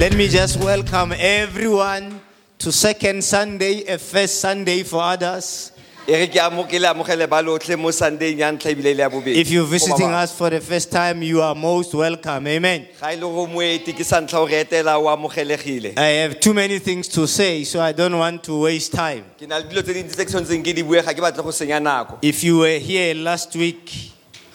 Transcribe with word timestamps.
Let 0.00 0.14
me 0.16 0.28
just 0.28 0.56
welcome 0.58 1.12
everyone 1.18 2.20
to 2.58 2.72
second 2.72 3.22
Sunday, 3.22 3.84
a 3.86 3.98
first 3.98 4.40
Sunday 4.40 4.82
for 4.82 5.02
others. 5.02 5.72
re 6.08 6.26
ke 6.26 6.38
amo- 6.42 6.64
ke 6.64 6.78
le 6.80 6.88
amogele 6.90 7.28
ba 7.28 7.38
lotlhe 7.42 7.76
mo 7.78 7.90
sundayng 7.92 8.38
ya 8.42 8.48
ntlha 8.50 8.70
ebile 8.74 8.94
le 8.96 9.02
ya 9.04 9.08
bobedi 9.08 9.36
If 9.36 9.50
you're 9.50 9.66
visiting 9.66 10.10
us 10.10 10.32
for 10.36 10.50
the 10.50 10.60
first 10.60 10.90
time, 10.90 11.22
you 11.22 11.40
are 11.40 11.54
most 11.54 11.94
welcome. 11.94 12.46
Amen. 12.48 12.86
ga 13.00 13.10
e 13.12 13.16
le 13.16 13.20
go 13.36 13.46
moeti 13.46 13.92
ke 13.94 14.02
sa 14.04 14.20
ntlha 14.20 14.40
o 14.40 14.46
re 14.46 14.64
etela 14.64 14.96
o 14.98 15.06
amogelegile 15.12 15.92
I 15.96 16.08
have 16.24 16.40
too 16.40 16.52
many 16.54 16.78
things 16.80 17.06
to 17.08 17.26
say, 17.28 17.62
so 17.64 17.80
I 17.80 17.92
don't 17.92 18.16
want 18.18 18.42
to 18.44 18.62
waste 18.62 18.92
time. 18.92 19.24
ke 19.38 19.46
na 19.46 19.58
le 19.58 19.68
dilo 19.70 19.82
tse 19.84 19.94
dintsi 20.00 20.16
tse 20.16 20.24
ke 20.24 20.30
tshwanetseng 20.32 20.64
ke 20.64 20.74
di 20.74 20.82
bue 20.82 21.00
ga 21.04 21.12
ke 21.14 21.20
batle 21.22 21.44
go 21.44 21.50
senya 21.60 21.78
nako 21.78 22.18
If 22.22 22.42
you 22.42 22.58
were 22.64 22.78
here 22.78 23.14
last 23.14 23.54
week, 23.54 23.92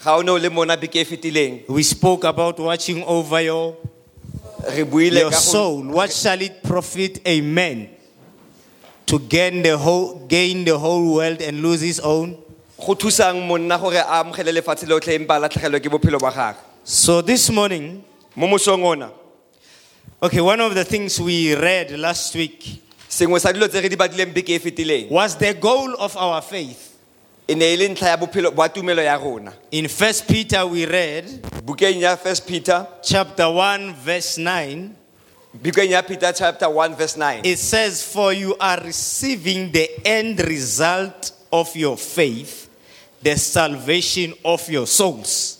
ga 0.04 0.16
o 0.18 0.20
ne 0.20 0.32
o 0.32 0.36
le 0.36 0.50
mona 0.50 0.76
beke 0.76 1.00
e 1.00 1.04
fetileng 1.04 1.62
we 1.68 1.82
spoke 1.82 2.24
about 2.24 2.58
watching 2.58 3.02
over 3.04 3.40
your, 3.40 3.76
your 4.74 5.32
soul. 5.32 5.82
What 5.82 6.12
shall 6.12 6.40
it 6.40 6.62
profit 6.62 7.20
a 7.24 7.40
man 7.40 7.88
to 9.06 9.18
gain 9.18 9.62
the 9.62 9.76
whole 9.78 10.26
gain 10.26 10.64
the 10.64 10.78
whole 10.78 11.14
world 11.14 11.40
and 11.40 11.62
lose 11.62 11.80
his 11.80 12.00
own? 12.00 12.42
go 12.78 12.94
thusang 12.94 13.46
monna 13.46 13.78
gore 13.78 13.96
a 13.96 14.04
amogele 14.22 14.52
lefatshe 14.52 14.86
lotlhe 14.86 15.14
empa 15.18 15.36
a 15.36 15.40
latlhegelwe 15.48 15.80
ke 15.80 15.88
bophelo 15.90 16.20
ba 16.20 16.30
gage 16.30 16.56
So 16.88 17.20
this 17.20 17.50
morning, 17.50 18.04
okay, 20.22 20.40
one 20.40 20.60
of 20.60 20.72
the 20.76 20.84
things 20.84 21.20
we 21.20 21.52
read 21.56 21.90
last 21.98 22.32
week 22.36 22.62
sengwe 23.08 23.40
sa 23.40 23.50
dilo 23.50 23.66
tse 23.66 23.80
re 23.82 23.88
di 23.88 23.96
badileng 23.96 24.32
beke 24.32 24.60
fetileng 24.62 25.10
was 25.10 25.34
the 25.36 25.54
goal 25.54 25.94
of 25.98 26.16
our 26.16 26.40
faith. 26.42 26.85
E 27.48 27.54
ne 27.54 27.64
e 27.72 27.76
le 27.76 27.88
ntlha 27.88 28.08
ya 28.08 28.16
bophelo 28.16 28.50
ba 28.50 28.68
tumelo 28.68 29.02
ya 29.02 29.16
rona 29.16 29.52
In 29.70 29.88
First 29.88 30.26
Peter, 30.26 30.66
we 30.66 30.84
read 30.86 31.24
bukeng 31.64 32.00
ya 32.00 32.16
first 32.16 32.46
peter 32.46 32.86
chapter 33.02 33.44
1, 33.50 33.94
verse 33.94 34.38
9. 34.38 34.90
bukeng 35.62 35.90
ya 35.90 36.02
peter 36.02 36.32
chapter 36.32 36.66
1 36.68 36.94
verse 36.96 37.16
9 37.16 37.40
It 37.44 37.58
says, 37.58 38.02
For 38.02 38.32
you 38.32 38.56
are 38.60 38.80
receiving 38.82 39.70
the 39.72 39.88
end 40.04 40.40
result 40.40 41.32
of 41.52 41.74
your 41.76 41.96
faith, 41.96 42.68
the 43.22 43.36
salvation 43.36 44.34
of 44.44 44.68
your 44.68 44.86
souls. 44.86 45.55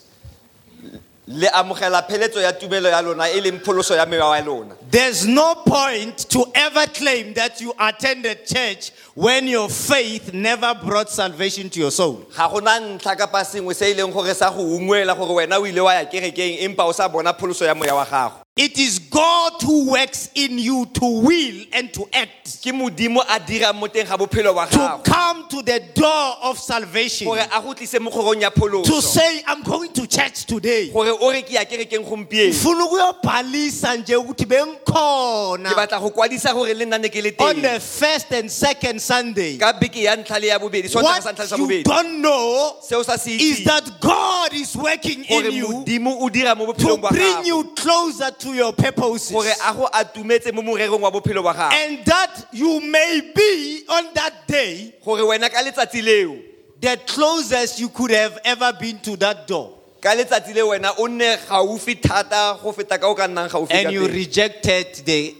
Le 1.26 1.48
amogela 1.48 2.02
pheletso 2.02 2.40
ya 2.40 2.52
tumelo 2.52 2.88
ya 2.88 3.02
lona 3.02 3.28
e 3.30 3.40
leng 3.40 3.58
pholoso 3.60 3.96
ya 3.96 4.06
mewa 4.06 4.36
ya 4.38 4.44
lona 4.44 4.74
There's 4.90 5.26
no 5.26 5.54
point 5.66 6.16
to 6.30 6.44
ever 6.54 6.86
claim 6.86 7.34
that 7.34 7.60
you 7.60 7.74
attended 7.78 8.46
church 8.46 8.92
when 9.14 9.48
your 9.48 9.68
faith 9.68 10.32
never 10.32 10.74
brought 10.74 11.10
salvation 11.10 11.68
to 11.70 11.80
your 11.80 11.90
soul. 11.90 12.26
ga 12.36 12.48
gona 12.48 12.80
ntlha 12.80 13.16
kapa 13.16 13.44
sengwe 13.44 13.74
se 13.74 13.90
e 13.90 13.94
leng 13.94 14.12
gore 14.12 14.34
sa 14.34 14.50
go 14.50 14.62
ungwela 14.62 15.16
gore 15.16 15.34
wena 15.34 15.58
o 15.58 15.66
ile 15.66 15.80
wa 15.80 15.94
ya 15.94 16.04
kerekeng 16.04 16.58
empa 16.62 16.84
o 16.84 16.92
sa 16.92 17.08
bona 17.08 17.32
pholoso 17.32 17.64
ya 17.64 17.74
moya 17.74 17.94
wa 17.94 18.04
gago 18.04 18.45
It 18.58 18.78
is 18.78 18.98
God 18.98 19.60
who 19.60 19.90
works 19.90 20.30
in 20.34 20.58
you 20.58 20.86
to 20.94 21.20
will 21.20 21.64
and 21.74 21.92
to 21.92 22.08
act, 22.10 22.64
ke 22.64 22.72
modimo 22.72 23.20
a 23.20 23.36
dirang 23.36 23.76
mo 23.76 23.86
teng 23.86 24.08
ga 24.08 24.16
bophelo 24.16 24.54
wa 24.56 24.64
to 24.64 25.02
come 25.04 25.46
to 25.48 25.60
the 25.60 25.76
door 25.92 26.36
of 26.40 26.58
salvation, 26.58 27.28
gore 27.28 27.36
a 27.36 27.60
go 27.60 27.74
tlise 27.76 28.00
mo 28.00 28.08
kgorong 28.10 28.40
ya 28.40 28.48
to 28.48 29.02
say, 29.02 29.44
I'm 29.46 29.62
going 29.62 29.92
to 29.92 30.06
church 30.06 30.46
today. 30.46 30.88
gore 30.88 31.12
o 31.20 31.30
re 31.30 31.42
ke 31.42 31.52
ya 31.52 31.68
kerekeng 31.68 32.00
gompieno. 32.08 32.48
Ngifuna 32.48 32.88
ukuyobhalisa 32.88 33.94
nje 34.00 34.16
ukuthi 34.16 34.46
ke 34.46 34.48
bengikhona 34.48 35.76
batla 35.76 36.00
go 36.00 36.08
kwadisa 36.08 36.54
gore 36.54 36.72
le 36.72 36.86
nnane 36.86 37.12
ke 37.12 37.20
le 37.20 37.36
on 37.38 37.60
the 37.60 37.78
first 37.78 38.32
and 38.32 38.50
second 38.50 39.02
Sunday. 39.02 39.58
ka 39.58 39.74
beke 39.74 40.00
ya 40.00 40.16
ntlha 40.16 40.40
le 40.40 40.46
ya 40.48 40.58
bobedi 40.58 40.88
sontaga 40.88 41.20
sa 41.20 41.32
ntlha 41.32 41.44
le 41.44 41.48
sa 41.48 41.56
What 41.60 41.70
you 41.70 41.82
don't 41.84 42.22
know 42.22 42.76
seo 42.80 43.04
sa 43.04 43.16
se 43.16 43.36
is 43.36 43.64
that 43.68 43.84
God 44.00 44.54
is 44.54 44.74
working 44.74 45.24
in 45.28 45.52
you 45.52 45.68
modimo 45.68 46.16
o 46.22 46.30
dira 46.30 46.56
mo 46.56 46.72
to 46.72 46.96
bring 47.12 47.44
you 47.44 47.62
closer 47.76 48.30
to 48.30 48.45
your 48.54 48.72
purposes. 48.72 49.30
gore 49.32 49.46
a 49.64 49.74
go 49.74 49.88
atumetse 49.92 50.52
mo 50.52 50.62
morerong 50.62 51.00
wa 51.00 51.10
bophelo 51.10 51.42
ba 51.42 51.52
gago 51.54 51.72
And 51.72 52.04
that 52.06 52.46
you 52.52 52.80
may 52.80 53.32
be 53.34 53.84
on 53.88 54.14
that 54.14 54.46
day 54.46 54.94
gore 55.04 55.20
wena 55.20 55.50
ka 55.50 55.62
letsatsi 55.62 56.02
leo 56.02 56.38
the 56.80 56.98
closest 57.06 57.80
you 57.80 57.88
could 57.88 58.10
have 58.10 58.38
ever 58.44 58.72
been 58.78 58.98
to 59.00 59.16
that 59.16 59.46
door. 59.46 59.72
ka 60.00 60.10
letsatsi 60.14 60.54
le 60.54 60.60
wena 60.62 60.92
o 60.98 61.06
nne 61.06 61.36
gaufi 61.48 62.00
thata 62.00 62.58
go 62.62 62.72
feta 62.72 62.98
ka 63.00 63.06
o 63.06 63.14
ka 63.14 63.26
nnang 63.26 63.48
gaufi 63.48 63.68
ka 63.70 63.76
And 63.78 63.92
you 63.92 64.06
teng. 64.08 64.14
rejected 64.14 64.94
the 65.06 65.34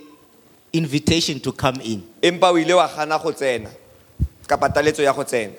invitation 0.72 1.40
to 1.40 1.52
come 1.52 1.80
in. 1.82 2.02
empa 2.22 2.50
o 2.50 2.56
ile 2.56 2.74
wa 2.74 2.86
gana 2.88 3.18
go 3.18 3.32
tsena 3.32 3.70
kapa 4.46 4.68
taletso 4.68 5.02
ya 5.02 5.12
go 5.12 5.22
tsena 5.24 5.52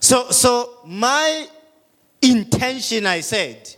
So, 0.00 0.30
so 0.30 0.80
my 0.84 1.46
intention, 2.20 3.06
I 3.06 3.20
said, 3.20 3.72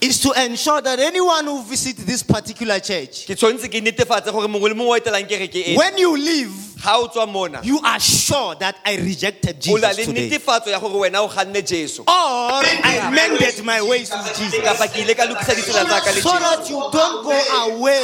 is 0.00 0.20
to 0.20 0.32
ensure 0.44 0.80
that 0.80 0.98
anyone 0.98 1.44
who 1.44 1.62
visits 1.62 2.04
this 2.04 2.22
particular 2.22 2.78
church, 2.78 3.26
ke 3.26 3.34
tshwanetse 3.34 3.68
ke 3.68 3.80
netefatse 3.82 4.30
gore 4.32 4.46
mongwe 4.48 4.70
le 4.70 4.74
mongwe 4.74 4.94
o 4.94 5.00
etelang 5.00 5.26
kereke 5.28 5.76
when 5.76 5.98
you 5.98 6.16
leave, 6.16 6.52
ga 6.82 6.96
o 6.96 7.08
tswa 7.08 7.64
you 7.64 7.80
are 7.82 7.98
sure 8.00 8.54
that 8.56 8.76
I 8.84 8.96
rejected 8.96 9.60
Jesus 9.60 9.96
today. 9.96 10.30
netefatso 10.30 10.70
ya 10.70 10.78
gore 10.78 11.10
wena 11.10 11.20
o 11.22 11.28
ganne 11.28 11.62
jesu 11.66 12.02
Or 12.02 12.62
I 12.62 13.10
mended 13.12 13.64
my 13.64 13.82
ways 13.82 14.10
with 14.10 14.36
Jesus. 14.38 14.60
kapa 14.62 14.86
ke 14.88 15.02
ile 15.02 15.14
ka 15.14 15.24
lokisa 15.26 15.54
ditsela 15.54 15.84
tsa 15.84 16.00
ka 16.00 16.10
le 16.14 16.20
So 16.22 16.30
that 16.38 16.70
you 16.70 16.78
don't 16.92 17.24
go 17.24 17.38
away 17.74 18.02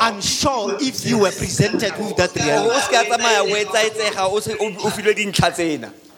unsure 0.00 0.76
if 0.80 1.06
you 1.06 1.18
were 1.18 1.32
presented 1.32 1.96
with 1.98 2.16
that 2.16 2.34
reality. 2.36 2.80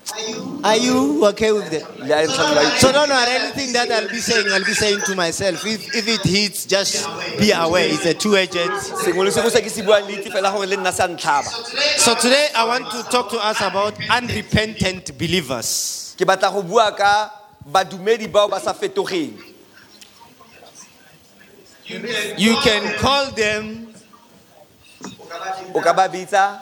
O 0.03 0.15
se 0.15 0.23
ka 0.23 0.33
tsamaya 0.33 0.35
o 0.35 0.43
etsaetsega 0.43 0.43
o 0.43 0.43
se- 0.43 0.43
o 0.43 0.63
o 0.63 0.63
filwe 0.63 0.63
dintlha 0.63 0.63
tsena 0.63 0.65
Are 0.65 0.77
you 0.77 1.25
okay 1.27 1.53
with 1.53 1.71
that? 1.71 1.99
Le 2.01 2.15
a 2.15 2.27
ntlha 2.27 2.55
la- 2.55 2.79
So 2.79 2.93
don't 2.93 3.09
worry, 3.09 3.33
anything 3.33 3.73
that 3.73 3.91
I'll 3.91 4.09
be 4.09 4.21
saying, 4.21 4.47
I'll 4.53 4.65
be 4.65 4.75
saying 4.75 5.01
to 5.07 5.15
myself. 5.15 5.65
If, 5.67 5.95
if 5.95 6.09
it 6.09 6.23
hits, 6.23 6.67
just 6.67 7.07
be 7.39 7.53
aware. 7.53 7.89
It's 7.89 8.05
a 8.07 8.15
two-edged. 8.15 8.71
sengwe 9.05 9.25
le 9.25 9.31
sengwe 9.31 9.51
se 9.51 9.61
ke 9.63 9.71
se 9.71 9.83
buang 9.83 10.07
le 10.07 10.19
itse 10.19 10.31
fela 10.31 10.51
gore 10.53 10.67
le 10.67 10.77
nna 10.77 10.93
sa 10.93 11.07
ntlhaba 11.07 11.49
So 11.99 12.15
today 12.15 12.49
I 12.55 12.65
want 12.65 12.91
to 12.91 13.03
talk 13.11 13.31
to 13.31 13.39
us 13.39 13.61
about 13.61 13.95
unrepentant 14.11 15.17
believers. 15.19 16.15
ke 16.19 16.25
batla 16.27 16.53
go 16.53 16.63
bua 16.63 16.93
ka 16.97 17.31
badumedi 17.65 18.27
bao 18.31 18.51
ba 18.51 18.61
sa 18.61 18.73
fetogeng 18.75 19.33
You 22.39 22.57
can 22.63 22.83
call 22.99 23.31
them 23.33 23.89
o 25.75 25.81
ka 25.81 25.93
ba 25.93 26.09
bitsa 26.09 26.61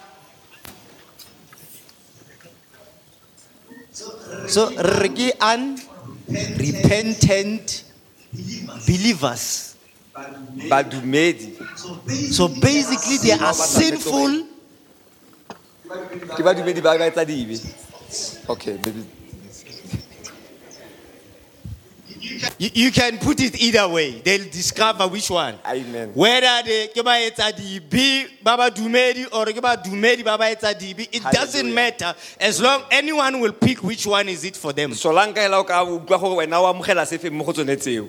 so 4.46 4.70
regi 5.00 5.32
unrepentant 5.40 7.84
believers. 8.86 9.70
badumedi 10.68 11.56
So 12.30 12.48
basically 12.48 13.18
they 13.18 13.32
are 13.32 13.54
sinful 13.54 14.46
ke 16.36 16.42
badumedi 16.42 16.80
ba 16.82 16.94
etsa 16.98 17.24
dibe 17.24 17.58
okay 18.48 18.76
baby. 18.76 19.04
You, 22.58 22.70
you 22.74 22.90
can 22.90 23.18
put 23.18 23.40
it 23.40 23.60
either 23.60 23.88
way. 23.88 24.20
They'll 24.20 24.50
discover 24.50 25.06
which 25.08 25.30
one. 25.30 25.58
Amen. 25.66 26.12
Whether 26.14 26.62
they 26.64 26.88
ke 26.88 27.04
ba 27.04 27.16
etsa 27.18 27.52
dibi 27.52 28.28
baba 28.42 28.70
dumedi 28.70 29.26
or 29.32 29.46
ke 29.46 29.60
ba 29.60 29.76
dumedi 29.76 30.24
baba 30.24 30.44
etsa 30.44 30.74
dibi, 30.74 31.08
it 31.12 31.22
doesn't 31.32 31.72
matter 31.74 32.14
as 32.38 32.60
long 32.60 32.84
anyone 32.90 33.40
will 33.40 33.52
pick 33.52 33.82
which 33.82 34.06
one 34.06 34.28
is 34.28 34.44
it 34.44 34.56
for 34.56 34.72
them. 34.72 34.92
solanka 34.92 35.36
hela 35.36 35.58
o 35.58 35.64
ka 35.64 35.84
utlwa 35.84 36.20
gore 36.20 36.46
wena 36.46 36.60
o 36.60 36.72
amogela 36.72 37.06
sefeng 37.06 37.32
mo 37.32 37.44
go 37.44 37.52
tsone 37.52 37.76
tseo 37.76 38.08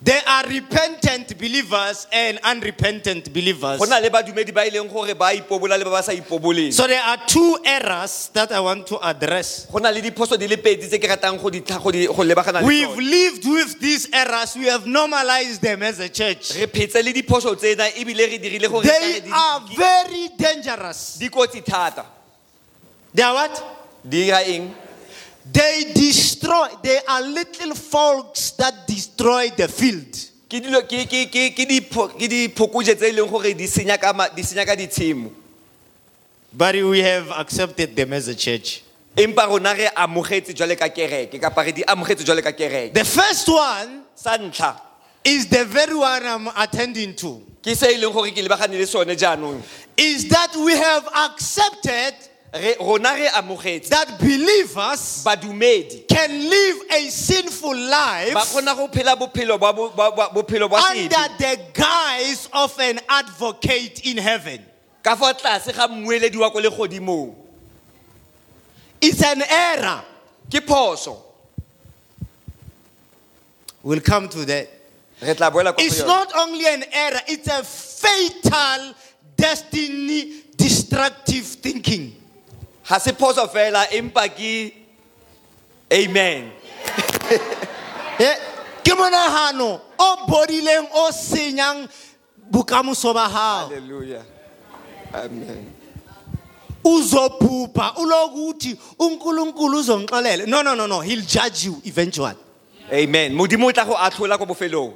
There 0.00 0.22
are 0.28 0.44
repentant 0.46 1.36
believers 1.36 2.06
and 2.12 2.38
unrepentant 2.44 3.32
believers. 3.34 3.80
go 3.80 3.84
na 3.84 3.98
le 3.98 4.08
badumedi 4.10 4.54
ba 4.54 4.62
leng 4.70 4.86
gore 4.88 5.12
ba 5.18 5.34
ipobola 5.34 5.76
le 5.76 5.82
ba 5.84 5.90
ba 5.90 6.02
sa 6.04 6.12
ipoboleng 6.12 6.72
So 6.72 6.86
there 6.86 7.02
are 7.02 7.16
two 7.26 7.58
errors 7.64 8.30
that 8.32 8.52
I 8.52 8.60
want 8.60 8.86
to 8.86 8.98
address. 9.02 9.66
go 9.66 9.78
na 9.78 9.90
le 9.90 10.00
diphoso 10.00 10.38
di 10.38 10.46
le 10.46 10.56
pedi 10.56 10.86
tse 10.86 10.98
ke 11.02 11.08
ratang 11.10 11.42
go 11.42 11.50
di 11.50 11.62
tlha- 11.62 11.82
go 11.82 11.90
di- 11.90 12.06
go 12.06 12.22
lebagana 12.22 12.60
le 12.62 12.66
We've 12.66 12.96
lived 12.96 13.44
with 13.44 13.80
these 13.80 14.06
errors. 14.12 14.54
We 14.54 14.66
have 14.66 14.86
normalized 14.86 15.60
them 15.62 15.82
as 15.82 15.98
a 15.98 16.08
church. 16.08 16.54
re 16.54 16.66
phetse 16.68 17.02
le 17.02 17.12
diphoso 17.12 17.56
tsena 17.58 17.90
ebile 17.98 18.22
re 18.30 18.38
dirile 18.38 18.68
gore 18.70 18.84
They 18.84 19.22
are 19.32 19.60
very 19.76 20.28
dangerous. 20.38 21.16
di 21.18 21.28
kotsi 21.28 21.60
thata 21.64 22.06
They 23.12 23.24
are 23.24 23.34
what? 23.34 23.64
Di 25.52 25.60
dira 25.60 25.64
eng 25.64 25.92
They 25.92 25.92
destroy. 25.94 26.68
They 26.82 27.00
are 27.08 27.22
little 27.22 27.74
folks 27.74 28.50
that 28.52 28.86
destroy 28.86 29.50
the 29.56 29.68
field. 29.68 30.12
ke 30.48 30.60
dilo 30.64 30.80
ke 30.88 31.04
ke 31.08 31.28
ke 31.28 31.52
ke 31.54 31.64
dipho- 31.68 32.08
ke 32.16 32.24
diphokojwe 32.28 32.94
tse 32.96 33.08
e 33.08 33.12
leng 33.12 33.28
gore 33.28 33.52
di 33.54 33.66
senya 33.66 33.98
ka 34.00 34.12
ma- 34.12 34.28
di 34.32 34.42
senya 34.42 34.64
ka 34.64 34.74
ditshimo 34.74 35.30
But 36.52 36.74
we 36.76 37.00
have 37.00 37.28
accepted 37.36 37.94
them 37.94 38.12
as 38.14 38.28
a 38.28 38.34
church. 38.34 38.82
empa 39.14 39.44
rona 39.46 39.74
re 39.74 39.88
amogetse 39.94 40.54
jwale 40.54 40.72
ka 40.78 40.88
kereke 40.88 41.38
kapa 41.40 41.64
re 41.64 41.72
di 41.72 41.82
amogetse 41.84 42.24
jwale 42.24 42.40
ka 42.42 42.52
kereke 42.52 42.94
The 42.94 43.04
first 43.04 43.48
one 43.48 44.04
sa 44.14 44.38
ntlha 44.38 44.80
is 45.24 45.46
the 45.48 45.64
very 45.66 45.94
one 45.94 46.24
I'm 46.24 46.48
attending 46.56 47.12
to. 47.16 47.42
ke 47.62 47.76
se 47.76 47.92
e 47.92 47.98
leng 48.00 48.12
gore 48.14 48.30
ke 48.32 48.40
lebagane 48.40 48.78
le 48.78 48.86
sone 48.86 49.12
jaanong 49.16 49.60
Is 49.98 50.28
that 50.28 50.56
we 50.56 50.72
have 50.78 51.04
accepted 51.28 52.14
re 52.14 52.37
rona 52.80 53.14
re 53.14 53.28
amogetse 53.28 53.88
that 53.90 54.18
believers 54.18 55.22
badumedi 55.24 56.06
can 56.08 56.30
live 56.48 56.76
a 56.92 57.10
sinful 57.10 57.76
life 57.76 58.32
ba 58.34 58.40
kgona 58.40 58.74
go 58.74 58.88
phela 58.88 59.16
bophelo 59.16 59.58
ba 59.60 59.72
bo- 59.72 59.90
ba- 59.90 60.12
ba- 60.16 60.30
bophelo 60.32 60.68
ba 60.68 60.76
under 60.90 61.28
the 61.38 61.58
guise 61.74 62.48
of 62.52 62.78
an 62.80 62.98
advocate 63.08 64.00
in 64.06 64.16
heaven. 64.16 64.64
ka 65.02 65.14
fa 65.14 65.34
tlase 65.34 65.72
ga 65.74 65.88
mmueledi 65.88 66.36
wa 66.38 66.50
ko 66.50 66.58
legodimong 66.60 67.34
It's 69.00 69.22
an 69.22 69.42
error. 69.42 70.02
ke 70.50 70.60
phoso 70.66 71.22
We'll 73.82 74.00
come 74.00 74.28
to 74.30 74.44
that. 74.46 74.68
re 75.20 75.34
tla 75.34 75.50
boela 75.50 75.72
ko 75.72 75.78
go 75.78 75.84
It's 75.84 76.00
not 76.04 76.32
only 76.36 76.66
an 76.66 76.84
error, 76.92 77.20
it's 77.28 77.46
a 77.48 77.62
fatal, 77.62 78.94
destiny 79.36 80.42
destructive 80.56 81.44
thinking. 81.44 82.14
Ga 82.88 82.98
se 83.00 83.12
phoso 83.12 83.46
fela 83.48 83.86
empa 83.92 84.28
ke 84.28 84.72
amen 85.92 86.50
Eh, 88.20 88.36
Ke 88.82 88.94
monahano 88.98 89.80
o 89.98 90.16
bodileng 90.26 90.88
o 90.92 91.12
senyang 91.12 91.86
bokamoso 92.50 93.14
ba 93.14 93.28
hao. 93.28 93.68
hallelujah 93.68 94.24
amen 95.14 95.74
Uzophupha 96.84 97.94
ulokuthi 97.98 98.76
uNkulunkulu 98.98 99.78
uzongixolela. 99.78 100.46
No 100.46 100.62
no 100.62 100.74
no 100.74 100.86
no, 100.86 101.00
he'll 101.00 101.20
judge 101.22 101.64
you 101.66 101.80
eventually. 101.84 102.34
amen 102.90 103.34
modimo 103.34 103.66
o 103.68 103.72
tla 103.72 103.84
go 103.84 103.94
atlhola 103.94 104.38
ko 104.38 104.46
bofelong 104.46 104.94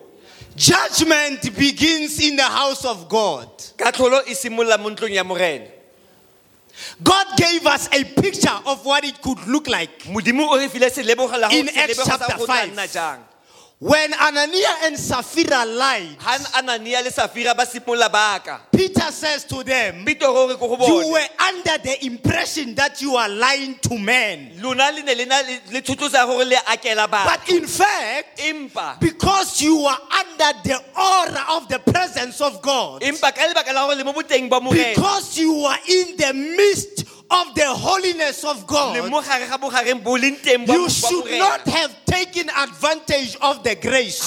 Judgment 0.56 1.42
begins 1.56 2.18
in 2.20 2.36
the 2.36 2.42
house 2.42 2.84
of 2.84 3.08
God. 3.08 3.48
katlholo 3.76 4.22
e 4.26 4.34
simolola 4.34 4.78
mo 4.78 4.90
ntlong 4.90 5.12
ya 5.14 5.22
morena 5.24 5.66
God 7.02 7.26
gave 7.36 7.66
us 7.66 7.88
a 7.92 8.04
picture 8.04 8.58
of 8.66 8.84
what 8.84 9.04
it 9.04 9.20
could 9.22 9.46
look 9.46 9.68
like 9.68 9.90
in 11.52 11.68
Acts 11.68 11.96
chapter 12.06 12.38
5. 12.46 12.74
When 13.82 14.12
Ananias 14.12 14.84
and 14.84 14.96
Sapphira 14.96 15.64
lied, 15.66 16.14
ha 16.20 16.38
anania 16.54 17.02
le 17.02 17.10
safira 17.10 17.52
ba 17.56 17.66
simolola 17.66 18.08
baka 18.12 18.60
Peter 18.70 19.10
says 19.10 19.42
to 19.46 19.64
them, 19.64 20.04
peter 20.04 20.26
o 20.28 20.46
re 20.48 20.54
ko 20.54 20.68
go 20.76 20.86
You 20.86 21.02
bone 21.02 21.12
were 21.12 21.26
under 21.48 21.78
the 21.82 22.06
impression 22.06 22.76
that 22.76 23.02
you 23.02 23.16
are 23.16 23.28
lying 23.28 23.74
to 23.82 23.98
men. 23.98 24.52
lona 24.62 24.92
le 24.94 25.02
ne 25.02 25.14
le 25.16 25.26
na 25.26 25.40
le 25.40 25.58
le 25.72 25.80
gore 25.82 26.44
le 26.44 26.56
akela 26.70 27.08
batho 27.08 27.26
But 27.26 27.48
in 27.50 27.66
fact, 27.66 28.38
empa 28.38 29.00
because 29.00 29.60
you 29.60 29.76
are 29.80 29.98
under 30.14 30.60
the 30.62 30.80
aura 30.96 31.44
of 31.56 31.66
the 31.68 31.80
presence 31.80 32.40
of 32.40 32.62
God, 32.62 33.02
empa 33.02 33.34
ka 33.34 33.48
lebaka 33.52 33.74
la 33.74 33.84
gore 33.88 33.96
le 33.96 34.04
mo 34.04 34.12
boteng 34.12 34.48
ba 34.48 34.60
morena 34.60 34.94
because 34.94 35.36
you 35.36 35.56
are 35.66 35.78
in 35.88 36.16
the 36.18 36.32
midst 36.32 37.02
of 37.32 37.54
the 37.56 37.64
holiness 37.66 38.44
of 38.44 38.64
God, 38.66 39.02
le 39.02 39.10
mo 39.10 39.20
gare 39.22 39.48
ga 39.48 39.58
bogareng 39.58 40.04
bo 40.04 40.14
leng 40.16 40.36
teng 40.38 40.66
ba 40.68 40.72
you 40.72 40.84
ba 40.84 40.90
should 40.92 41.24
morena. 41.24 41.38
not 41.38 41.60
have 41.66 42.01
taken 42.12 42.48
advantage 42.50 43.36
of 43.40 43.62
the 43.64 43.74
grace. 43.76 44.20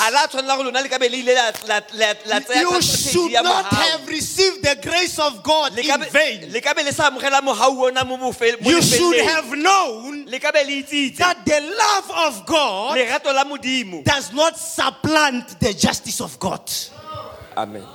You 2.56 2.82
should 2.82 3.32
not 3.44 3.66
have 3.66 4.08
received 4.08 4.64
the 4.64 4.78
grace 4.82 5.20
of 5.20 5.44
God 5.44 5.78
in 5.78 6.02
vain. 6.10 6.52
le 6.52 6.62
ka 6.62 6.74
be 6.74 6.84
le 6.84 6.92
sa 6.92 7.10
amogela 7.12 7.42
mogau 7.42 7.86
ona 7.88 8.04
mo 8.04 8.18
bofe- 8.18 8.60
mo 8.62 8.70
You 8.70 8.82
should 8.82 9.22
have 9.22 9.52
known 9.56 10.26
le 10.26 10.40
ka 10.40 10.52
be 10.52 10.64
le 10.64 10.84
itsitse 10.84 11.18
that 11.18 11.46
the 11.46 11.62
love 11.62 12.12
of 12.28 12.46
God 12.46 12.98
lerato 12.98 13.34
la 13.34 13.44
modimo 13.44 14.04
does 14.04 14.34
not 14.34 14.58
supplant 14.58 15.60
the 15.60 15.74
justice 15.74 16.22
of 16.22 16.40
God. 16.40 16.70
amen 17.58 17.86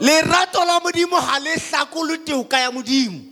lerato 0.00 0.64
la 0.64 0.80
modimo 0.80 1.20
ga 1.20 1.38
le 1.40 1.54
hlakole 1.56 2.18
teuka 2.24 2.58
ya 2.58 2.70
modimo 2.70 3.31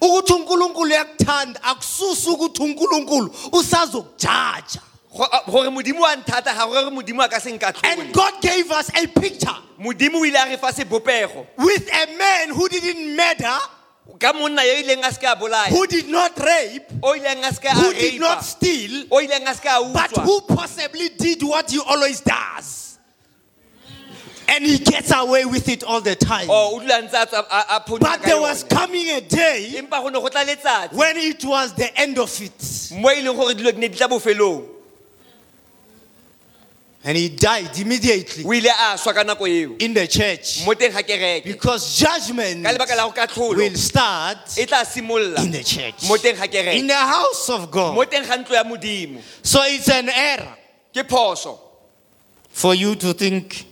ukuthi 0.00 0.32
unkulunkulu 0.32 0.90
yakuthanda 0.90 1.62
akususi 1.62 2.28
ukuthi 2.30 2.62
unkulunkulu 2.62 3.34
usazokujaja. 3.52 4.80
Go- 5.16 5.24
a- 5.32 5.50
gore 5.50 5.70
modimo 5.70 6.00
wa 6.02 6.16
nthata 6.16 6.54
ga 6.54 6.66
gore 6.66 6.90
modimo 6.90 7.22
a 7.24 7.28
ka 7.28 7.38
seng 7.40 7.58
ka 7.58 7.68
and 7.84 8.00
tlhole 8.00 8.12
god 8.12 8.42
gave 8.42 8.70
us 8.70 8.90
a 8.94 9.06
picture 9.06 9.56
modimo 9.80 10.16
o 10.20 10.24
ile 10.26 10.36
a 10.36 10.44
re 10.44 10.56
fa 10.58 10.66
sebopego. 10.72 11.46
with 11.56 11.88
a 11.90 12.18
man 12.18 12.50
who 12.50 12.68
didn't 12.68 13.16
murder 13.16 13.58
ka 14.20 14.32
monna 14.34 14.62
yo 14.62 14.74
ileng 14.82 15.02
a 15.06 15.10
se 15.12 15.18
ka 15.20 15.34
bolaya. 15.34 15.68
who 15.68 15.86
did 15.86 16.08
not 16.08 16.38
rape 16.38 16.90
o 17.02 17.14
ileng 17.14 17.42
a 17.48 17.54
se 17.54 17.60
ka 17.62 17.70
who 17.74 17.92
did 17.94 18.20
not 18.20 18.44
steal 18.44 19.04
o 19.10 19.16
ileng 19.22 19.48
a 19.48 19.54
se 19.54 19.62
ka 19.62 19.80
a 19.80 19.92
but 19.92 20.10
utswa. 20.10 20.22
who 20.24 20.40
possibly 20.54 21.08
did 21.16 21.42
what 21.42 21.70
he 21.70 21.80
always 21.80 22.20
does 22.20 22.85
and 24.48 24.64
he 24.64 24.78
gets 24.78 25.12
away 25.14 25.44
with 25.44 25.68
it 25.68 25.82
all 25.84 26.00
the 26.00 26.14
time. 26.14 26.48
O 26.50 26.76
o 26.76 26.80
dula 26.80 27.02
ntse 27.02 27.14
a 27.14 27.26
tswa- 27.26 27.46
a- 27.50 27.76
a 27.76 27.80
phonyoka 27.86 28.00
but 28.00 28.22
there 28.22 28.40
was 28.40 28.64
coming 28.64 29.08
a 29.10 29.20
day 29.20 29.72
empa 29.76 30.02
go 30.02 30.08
ne 30.08 30.20
go 30.20 30.28
tla 30.28 30.44
letsatsi. 30.44 30.92
when 30.92 31.16
it 31.16 31.44
was 31.44 31.72
the 31.74 31.98
end 31.98 32.18
of 32.18 32.40
it. 32.40 32.90
Mo 32.92 33.08
leng 33.08 33.34
gore 33.36 33.54
dilo 33.54 33.72
di 33.72 33.78
ne 33.78 33.88
di 33.88 33.96
tla 33.96 34.08
bofelong. 34.08 34.68
And 37.04 37.16
he 37.16 37.28
died 37.28 37.78
immediately 37.78 38.44
o 38.44 38.52
ile 38.52 38.66
a 38.68 38.98
swa 38.98 39.14
ka 39.14 39.22
nako 39.22 39.48
eo. 39.48 39.76
in 39.78 39.94
the 39.94 40.06
church. 40.06 40.66
Mo 40.66 40.74
teng 40.74 40.92
ga 40.92 41.02
kereke. 41.02 41.44
Because 41.44 41.96
judgment 41.98 42.64
ka 42.64 42.72
lebaka 42.72 42.96
la 42.96 43.08
go 43.08 43.12
katlholo 43.12 43.56
will 43.56 43.74
start 43.76 44.58
in 44.58 44.66
the 44.66 45.62
church. 45.64 46.08
mo 46.08 46.16
teng 46.16 46.36
ga 46.36 46.72
in 46.72 46.86
the 46.86 46.94
house 46.94 47.48
of 47.50 47.70
God. 47.70 47.96
Teng 48.08 48.26
ga 48.26 48.36
ntlo 48.36 48.50
ya 48.52 48.64
modimo. 48.64 49.20
So 49.42 49.62
it's 49.62 49.88
an 49.88 50.08
error 50.08 50.56
for 52.50 52.74
you 52.74 52.94
to 52.96 53.12
think 53.12 53.66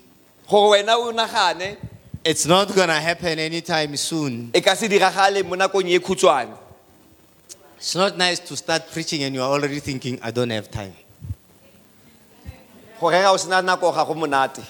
gore 0.49 0.79
wena 0.79 0.97
o 0.97 1.13
nagane 1.13 1.77
it's 2.25 2.47
not 2.47 2.75
going 2.75 2.89
to 2.89 2.95
happen 2.95 3.39
anytime 3.39 3.95
soon. 3.97 4.51
ka 4.51 4.75
se 4.75 4.89
diragale 4.89 5.45
mo 5.45 5.57
nakong 5.57 5.93
khutshwane. 6.01 6.57
It's 7.77 7.95
not 7.95 8.17
nice 8.17 8.39
to 8.41 8.57
start 8.57 8.91
preaching 8.91 9.23
and 9.25 9.35
you're 9.35 9.45
already 9.45 9.79
thinking 9.79 10.19
i 10.23 10.31
don't 10.31 10.51
have 10.51 10.71
time. 10.71 10.95
Go 12.99 13.11
rera 13.11 13.31
o 13.31 13.37
sena 13.37 13.63
nako 13.63 13.95
ga 13.95 14.05
go 14.05 14.15
monate. 14.15 14.65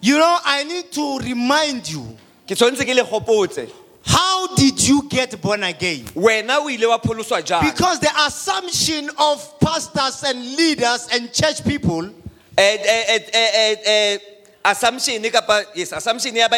You 0.00 0.18
know 0.18 0.38
i 0.44 0.64
need 0.64 0.90
to 0.90 1.18
remind 1.18 1.88
you. 1.88 2.02
Ke 2.46 2.56
tshwanetse 2.58 2.84
ke 2.84 2.94
le 2.94 3.04
gopotse. 3.04 3.70
How 4.06 4.54
did 4.54 4.86
you 4.86 5.08
get 5.08 5.40
born 5.40 5.62
again? 5.62 6.04
Wena 6.14 6.58
o 6.58 6.68
ile 6.68 6.88
wa 6.88 6.98
pholoswa 6.98 7.62
because 7.62 8.00
the 8.00 8.10
assumption 8.26 9.10
of 9.16 9.60
pastors 9.60 10.24
and 10.24 10.56
leaders 10.56 11.08
and 11.12 11.32
church 11.32 11.64
people 11.64 12.04
eh, 12.58 12.76
eh, 12.82 13.18
eh, 13.32 14.18
Assumption 14.64 15.22
kapa 15.30 15.64
yes 15.74 15.92
assumption 15.92 16.34
ya 16.34 16.48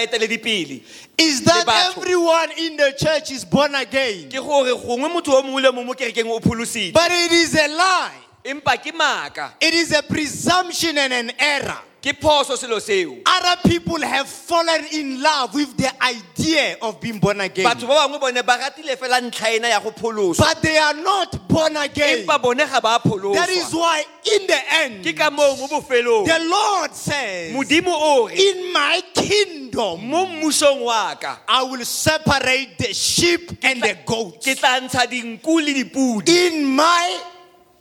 is 1.19 1.43
that 1.43 1.67
everyone 1.91 2.51
in 2.57 2.77
the 2.77 2.95
church 2.97 3.33
is 3.33 3.45
born 3.45 3.75
again? 3.75 4.29
Ke 4.29 4.39
gore 4.39 4.71
gongwe 4.75 5.11
motho 5.11 5.33
o 5.33 5.43
mongwe 5.43 5.63
le 5.63 5.73
mongwe 5.73 5.87
mo 5.87 5.95
kerekeng 5.95 6.31
o 6.31 6.39
pholositse. 6.39 6.93
But 6.93 7.11
it 7.11 7.33
is 7.33 7.55
a 7.55 7.67
lie. 7.67 8.13
Empa 8.45 8.77
ke 8.79 8.95
maaka 8.95 9.55
It 9.61 9.75
is 9.75 9.91
a 9.93 10.03
presumption 10.03 10.97
and 10.99 11.13
an 11.13 11.33
error. 11.37 11.81
Ke 12.07 12.13
phoso 12.23 12.55
selo 12.57 12.79
seo 12.79 13.19
Other 13.27 13.69
people 13.69 14.01
have 14.01 14.29
fallen 14.29 14.85
in 14.93 15.21
love 15.21 15.55
with 15.55 15.77
the 15.77 15.91
idea 16.05 16.77
of 16.81 17.01
being 17.01 17.19
born 17.19 17.41
again. 17.41 17.67
batho 17.67 17.89
ba 17.89 18.07
bangwe 18.07 18.21
bone 18.21 18.43
ba 18.47 18.59
ratile 18.63 18.95
fela 18.97 19.19
ntlha 19.21 19.57
ena 19.57 19.69
ya 19.69 19.81
go 19.81 19.91
pholoswa 19.91 20.39
But 20.39 20.63
they 20.63 20.79
are 20.79 20.95
not 20.95 21.49
born 21.49 21.77
again. 21.77 22.23
empa 22.23 22.39
bone 22.41 22.59
ga 22.63 22.81
ba 22.81 23.01
That 23.03 23.49
is 23.51 23.65
pholoswa 23.67 23.75
why, 23.81 24.05
in 24.35 24.47
the 24.47 24.61
end, 24.85 25.05
ke 25.05 25.17
ka 25.19 25.31
moo 25.31 25.57
mo 25.59 25.67
bofelong 25.67 26.27
the 26.27 26.39
Lord 26.47 26.95
says, 26.95 27.53
modimo 27.53 27.91
o 27.91 28.29
re 28.29 28.37
In 28.39 28.73
my 28.73 29.03
kingdom, 29.13 30.07
mo 30.07 30.27
mmusong 30.27 30.85
wa 30.85 31.15
ka 31.17 31.41
I 31.49 31.63
will 31.65 31.85
separate 31.85 32.79
the 32.79 32.95
sheep 32.95 33.51
and 33.65 33.83
the 33.83 33.99
goats. 34.07 34.47
ke 34.47 34.55
tla 34.55 34.79
ntsha 34.81 35.11
dinku 35.11 35.59
le 35.59 35.75
dipudi 35.75 36.31
In 36.31 36.65
my 36.71 37.19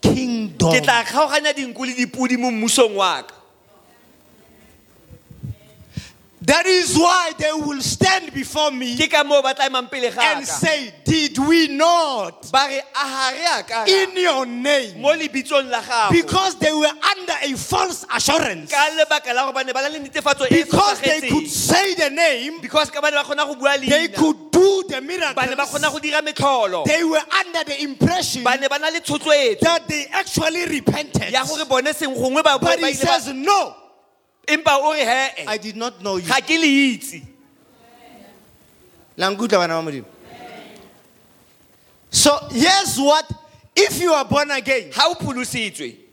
kingdom. 0.02 0.72
ke 0.74 0.82
tla 0.82 1.04
kgaoganya 1.06 1.54
dinku 1.54 1.86
le 1.86 1.94
dipudi 1.94 2.38
mo 2.42 2.50
mmusong 2.50 2.96
wa 2.96 3.22
ka 3.22 3.35
That 6.42 6.66
is 6.68 6.96
why 6.98 7.32
they 7.40 7.52
will 7.54 7.82
stand 7.82 8.32
before 8.34 8.70
me 8.70 8.98
ke 8.98 9.10
ka 9.10 9.24
moo 9.24 9.42
ba 9.42 9.54
tla 9.56 9.66
emang 9.70 9.90
pele 9.90 10.12
ga 10.12 10.36
and 10.36 10.46
say, 10.46 10.94
Did 11.04 11.40
we 11.40 11.70
not 11.70 12.52
ba 12.52 12.68
re 12.70 12.80
a 12.80 13.06
ga 13.08 13.30
re 13.34 13.46
a 13.60 13.64
ka 13.64 13.86
in 13.88 14.18
your 14.18 14.46
name? 14.46 15.02
mo 15.02 15.10
lebitsong 15.16 15.72
la 15.72 15.82
gago 15.82 16.12
Because 16.12 16.56
they 16.60 16.72
were 16.74 16.92
under 16.92 17.34
a 17.42 17.54
false 17.58 18.06
assurance. 18.14 18.70
ka 18.70 18.90
lebaka 18.94 19.34
la 19.34 19.46
gore 19.50 19.54
ba 19.54 19.64
ne 19.64 19.72
ba 19.74 19.82
na 19.82 19.88
le 19.88 20.00
netefatso 20.06 20.48
Because 20.50 21.00
they 21.02 21.22
could 21.30 21.48
say 21.48 21.96
the 21.96 22.10
name, 22.12 22.60
because 22.62 22.92
ka 22.92 23.02
ba 23.02 23.10
ne 23.10 23.18
ba 23.18 23.24
kgona 23.24 23.48
go 23.48 23.56
bua 23.56 23.78
they 23.80 24.08
could 24.10 24.52
do 24.52 24.84
the 24.90 25.02
ba 25.34 25.48
ne 25.48 25.56
ba 25.56 25.66
kgona 25.66 25.88
miracles. 25.88 25.94
go 25.94 26.00
dira 26.00 26.22
metlholo 26.22 26.86
They 26.86 27.04
were 27.04 27.24
under 27.32 27.64
the 27.64 27.82
impression 27.82 28.44
ba 28.44 28.58
ne 28.60 28.68
ba 28.68 28.78
na 28.78 28.90
le 28.90 29.00
thotloetso 29.00 29.62
that 29.62 29.88
they 29.88 30.06
actually 30.12 30.66
repented. 30.68 31.32
ya 31.32 31.44
gore 31.46 31.66
bone 31.66 31.92
seng 31.94 32.14
gongwe 32.14 32.44
ba 32.44 32.60
ba 32.60 32.76
But 32.76 32.80
he 32.80 32.94
says, 32.94 33.32
No, 33.34 33.76
empa 34.48 34.78
o 34.78 34.94
re 34.94 35.00
hee 35.00 35.32
eh. 35.38 35.46
I 35.48 35.58
did 35.58 35.76
not 35.76 36.02
know 36.02 36.18
you. 36.18 36.28
ga 36.28 36.42
ke 36.42 36.58
le 36.60 36.68
itse 36.68 37.22
Languta 39.18 39.58
bana 39.58 39.82
ba 39.82 39.92
Modimo. 39.92 40.06
So 42.10 42.38
here's 42.52 42.98
what 43.00 43.30
if 43.76 44.02
you 44.02 44.12
are 44.14 44.26
born 44.26 44.52
again, 44.52 44.90
ga 44.92 45.04
o 45.08 45.16
pholositswe 45.16 46.05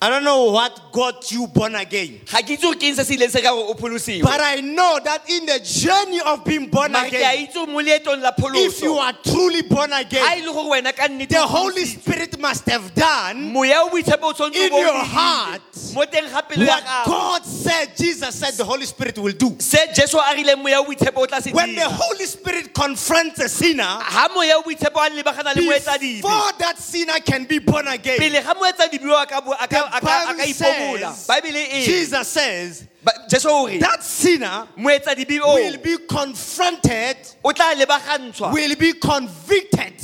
I 0.00 0.10
don't 0.10 0.24
know 0.24 0.50
what 0.52 0.92
got 0.92 1.30
you 1.32 1.46
born 1.46 1.74
again. 1.74 2.20
ga 2.28 2.42
ke 2.44 2.52
itse 2.52 2.62
gore 2.68 2.76
ke 2.76 2.84
eng 2.84 2.94
se 2.96 3.04
se 3.04 3.16
ileng 3.16 3.30
se 3.32 3.40
ka 3.40 3.48
gore 3.48 3.72
o 3.72 3.74
pholosiwe 3.74 4.20
But 4.22 4.40
I 4.44 4.60
know 4.60 5.00
that 5.02 5.24
in 5.30 5.46
the 5.46 5.58
journey 5.64 6.20
of 6.20 6.44
being 6.44 6.68
born 6.68 6.92
mare 6.92 7.08
ke 7.08 7.14
a 7.14 7.16
again, 7.16 7.46
itse 7.48 7.54
gore 7.54 7.66
mo 7.66 7.80
leetong 7.80 8.20
la 8.20 8.32
if 8.60 8.82
you 8.82 8.92
are 8.92 9.14
truly 9.24 9.62
born 9.62 9.94
again, 9.94 10.44
le 10.44 10.52
gore 10.52 10.76
wena 10.76 10.92
the 10.92 11.40
Holy 11.40 11.86
Spirit 11.86 12.38
must 12.38 12.66
have 12.68 12.94
done 12.94 13.52
moya 13.52 13.80
o 13.80 13.88
boitshepo 13.88 14.36
in 14.52 14.68
o 14.68 14.68
bo 14.68 14.76
o 14.76 14.80
your 14.80 15.04
heart 15.04 15.62
mo 15.94 16.04
teng 16.04 16.28
ga 16.28 16.42
pelo 16.42 16.64
ya 16.66 16.76
what 16.76 17.06
God 17.06 17.44
said, 17.46 17.96
Jesus 17.96 18.34
said 18.34 18.52
the 18.52 18.64
Holy 18.64 18.84
Spirit 18.84 19.16
will 19.16 19.32
do. 19.32 19.56
se 19.58 19.78
jesu 19.94 20.18
a 20.18 20.36
rileng 20.36 20.62
moya 20.62 20.80
o 20.80 20.84
boitshepo 20.84 21.24
o 21.24 21.26
tla 21.26 21.40
se 21.40 21.52
When 21.52 21.74
the 21.74 21.88
Holy 21.88 22.26
Spirit 22.26 22.74
confronts 22.74 23.40
a 23.40 23.48
sinner, 23.48 23.96
ga 24.12 24.28
moya 24.34 24.60
o 24.60 24.62
boitshepo 24.62 25.00
a 25.00 25.08
lebagana 25.08 25.54
before 25.56 26.52
that 26.58 26.76
sinner 26.78 27.18
can 27.24 27.46
be 27.46 27.60
born 27.60 27.88
again, 27.88 28.18
pele 29.90 30.00
ga 30.00 30.00
moetsadibi 30.00 30.00
o 30.00 30.00
a 30.00 30.00
ka 30.00 30.00
bo- 30.00 30.26
a 30.26 30.34
ka- 30.34 30.34
the 30.34 30.34
a 30.34 30.34
ka- 30.34 30.34
a 30.34 30.34
ka 30.34 31.42
Bible 31.42 31.52
says, 31.52 31.86
Jesus 31.86 32.28
says, 32.28 32.84
Ba- 33.04 33.12
jesu 33.28 33.48
o 33.48 33.66
re 33.66 33.78
that 33.78 34.02
sinner 34.02 34.68
will 34.76 35.78
be 35.78 35.98
confronted, 36.06 37.16
o 37.44 37.50
tla 37.52 37.74
lebagantshwa. 37.74 38.52
will 38.52 38.76
be 38.76 38.92
convicted 38.94 39.94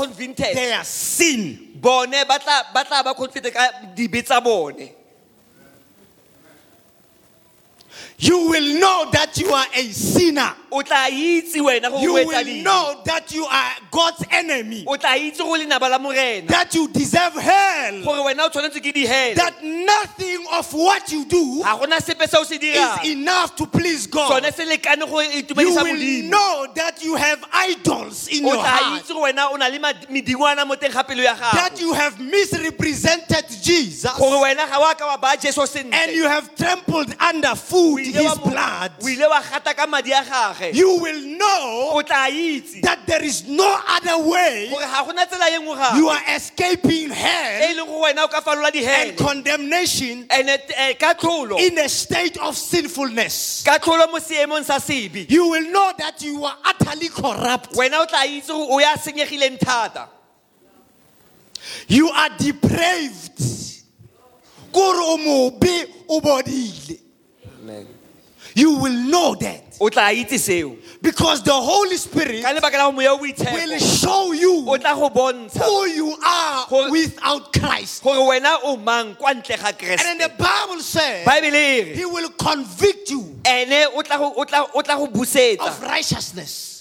of 0.00 0.16
their 0.54 0.84
sin. 0.84 1.70
bone 1.80 2.10
ba 2.26 2.38
tla 2.38 2.62
ba 2.72 2.84
tla 2.84 3.02
ka 3.52 3.68
dibe 3.94 4.22
tsa 4.24 4.40
bone. 4.40 4.90
You 8.18 8.48
will 8.48 8.78
know 8.80 9.10
that 9.12 9.36
you 9.38 9.50
are 9.50 9.66
a 9.74 9.90
sinner. 9.92 10.54
O 10.74 10.82
tla 10.82 11.06
itse 11.08 11.60
wena 11.62 11.88
gore 11.90 12.02
You 12.02 12.14
will 12.14 12.62
know 12.62 13.00
that 13.04 13.32
you 13.32 13.44
are 13.46 13.70
God's 13.90 14.24
enemy. 14.30 14.84
o 14.86 14.96
tla 14.96 15.14
itse 15.16 15.38
go 15.38 15.54
lenaba 15.56 15.88
la 15.88 15.98
morena 15.98 16.48
That 16.48 16.74
you 16.74 16.88
deserve 16.88 17.34
hell. 17.34 18.02
gore 18.02 18.24
wena 18.34 18.44
o 18.46 18.48
tshwanetse 18.50 18.80
ke 18.82 18.92
dihele 18.92 19.36
That 19.36 19.62
nothing 19.62 20.44
of 20.52 20.72
what 20.74 21.10
you 21.12 21.24
do 21.26 21.62
ga 21.62 21.78
gona 21.78 22.00
sepe 22.02 22.26
se 22.28 22.36
o 22.36 22.42
se 22.42 22.56
is 22.56 23.08
enough 23.10 23.54
to 23.56 23.66
please 23.66 24.06
God. 24.08 24.28
sone 24.42 24.50
se 24.52 24.64
lekane 24.66 25.06
go 25.08 25.20
You 25.20 25.74
will 25.74 26.28
know 26.28 26.66
that 26.74 27.02
you 27.04 27.14
have 27.14 27.44
idols 27.52 28.26
in 28.28 28.44
your 28.44 28.58
heart. 28.58 29.00
itse 29.02 29.12
gore 29.14 29.30
wena 29.32 29.50
o 29.52 29.56
na 29.56 29.68
le 29.68 29.78
mad- 29.78 30.08
medingwana 30.10 30.66
mo 30.66 30.74
teng 30.74 30.92
ga 30.92 31.02
pelo 31.04 31.22
ya 31.22 31.34
That 31.36 31.80
you 31.80 31.92
have 31.92 32.18
misrepresented 32.18 33.44
Jesus. 33.62 34.10
gore 34.18 34.42
wena 34.42 34.66
ga 34.68 34.80
wa 34.80 34.94
ka 34.94 35.06
wa 35.06 35.16
ba 35.16 35.36
jesu 35.40 35.62
And 35.92 36.10
you 36.12 36.24
have 36.28 36.54
trampled 36.56 37.14
underfoot 37.20 38.00
his 38.00 38.34
blood. 38.38 38.92
O 40.64 40.72
ile 40.72 40.72
wa 40.72 40.72
gata 40.72 40.72
ka 40.72 40.72
madi 40.72 40.72
a 40.72 40.72
gage 40.72 40.76
You 40.76 41.00
will 41.00 41.38
know 41.38 41.90
o 41.94 42.02
tla 42.02 42.28
itse 42.30 42.80
that 42.82 43.06
there 43.06 43.24
is 43.24 43.48
no 43.48 43.80
other 43.88 44.18
way 44.28 44.68
gore 44.70 44.80
ga 44.80 45.04
gona 45.04 45.26
tsela 45.26 45.50
nngwe 45.58 45.96
you 45.96 46.08
are 46.08 46.22
escaping 46.28 47.10
e 47.10 47.14
hell 47.14 47.76
leng 47.76 47.86
gore 47.86 48.12
wena 48.12 48.24
o 48.24 48.28
ka 48.28 48.40
falola 48.40 48.70
and 48.74 49.16
condemnation 49.18 50.26
and 50.30 50.48
eh, 50.48 50.94
ka 50.94 51.14
tlholo 51.14 51.58
in 51.58 51.78
a 51.78 51.88
state 51.88 52.36
of 52.38 52.56
sinfulness. 52.56 53.62
ka 53.64 53.78
tlholo 53.78 54.10
mo 54.10 54.18
seemong 54.18 54.64
sa 54.64 54.78
sebe 54.78 55.26
You 55.28 55.48
will 55.48 55.70
know 55.70 55.92
that 55.98 56.22
you 56.22 56.44
are 56.44 56.56
utterly 56.64 57.08
corrupt. 57.08 57.72
wena 57.74 58.02
o 58.02 58.06
tla 58.06 58.26
itse 58.26 58.50
o 58.50 58.78
ya 58.78 58.96
senyegileng 58.96 59.58
thata. 59.58 60.08
You 61.88 62.08
are 62.08 62.30
depraved. 62.38 63.40
Kore 64.72 64.98
o 64.98 65.16
mobe, 65.16 65.86
o 66.08 66.20
bodile. 66.20 66.98
You 68.54 68.78
will 68.78 68.92
know 69.10 69.34
that 69.34 69.62
o 69.80 69.88
tla 69.90 70.12
itse 70.14 70.38
seo 70.38 70.76
because 71.02 71.42
the 71.42 71.52
Holy 71.52 71.96
Spirit 71.96 72.42
ka 72.42 72.52
lebaka 72.54 72.78
la 72.78 72.86
go 72.90 72.92
moya 72.92 73.10
o 73.12 73.16
will 73.16 73.32
boitshepo 73.32 74.00
show 74.00 74.32
you 74.32 74.64
o 74.66 74.76
tla 74.78 74.94
go 74.94 75.10
bontsha 75.10 75.58
who 75.58 75.86
you 75.86 76.16
are 76.24 76.90
without 76.90 77.52
Christ. 77.52 78.02
gore 78.04 78.16
wena 78.30 78.58
o 78.62 78.76
mang 78.76 79.14
kwa 79.16 79.34
ntle 79.34 79.58
ga 79.58 79.68
And 79.90 79.98
then 79.98 80.18
the 80.18 80.28
Bible 80.38 80.80
says 80.80 81.26
baebele 81.26 81.54
e 81.54 81.82
re 81.82 81.94
he 81.96 82.04
will 82.04 82.28
convict 82.30 83.10
you 83.10 83.22
ene 83.44 83.86
o 83.92 84.02
tla 84.02 84.18
go- 84.18 84.34
o 84.36 84.44
tla 84.44 84.66
o 84.72 84.82
tla 84.82 84.96
go 84.96 85.06
busetsa 85.08 85.58
of 85.66 85.82
righteousness. 85.82 86.73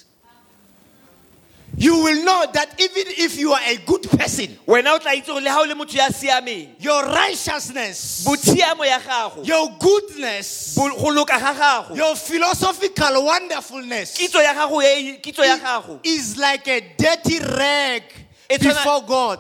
You 1.75 2.03
will 2.03 2.23
know 2.23 2.45
that 2.53 2.79
even 2.79 3.03
if 3.17 3.37
you 3.37 3.51
are 3.51 3.61
a 3.65 3.77
good 3.77 4.03
person, 4.03 4.47
wena 4.67 4.93
o 4.93 4.99
tla 4.99 5.11
itse 5.15 5.27
gore 5.27 5.41
le 5.41 5.49
ga 5.49 5.59
o 5.59 5.63
le 5.65 5.73
motho 5.73 5.95
ya 5.95 6.07
siameng 6.09 6.75
your 6.79 7.03
righteousness, 7.05 8.23
botshiamo 8.27 8.85
ya 8.85 8.99
gago 8.99 9.45
your 9.45 9.69
goodness, 9.79 10.75
bo- 10.75 10.89
go 10.89 11.09
loka 11.11 11.39
ga 11.39 11.53
gago 11.53 11.95
your 11.95 12.15
philosophical 12.15 13.25
wonderfulness 13.25 14.17
kitso 14.17 14.41
ya 14.41 14.53
gago 14.53 14.81
kitso 15.21 15.43
ya 15.43 15.57
gago 15.57 15.99
is 16.03 16.37
like 16.37 16.67
a 16.67 16.81
dirty 16.97 17.39
rag 17.39 18.03
before 18.75 19.01
God. 19.07 19.39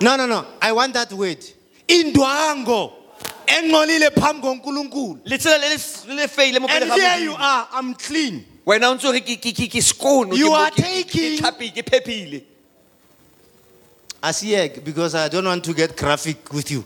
No, 0.00 0.16
no, 0.16 0.26
no. 0.26 0.46
I 0.62 0.72
want 0.72 0.94
that 0.94 1.12
word. 1.12 1.44
Indwango. 1.88 2.92
Engcolile 3.46 4.10
phambi 4.10 4.40
konkulunkulu. 4.42 5.20
Letsela 5.26 5.58
le 5.58 5.68
le- 5.68 6.14
le 6.14 6.14
le 6.22 6.28
feile 6.28 6.58
mo 6.60 6.66
pele 6.68 6.82
and 6.82 6.90
ga 6.90 6.94
here 6.96 7.24
you 7.24 7.30
Modimo. 7.32 7.40
are 7.40 7.68
i'm 7.72 7.94
clean. 7.94 8.44
Wena 8.66 8.90
o 8.90 8.94
ntse 8.96 9.04
o 9.08 9.12
re 9.12 9.20
ke- 9.20 9.40
ke 9.40 9.52
ke- 9.52 9.68
ke 9.70 9.80
skono 9.82 10.36
You 10.36 10.50
ke 10.50 10.54
are 10.54 10.70
ke- 10.70 10.76
ke- 10.76 10.82
taking- 10.82 11.38
ke 11.38 11.42
tlhapi- 11.42 11.74
ke 11.74 11.82
phephile 11.90 12.42
asiyeke 14.22 14.84
because 14.84 15.14
i 15.14 15.28
don't 15.28 15.44
want 15.46 15.64
to 15.64 15.74
get 15.74 15.96
graphic 15.96 16.52
with 16.52 16.70
you. 16.70 16.84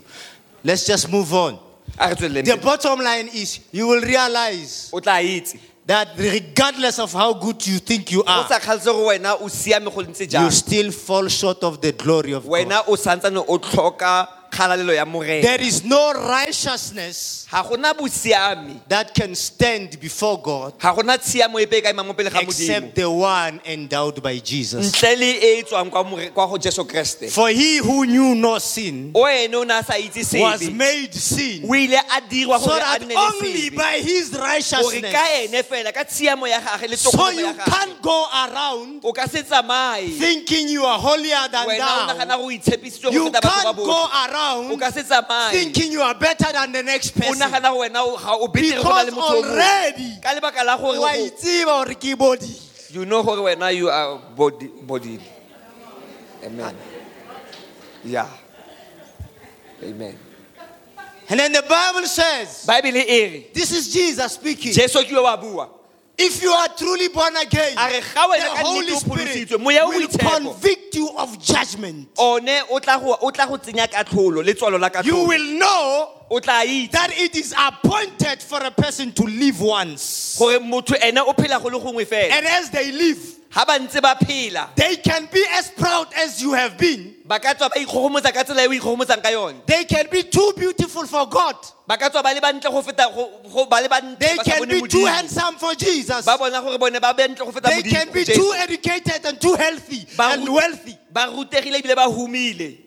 Let's 0.63 0.85
just 0.85 1.09
move 1.09 1.33
on. 1.33 1.59
A 1.97 2.09
re 2.09 2.15
tsweleleng 2.15 2.45
the 2.45 2.51
pele. 2.57 2.61
bottom 2.63 2.99
line 2.99 3.29
is 3.33 3.59
you 3.71 3.87
will 3.87 4.01
realize 4.01 4.89
o 4.93 4.99
tla 4.99 5.21
itse. 5.21 5.57
that 5.85 6.09
regardless 6.17 6.99
of 6.99 7.13
how 7.13 7.33
good 7.33 7.65
you 7.65 7.79
think 7.79 8.11
you 8.11 8.21
o 8.21 8.23
are 8.27 8.47
sa 8.47 8.59
kgaletse 8.59 8.85
gore 8.85 9.17
wena 9.19 9.39
o 9.39 9.47
siame 9.47 9.85
go 9.85 10.01
ntse 10.03 10.21
you 10.21 10.27
jang 10.27 10.51
still 10.51 10.91
fall 10.91 11.27
short 11.29 11.63
of 11.63 11.79
the 11.79 11.91
glory 11.93 12.33
of 12.33 12.43
God. 12.43 12.51
wena 12.51 12.83
o 12.87 12.95
santsane 12.95 13.37
o 13.47 13.57
tlhoka 13.59 14.27
kgalalelo 14.51 14.93
ya 14.95 15.05
morena. 15.05 15.41
There 15.41 15.61
is 15.61 15.83
no 15.83 16.13
righteousness 16.13 17.47
ga 17.51 17.63
gona 17.63 17.93
bosiame. 17.93 18.79
that 18.87 19.13
can 19.13 19.35
stand 19.35 19.99
before 19.99 20.41
God 20.41 20.79
ga 20.79 20.93
gona 20.93 21.17
tshiamo 21.17 21.59
epe 21.59 21.73
e 21.77 21.81
ka 21.81 21.89
emang 21.89 22.07
mo 22.07 22.13
pele 22.13 22.29
ga 22.29 22.39
modimo. 22.39 22.49
except 22.49 22.95
the 22.95 23.09
one 23.09 23.61
endowed 23.65 24.21
by 24.21 24.37
Jesus. 24.39 24.91
ntle 24.91 25.17
le 25.17 25.31
e 25.31 25.59
e 25.59 25.63
tswang 25.63 25.89
kwa 25.89 26.03
more- 26.03 26.29
kwa 26.33 26.47
go 26.47 26.57
jesu 26.57 26.83
kreste. 26.85 27.29
For 27.31 27.49
he 27.49 27.77
who 27.77 28.05
knew 28.05 28.35
no 28.35 28.57
sin 28.59 29.11
o 29.15 29.25
ene 29.27 29.55
o 29.55 29.63
ne 29.63 29.73
a 29.79 29.83
sa 29.83 29.93
itse 29.93 30.39
was 30.39 30.61
sebe 30.61 30.73
made 30.73 31.13
sin. 31.13 31.63
O 31.69 31.73
ile 31.75 31.95
a 31.97 32.21
dirwa 32.21 32.59
so 32.59 32.67
gore 32.67 32.77
a 32.81 32.99
that 32.99 33.01
nne 33.01 33.09
le 33.09 33.15
only 33.17 33.69
sebe 33.69 33.75
by 33.77 33.99
his 33.99 34.29
gore 34.29 34.41
righteousness 34.43 35.13
ka 35.13 35.25
ene 35.41 35.63
fela 35.63 35.93
ka 35.93 36.03
tshiamo 36.03 36.47
ya 36.47 36.59
gage 36.59 36.89
le 36.89 36.97
so 36.97 37.11
tokololo 37.11 37.37
you 37.39 37.45
ya 37.45 37.53
gage 37.53 37.65
can't 37.71 38.01
go 38.01 38.25
around 38.33 39.01
o 39.03 39.13
ka 39.13 39.25
se 39.27 39.41
tsamaye. 39.43 40.17
thinking 40.17 40.67
you 40.69 40.83
are 40.85 40.99
holier 40.99 41.47
than 41.51 41.67
wena 41.67 41.75
o 41.75 42.07
thou. 42.07 42.13
nagana 42.13 42.37
go 42.37 42.47
itshepisitswe 42.49 43.03
go 43.03 43.11
You 43.11 43.25
feta 43.31 43.41
batho 43.41 43.41
ba 43.41 43.63
can't 43.63 43.75
go 43.77 43.85
botlhe. 43.85 43.93
o 43.93 44.27
around 44.37 44.79
ka 44.79 44.91
se 44.91 45.03
tsamaye 45.03 45.51
thinking 45.51 45.91
you 45.91 46.01
are 46.01 46.13
better 46.15 46.51
than 46.53 46.71
the 46.71 46.83
next 46.83 47.11
person. 47.11 47.39
nagana 47.39 47.71
go 47.71 47.79
wena 47.81 48.03
o- 48.05 48.17
ga 48.17 48.33
o 48.35 48.47
betere 48.47 48.83
go 48.83 48.89
na 48.89 49.01
le 49.03 49.11
Because 49.11 49.11
motho 49.11 49.37
o 49.37 49.41
mongwe. 49.41 49.51
already 49.51 50.99
wa 50.99 51.11
itseba 51.15 51.73
hore 51.77 51.95
ke 51.95 52.17
body. 52.17 52.55
you 52.91 53.05
know 53.05 53.23
gore 53.23 53.37
wena 53.55 53.73
you 53.75 53.89
are 53.89 54.17
body 54.35 54.67
body 54.83 55.19
amen 56.45 56.75
yeah 58.03 58.27
amen 59.83 60.17
And 61.29 61.37
then 61.41 61.51
the 61.51 61.61
Bible 61.61 62.07
says, 62.07 62.65
bible 62.65 62.93
this 63.53 63.73
is 63.73 63.91
Jesus 63.93 64.31
speaking. 64.31 64.71
Jesu 66.17 66.39
ke 66.39 66.43
yo 66.43 66.43
wa 66.43 66.43
bua 66.43 66.43
If 66.43 66.43
you 66.43 66.51
are 66.51 66.67
truly 66.69 67.07
born 67.09 67.35
again, 67.37 67.75
the 67.75 68.01
Holy 68.63 68.87
Spirit 68.91 69.27
pholositswe 69.27 69.59
moya 69.61 69.81
o 69.83 69.89
will 69.89 70.07
convict 70.07 70.95
you 70.95 71.09
of 71.17 71.39
judgment. 71.41 72.09
one 72.15 72.49
o 72.69 72.79
tla 72.79 72.99
go 72.99 73.17
o 73.21 73.31
tla 73.31 73.47
go 73.47 73.57
tsenya 73.57 73.87
katlholo 73.87 74.43
le 74.45 74.53
tswalo 74.53 74.79
la 74.79 74.89
You 75.03 75.25
will 75.27 75.57
know 75.59 76.09
o 76.29 76.39
tla 76.39 76.63
itse. 76.65 76.91
that 76.91 77.11
it 77.17 77.35
is 77.35 77.53
appointed 77.57 78.41
for 78.41 78.59
a 78.63 78.71
person 78.71 79.11
to 79.13 79.23
live 79.23 79.61
once. 79.61 80.35
gore 80.39 80.59
motho 80.59 80.95
ene 81.01 81.19
o 81.19 81.33
phela 81.33 81.61
go 81.61 81.69
le 81.69 81.79
gongwe 81.79 82.05
fela. 82.05 82.31
And 82.31 82.45
as 82.47 82.69
they 82.71 82.91
live, 82.91 83.36
ga 83.53 83.65
ba 83.65 83.79
ntse 83.79 84.01
ba 84.01 84.15
phela 84.15 84.69
they 84.75 84.97
can 84.97 85.27
be 85.31 85.43
as 85.57 85.71
proud 85.71 86.07
as 86.13 86.41
you 86.41 86.53
have 86.53 86.77
been. 86.77 87.15
ba 87.25 87.39
ka 87.39 87.53
tswa 87.53 87.69
ba 87.69 87.79
ikgogomotsa 87.79 88.33
ka 88.33 88.43
tsela 88.43 88.67
o 88.67 88.71
ikgogomotsang 88.71 89.21
ka 89.23 89.29
yone 89.29 89.61
They 89.65 89.85
can 89.85 90.05
be 90.11 90.23
too 90.23 90.53
beautiful 90.55 91.05
for 91.07 91.25
God. 91.27 91.55
ba 91.87 91.97
ka 91.97 92.09
tswa 92.09 92.21
ba 92.23 92.33
le 92.33 92.41
bantle 92.41 92.69
go 92.71 92.81
feta 92.81 93.07
go- 93.13 93.41
go- 93.51 93.65
ba 93.65 93.79
le 93.81 93.87
bantle 93.89 94.17
They 94.19 94.37
can 94.37 94.67
be 94.67 94.81
too 94.87 95.05
handsome 95.05 95.55
for 95.57 95.73
Jesus. 95.75 96.25
ba 96.25 96.37
bona 96.37 96.61
gore 96.61 96.77
bone 96.77 96.99
ba 96.99 97.13
bentle 97.13 97.45
go 97.45 97.51
feta 97.51 97.69
They 97.69 97.81
can 97.83 98.11
be 98.11 98.25
too 98.25 98.53
educated 98.57 99.25
and 99.25 99.39
too 99.41 99.55
healthy 99.55 100.05
and 100.19 100.47
wealthy. 100.53 100.97
ba 101.11 101.27
rutegile 101.31 101.81
ebile 101.81 101.95
ba 101.95 102.05
humile 102.11 102.77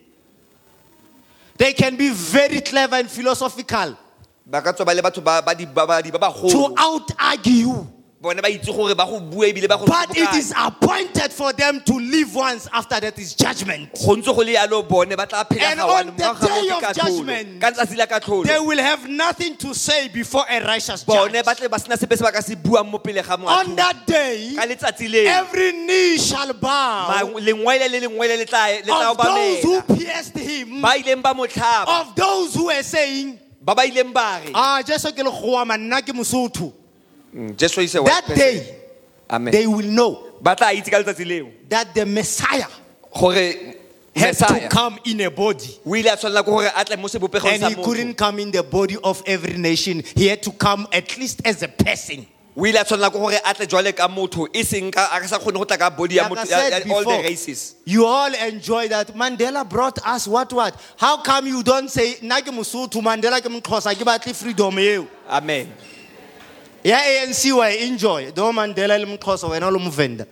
They 1.57 1.73
can 1.73 1.95
be 1.95 2.09
very 2.09 2.61
clever 2.61 2.95
and 2.95 3.09
philosophical 3.09 3.97
ba 4.45 4.61
ka 4.61 4.71
tswa 4.73 4.85
ba 4.85 4.93
le 4.93 5.01
batho 5.01 5.23
ba 5.23 5.41
ba 5.41 5.53
di- 5.55 5.65
ba 5.65 5.85
ba 5.87 6.01
di- 6.01 6.11
ba 6.11 6.31
to 6.49 6.73
out 6.77 7.11
argue 7.19 7.53
you. 7.53 7.93
Bone 8.21 8.37
ba 8.39 8.49
itse 8.49 8.69
gore 8.71 8.93
ba 8.93 9.05
go 9.05 9.19
bua 9.19 9.47
ebile 9.49 9.67
ba 9.67 9.77
go 9.77 9.85
But 9.87 10.15
it 10.15 10.33
is 10.35 10.53
appointed 10.55 11.33
for 11.33 11.53
them 11.53 11.81
to 11.81 11.93
live 11.97 12.35
once 12.35 12.67
after 12.71 12.99
that 12.99 13.17
is 13.17 13.33
judgment. 13.33 13.89
go 13.93 14.13
ntse 14.15 14.25
go 14.29 14.41
le 14.45 14.53
yalo 14.53 14.87
bone 14.87 15.15
ba 15.17 15.25
tla 15.25 15.43
phela 15.45 15.71
And 15.71 15.79
on 15.81 16.05
the 16.15 16.23
morago 16.23 16.39
ga 16.39 16.47
moo 16.47 16.61
day 16.61 16.69
of 16.89 16.95
judgment, 16.95 17.61
ka 17.61 17.71
letsatsi 17.71 17.97
la 17.97 18.05
katlholo 18.05 18.45
They 18.45 18.59
will 18.59 18.77
have 18.77 19.09
nothing 19.09 19.55
to 19.57 19.73
say 19.73 20.07
before 20.09 20.45
a 20.47 20.63
righteous 20.63 21.03
judge. 21.03 21.33
ba 21.45 21.55
tle 21.55 21.67
ba 21.67 21.79
sena 21.79 21.97
sepe 21.97 22.15
se 22.15 22.23
ba 22.23 22.31
ka 22.31 22.41
se 22.41 22.53
buang 22.55 22.91
mo 22.91 22.99
pele 22.99 23.23
ga 23.23 23.33
On 23.41 23.75
that 23.75 24.05
day, 24.05 24.53
ka 24.55 24.65
letsatsi 24.69 25.09
leo 25.09 25.25
every 25.27 25.71
knee 25.71 26.17
shall 26.17 26.53
bow 26.53 27.07
ma- 27.09 27.39
lengwele 27.39 27.89
le 27.89 27.99
lengwele 28.05 28.37
le 28.37 28.45
tla 28.45 28.67
le 28.69 28.83
tla 28.85 29.11
of 29.11 29.17
those 29.17 29.63
who 29.63 29.81
pierced 29.97 30.37
him, 30.37 30.79
ba 30.81 30.89
ileng 30.93 31.23
ba 31.23 31.33
mo 31.33 31.47
tlhaba 31.47 32.01
of 32.01 32.15
those 32.15 32.53
who 32.53 32.65
were 32.67 32.83
saying, 32.83 33.39
ba 33.59 33.73
ba 33.73 33.81
ileng 33.81 34.13
ba 34.13 34.41
re 34.45 34.51
Ah, 34.53 34.81
lekgowa, 34.85 35.65
manna 35.65 36.01
ke 36.03 36.13
Mosotho." 36.13 36.73
Mm, 37.35 37.55
Jesu 37.57 37.81
is 37.81 37.95
a 37.95 38.01
white 38.03 38.25
That 38.27 38.35
day, 38.35 38.75
Amen. 39.29 39.51
they 39.53 39.65
will 39.67 39.85
know 39.87 40.27
ba 40.41 40.55
tla 40.55 40.73
itse 40.73 40.89
ka 40.91 40.97
letsatsi 41.01 41.25
leo 41.25 41.49
that 41.69 41.93
the 41.95 42.05
Messiah 42.05 42.67
gore 43.17 43.33
had 44.13 44.35
to 44.35 44.43
Messiah 44.43 44.69
come 44.69 44.99
in 45.05 45.21
a 45.21 45.31
body. 45.31 45.79
o 45.85 45.95
ile 45.95 46.07
a 46.07 46.17
tshwanela 46.17 46.41
ke 46.43 46.45
gore 46.47 46.69
a 46.75 46.83
tle 46.83 46.97
mo 46.97 47.07
sebopegong 47.07 47.53
And 47.53 47.61
sa 47.61 47.69
he 47.69 47.75
motho 47.75 47.83
couldn't 47.85 48.15
come 48.15 48.39
in 48.39 48.51
the 48.51 48.63
body 48.63 48.97
of 49.03 49.23
every 49.25 49.57
nation. 49.57 50.03
He 50.15 50.27
had 50.27 50.43
to 50.43 50.51
come 50.51 50.87
at 50.91 51.17
least 51.17 51.41
as 51.45 51.63
a 51.63 51.69
person. 51.69 52.27
o 52.57 52.65
ile 52.65 52.75
a 52.75 52.83
tshwanela 52.83 53.09
ke 53.09 53.13
gore 53.13 53.39
a 53.45 53.53
tle 53.53 53.65
jwale 53.67 53.95
ka 53.95 54.09
motho 54.09 54.47
e 54.53 54.63
seng 54.63 54.91
ka 54.91 55.07
a 55.15 55.21
ka 55.21 55.27
sa 55.27 55.39
kgone 55.39 55.53
go 55.53 55.63
tla 55.63 55.77
ka 55.77 55.89
body 55.89 56.15
ya 56.15 56.27
Like 56.27 56.31
I 56.31 56.35
motho 56.35 56.49
ya- 56.49 56.57
said 56.57 56.69
ya 56.87 56.93
all 56.93 56.99
the 56.99 57.05
before, 57.05 57.23
races 57.23 57.75
you 57.85 58.05
all 58.05 58.33
enjoy 58.33 58.87
that. 58.89 59.15
Mandela 59.15 59.63
brought 59.69 60.05
us 60.05 60.27
what 60.27 60.51
what? 60.51 60.75
How 60.97 61.21
come 61.21 61.47
you 61.47 61.63
don't 61.63 61.87
say 61.89 62.15
ke 62.15 62.51
Mosotho, 62.51 62.99
Mandela 63.01 63.39
ke 63.39 63.47
Mxhosa, 63.47 63.95
ke 63.95 64.03
batle 64.03 64.35
freedom 64.35 64.77
eo? 64.79 65.07
amen 65.29 65.71
Ya 66.83 66.97
ANC 66.97 67.53
wa 67.55 67.69
e 67.69 67.87
enjoy. 67.87 68.31
Do 68.31 68.51
Mandela 68.51 68.97
le 68.97 69.05
Mxhosa 69.05 69.47
wena 69.47 69.67
o 69.67 69.71
le 69.71 69.79
Movenda. 69.79 70.25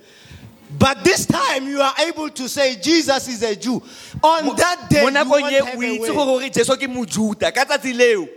But 0.72 1.04
this 1.04 1.26
time 1.26 1.68
you 1.68 1.82
are 1.82 1.94
able 2.00 2.30
to 2.30 2.48
say 2.48 2.76
Jesus 2.76 3.28
is 3.28 3.44
a 3.44 3.56
Jew. 3.56 3.82
On 4.24 4.56
that 4.56 4.88
day 4.90 5.00
you 5.00 5.04
won't, 5.06 5.18
have 5.18 5.28
a 5.74 5.78
way. 5.78 5.98
gore 5.98 6.14
gore 6.14 6.50
jesu 6.50 6.76
ke 6.78 6.88
mojuta 6.88 7.54
ka 7.54 7.66
tsatsi 7.66 7.96
leo 7.96 8.28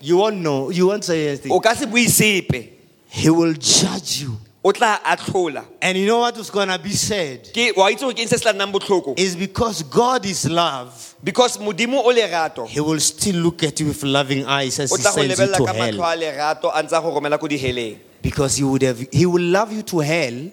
you 0.00 0.16
won't 0.16 0.36
know. 0.38 0.70
You 0.70 0.86
won't 0.86 1.04
say 1.04 1.28
anything. 1.28 1.52
o 1.52 1.60
ka 1.60 1.74
se 1.74 1.86
bue 1.86 2.06
sepe 2.08 2.70
He 3.08 3.28
will 3.28 3.52
judge 3.54 4.22
you. 4.22 4.36
O 4.62 4.72
tla 4.72 5.00
atlhola 5.04 5.64
And 5.80 5.96
you 5.96 6.06
know 6.06 6.18
what 6.20 6.36
was 6.36 6.50
going 6.50 6.68
to 6.68 6.78
be 6.78 6.90
said? 6.90 7.44
ke 7.52 7.72
wa 7.76 7.88
itse 7.88 8.00
gore 8.04 8.14
ke 8.14 8.20
eng 8.20 8.28
se 8.28 8.36
se 8.36 8.42
tla 8.44 8.52
nnang 8.52 8.72
botlhoko 8.72 9.14
Is 9.18 9.36
because 9.36 9.82
God 9.84 10.26
is 10.26 10.48
love. 10.50 10.92
because 11.24 11.56
modimo 11.58 11.98
o 12.04 12.12
lerato 12.12 12.66
He 12.68 12.80
will 12.80 13.00
still 13.00 13.36
look 13.36 13.62
at 13.64 13.80
you 13.80 13.86
with 13.88 14.02
loving 14.02 14.44
eyes 14.46 14.78
as 14.78 14.92
o 14.92 14.96
he 14.96 15.02
tla 15.02 15.10
go 15.12 15.16
sends 15.22 15.38
you 15.38 15.46
lebelela 15.46 15.56
to 15.56 15.64
ka 15.64 15.72
matlho 15.72 16.04
hell. 16.04 16.12
a 16.12 16.16
lerato 16.16 16.70
a 16.74 16.82
ntse 16.82 16.92
a 16.98 17.00
go 17.00 17.08
romela 17.14 17.38
ko 17.40 17.48
diheleng 17.48 17.98
Because 18.22 18.56
he 18.56 18.64
would 18.64 18.82
have 18.82 19.00
he 19.10 19.24
will 19.24 19.40
love 19.48 19.72
you 19.72 19.80
to 19.82 19.98
hell, 20.00 20.50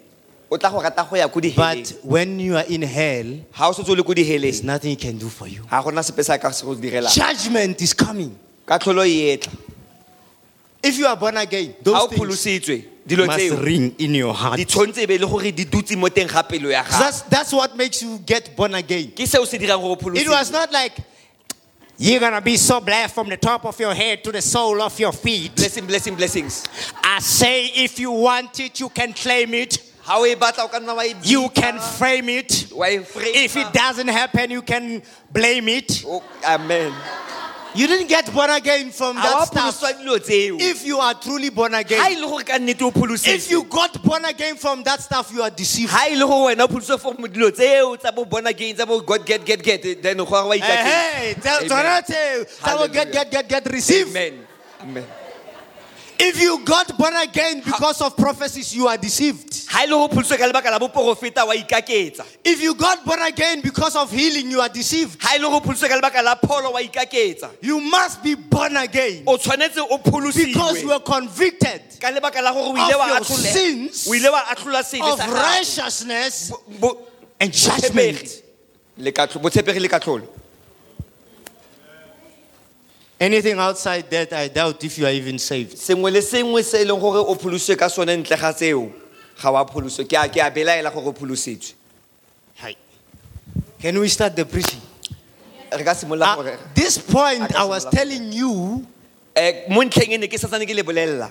o 0.50 0.56
tla 0.56 0.70
go 0.70 0.80
rata 0.80 1.04
go 1.10 1.16
ya 1.16 1.28
ko 1.28 1.40
diheleng 1.40 1.84
but 1.84 1.98
when 2.02 2.40
you 2.40 2.56
are 2.56 2.64
in 2.64 2.80
hell, 2.80 3.26
ga 3.52 3.68
o 3.68 3.72
setse 3.76 3.90
o 3.90 3.92
le 3.92 4.02
ko 4.02 4.14
there's 4.14 4.24
diheleng 4.26 4.64
nothing 4.64 4.90
he 4.90 4.96
can 4.96 5.18
do 5.18 5.28
for 5.28 5.46
you. 5.46 5.60
ga 5.68 5.82
gona 5.84 6.00
sepe 6.00 6.24
se 6.24 6.32
a 6.32 6.38
ka 6.38 6.48
se 6.50 6.64
go 6.64 6.74
direlang 6.74 7.12
Judgment 7.12 7.76
is 7.82 7.92
coming. 7.92 8.32
ka 8.64 8.78
tlholo 8.78 9.04
e 9.04 9.36
etla 9.36 9.52
If 10.88 10.98
you 10.98 11.06
are 11.06 11.16
born 11.16 11.36
again, 11.36 11.74
ga 11.82 11.90
those 11.92 12.08
things 12.08 12.20
pholositswe 12.20 12.84
dilo 13.06 13.26
must 13.26 13.38
tseo 13.38 13.62
ring 13.64 13.94
in 13.98 14.14
your 14.14 14.34
heart. 14.34 14.56
di 14.56 14.64
tshwanetse 14.64 15.02
e 15.02 15.06
be 15.06 15.18
le 15.18 15.26
gore 15.26 15.50
di 15.52 15.64
dutse 15.64 15.96
mo 15.96 16.08
teng 16.08 16.28
ga 16.28 16.42
pelo 16.42 16.68
ya 16.70 16.82
gago 16.82 16.98
That's, 16.98 17.22
that's 17.22 17.52
what 17.52 17.76
makes 17.76 18.02
you 18.02 18.18
get 18.18 18.54
born 18.56 18.74
again. 18.74 19.08
ke 19.12 19.26
seo 19.26 19.46
se 19.46 19.58
dirang 19.58 19.80
gore 19.80 19.96
o 20.02 20.10
It 20.14 20.28
was 20.28 20.50
pholositswe 20.50 20.52
not 20.52 20.72
like 20.72 20.98
you're 22.00 22.20
gonna 22.20 22.40
be 22.40 22.56
so 22.56 22.80
blessed 22.80 23.14
from 23.14 23.28
the 23.28 23.36
top 23.36 23.64
of 23.66 23.78
your 23.80 23.92
head 23.94 24.22
to 24.24 24.30
the 24.32 24.40
sole 24.42 24.80
of 24.82 24.98
your 25.00 25.12
feet. 25.12 25.56
blessing 25.56 25.86
blessing 25.86 26.14
blessings 26.14 26.64
I 27.02 27.18
say, 27.20 27.66
if 27.74 27.98
you 27.98 28.12
want 28.12 28.60
it, 28.60 28.78
you 28.78 28.88
can 28.90 29.12
claim 29.12 29.52
it. 29.54 29.78
ga 30.06 30.16
o 30.16 30.24
e 30.24 30.34
batla 30.36 30.64
o 30.64 30.68
ka 30.68 30.78
nna 30.78 30.94
wa 30.94 31.02
e 31.02 31.14
You 31.22 31.48
can 31.48 31.78
frame 31.80 32.28
it. 32.28 32.68
wa 32.72 32.86
e. 32.86 32.98
If 33.44 33.56
it 33.56 33.72
doesn't 33.72 34.08
happen, 34.08 34.50
you 34.52 34.62
can 34.62 35.02
blame 35.32 35.68
it. 35.68 36.04
O- 36.06 36.22
amen 36.46 36.92
You 37.78 37.86
didn't 37.86 38.08
get 38.08 38.32
born 38.34 38.50
again 38.50 38.90
from 38.90 39.14
that 39.14 39.46
stuff. 39.46 39.80
pholoswa 39.80 39.92
dilo 40.02 40.18
tseo. 40.18 40.60
If 40.60 40.84
you 40.84 40.98
are 40.98 41.14
truly 41.14 41.50
born 41.50 41.74
again, 41.74 42.20
le 42.20 42.26
gore 42.26 42.42
ka 42.42 42.58
nnete 42.58 42.82
o 42.82 42.90
if 43.32 43.50
you 43.52 43.62
got 43.62 44.02
born 44.02 44.24
again 44.24 44.56
from 44.56 44.82
that 44.82 45.00
stuff, 45.00 45.32
you 45.32 45.42
are 45.42 45.50
deceived. 45.50 45.92
ga 45.92 46.10
le 46.10 46.26
gore 46.26 46.56
wena 46.56 46.64
o 46.64 46.66
pholositswe 46.66 46.98
for 46.98 47.14
mo 47.14 47.28
dilo 47.28 47.52
tseo 47.52 47.96
tsa 47.96 48.10
bo 48.10 48.24
bona 48.24 48.52
gain 48.52 48.74
tsa 48.74 48.84
bo 48.84 49.00
god 49.00 49.24
get 49.24 49.44
get 49.44 49.62
get 49.62 50.02
then 50.02 50.16
get, 52.92 53.30
get, 53.30 53.48
get, 53.48 53.70
receive. 53.70 54.08
amen. 54.08 54.46
Amen 54.82 55.27
If 56.20 56.40
you 56.42 56.64
got 56.64 56.98
born 56.98 57.14
again 57.14 57.60
because 57.64 58.00
of 58.02 58.16
prophecies, 58.16 58.74
you 58.74 58.88
are 58.88 58.96
deceived. 58.98 59.54
ga 59.70 59.84
le 59.84 59.90
go 59.90 60.08
pholositswe 60.08 60.38
ka 60.38 60.46
lebaka 60.50 60.70
la 60.70 60.78
boporofeta 60.78 61.46
wa 61.46 61.54
ikaketsa 61.54 62.24
If 62.44 62.60
you 62.60 62.74
got 62.74 63.04
born 63.04 63.20
again 63.22 63.60
because 63.60 63.94
of 63.94 64.10
healing, 64.10 64.50
you 64.50 64.60
are 64.60 64.68
deceived. 64.68 65.20
ga 65.20 65.34
le 65.38 65.42
go 65.48 65.60
pholositswe 65.60 65.88
ka 65.88 66.00
lebaka 66.00 66.22
la 66.24 66.34
pholo 66.36 66.72
wa 66.72 66.80
ikaketsa 66.80 67.50
You 67.62 67.80
must 67.80 68.22
be 68.24 68.34
born 68.34 68.76
again 68.76 69.22
o 69.26 69.36
tshwanetse 69.36 69.78
o 69.78 69.98
because 69.98 70.82
you 70.82 70.88
were 70.88 70.98
convicted 71.00 71.82
ka 72.00 72.08
lebaka 72.10 72.42
la 72.42 72.52
gore 72.52 72.72
o 72.72 72.88
ile 72.88 72.94
Of 72.94 73.08
your 73.08 73.24
sins, 73.38 74.08
o 74.08 74.14
ile 74.14 74.28
wa 74.32 74.40
atlhola 74.50 74.82
sele 74.82 75.02
of 75.12 75.18
righteousness 75.20 76.50
and 77.40 77.52
judgment. 77.52 77.92
botshepegi 77.92 78.42
le 78.98 79.12
katlo- 79.12 79.40
botshepegi 79.40 79.80
le 79.80 79.88
katlholo 79.88 80.26
Anything 83.20 83.58
outside 83.58 84.08
that, 84.10 84.32
I 84.32 84.46
doubt 84.46 84.84
if 84.84 84.96
you 84.98 85.04
are 85.06 85.10
even 85.12 85.38
saved. 85.38 85.76
sengwe 85.76 86.12
le 86.12 86.20
sengwe 86.22 86.62
se 86.62 86.82
e 86.82 86.84
leng 86.84 87.00
gore 87.00 87.18
o 87.18 87.34
pholositswe 87.34 87.76
ka 87.78 87.88
sone 87.88 88.14
ntle 88.16 88.38
ga 88.38 88.52
tseo 88.52 88.92
ga 89.42 89.50
wa 89.50 89.64
pholoswe 89.66 90.06
ke 90.08 90.14
a 90.16 90.28
ke 90.28 90.38
a 90.38 90.50
belaela 90.50 90.92
gore 90.92 91.08
o 91.08 91.12
pholositswe 91.12 91.74
Hi. 92.58 92.76
Can 93.80 93.98
we 93.98 94.08
start 94.08 94.36
the 94.36 94.44
preaching? 94.44 94.80
re 95.72 95.82
ka 95.84 95.94
simolola 95.94 96.36
gore 96.36 96.52
At 96.54 96.74
this 96.74 96.98
point, 96.98 97.54
I 97.54 97.64
was 97.64 97.84
telling 97.86 98.32
you 98.32 98.86
Eh, 99.34 99.66
mo 99.70 99.82
ntlheng 99.82 100.14
e 100.14 100.18
ne 100.18 100.26
ke 100.26 100.38
satsane 100.38 100.66
ke 100.66 100.74
le 100.74 100.82
bolelela 100.82 101.30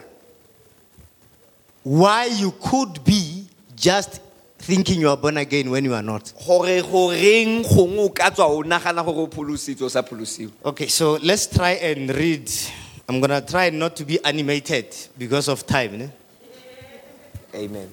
why 1.83 2.25
you 2.25 2.51
could 2.51 3.03
be 3.03 3.47
just 3.75 4.19
thinking 4.59 4.99
you 4.99 5.09
are 5.09 5.17
born 5.17 5.37
again 5.37 5.69
when 5.69 5.85
you 5.85 5.93
are 5.93 6.03
not. 6.03 6.33
gore 6.45 6.81
goreng 6.81 7.63
gongwe 7.63 7.99
o 7.99 8.09
ka 8.09 8.29
tswa 8.31 8.49
o 8.49 8.63
nagana 8.63 9.03
gore 9.05 9.23
o 9.23 9.27
pholositswe 9.27 9.83
o 9.83 9.87
sa 9.87 10.01
pholosiwe 10.01 10.51
Okay, 10.65 10.87
so 10.87 11.17
let's 11.23 11.47
try 11.47 11.71
and 11.81 12.09
read. 12.15 12.49
I'm 13.09 13.21
going 13.21 13.29
to 13.31 13.41
try 13.41 13.69
not 13.69 13.95
to 13.97 14.03
be 14.05 14.19
animated 14.25 14.93
because 15.17 15.47
of 15.47 15.65
time. 15.65 15.97
ne? 15.97 16.09
amen 17.55 17.87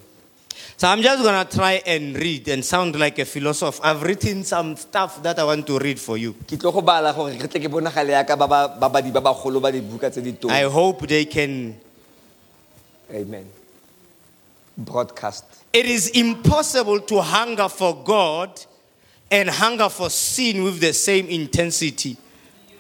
So 0.77 0.88
I'm 0.88 1.03
just 1.03 1.22
going 1.22 1.46
to 1.46 1.57
try 1.57 1.81
and 1.87 2.16
read 2.16 2.48
and 2.48 2.64
sound 2.64 2.98
like 2.98 3.20
a 3.20 3.24
philosopher. 3.24 3.81
I've 3.85 4.03
written 4.03 4.42
some 4.42 4.74
stuff 4.74 5.22
that 5.22 5.38
I 5.38 5.44
want 5.44 5.68
to 5.68 5.79
read 5.79 6.00
for 6.00 6.18
you. 6.18 6.33
ke 6.35 6.59
tlo 6.59 6.72
go 6.74 6.81
bala 6.83 7.12
gore 7.14 7.31
re 7.31 7.46
tle 7.46 7.61
ke 7.62 7.70
bonagale 7.70 8.11
yaka 8.18 8.37
ba 8.37 8.48
ba- 8.48 8.74
babadi 8.81 9.12
ba 9.14 9.20
bagolo 9.22 9.62
ba 9.62 9.70
dibuka 9.70 10.11
tse 10.11 10.20
di 10.20 10.33
tona 10.33 10.50
I 10.53 10.64
hope 10.66 11.07
they 11.07 11.27
can. 11.27 11.79
amen 13.14 13.46
broadcast 14.76 15.44
It 15.72 15.87
is 15.87 16.08
impossible 16.10 17.00
to 17.00 17.20
hunger 17.20 17.68
for 17.68 18.02
God 18.04 18.60
and 19.30 19.48
hunger 19.48 19.88
for 19.88 20.10
sin 20.10 20.62
with 20.62 20.80
the 20.80 20.92
same 20.92 21.26
intensity 21.28 22.16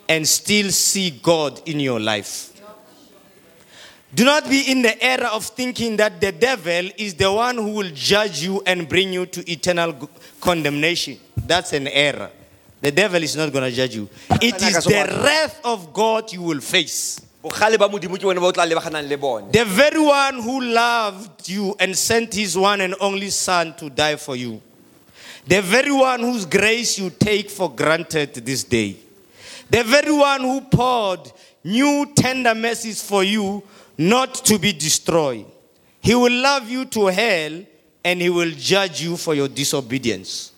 and 0.08 0.26
still 0.26 0.70
see 0.70 1.10
God 1.10 1.60
in 1.66 1.80
your 1.80 1.98
life. 2.00 2.50
Do 4.14 4.24
not 4.24 4.48
be 4.48 4.70
in 4.70 4.82
the 4.82 5.02
error 5.02 5.26
of 5.26 5.44
thinking 5.44 5.96
that 5.96 6.20
the 6.20 6.30
devil 6.30 6.88
is 6.96 7.14
the 7.14 7.32
one 7.32 7.56
who 7.56 7.70
will 7.72 7.90
judge 7.92 8.44
you 8.44 8.62
and 8.64 8.88
bring 8.88 9.12
you 9.12 9.26
to 9.26 9.50
eternal 9.50 10.08
condemnation. 10.40 11.18
That's 11.36 11.72
an 11.72 11.88
error. 11.88 12.30
The 12.80 12.92
devil 12.92 13.20
is 13.22 13.34
not 13.34 13.50
going 13.52 13.64
to 13.64 13.74
judge 13.74 13.96
you. 13.96 14.08
It 14.40 14.62
is 14.62 14.84
the 14.84 15.20
wrath 15.24 15.60
of 15.64 15.92
God 15.92 16.32
you 16.32 16.42
will 16.42 16.60
face. 16.60 17.20
The 17.44 17.50
very 19.66 20.00
one 20.00 20.42
who 20.42 20.60
loved 20.62 21.48
you 21.48 21.76
and 21.78 21.96
sent 21.96 22.34
his 22.34 22.56
one 22.56 22.80
and 22.80 22.94
only 23.00 23.28
son 23.30 23.74
to 23.76 23.90
die 23.90 24.16
for 24.16 24.34
you. 24.34 24.62
The 25.46 25.60
very 25.60 25.92
one 25.92 26.20
whose 26.20 26.46
grace 26.46 26.98
you 26.98 27.10
take 27.10 27.50
for 27.50 27.70
granted 27.70 28.32
this 28.34 28.64
day. 28.64 28.96
The 29.68 29.84
very 29.84 30.12
one 30.12 30.40
who 30.40 30.62
poured 30.62 31.30
new 31.62 32.06
tender 32.14 32.54
mercies 32.54 33.02
for 33.02 33.22
you 33.22 33.62
not 33.98 34.34
to 34.46 34.58
be 34.58 34.72
destroyed. 34.72 35.44
He 36.00 36.14
will 36.14 36.32
love 36.32 36.70
you 36.70 36.86
to 36.86 37.06
hell 37.06 37.62
and 38.04 38.22
he 38.22 38.30
will 38.30 38.52
judge 38.52 39.02
you 39.02 39.18
for 39.18 39.34
your 39.34 39.48
disobedience. 39.48 40.52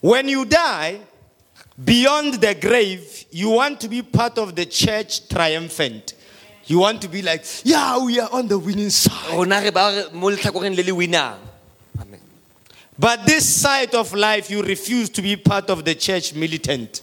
When 0.00 0.28
you 0.28 0.44
die, 0.44 1.00
beyond 1.82 2.34
the 2.34 2.54
grave, 2.54 3.19
you 3.30 3.50
want 3.50 3.80
to 3.80 3.88
be 3.88 4.02
part 4.02 4.38
of 4.38 4.54
the 4.54 4.66
church 4.66 5.28
triumphant. 5.28 6.14
You 6.66 6.80
want 6.80 7.02
to 7.02 7.08
be 7.08 7.22
like, 7.22 7.44
yeah, 7.64 8.02
we 8.04 8.20
are 8.20 8.28
on 8.32 8.48
the 8.48 8.58
winning 8.58 8.90
side. 8.90 9.34
rona 9.34 9.60
re 9.60 9.70
ba 9.70 10.06
re 10.10 10.18
mo 10.18 10.30
letlhakoreng 10.30 10.76
le 10.76 10.82
le 10.82 11.06
amen 12.00 12.20
But 12.98 13.26
this 13.26 13.48
side 13.48 13.94
of 13.94 14.12
life, 14.14 14.50
you 14.50 14.62
refuse 14.62 15.08
to 15.10 15.22
be 15.22 15.36
part 15.36 15.70
of 15.70 15.84
the 15.84 15.94
church 15.94 16.34
militant. 16.34 17.02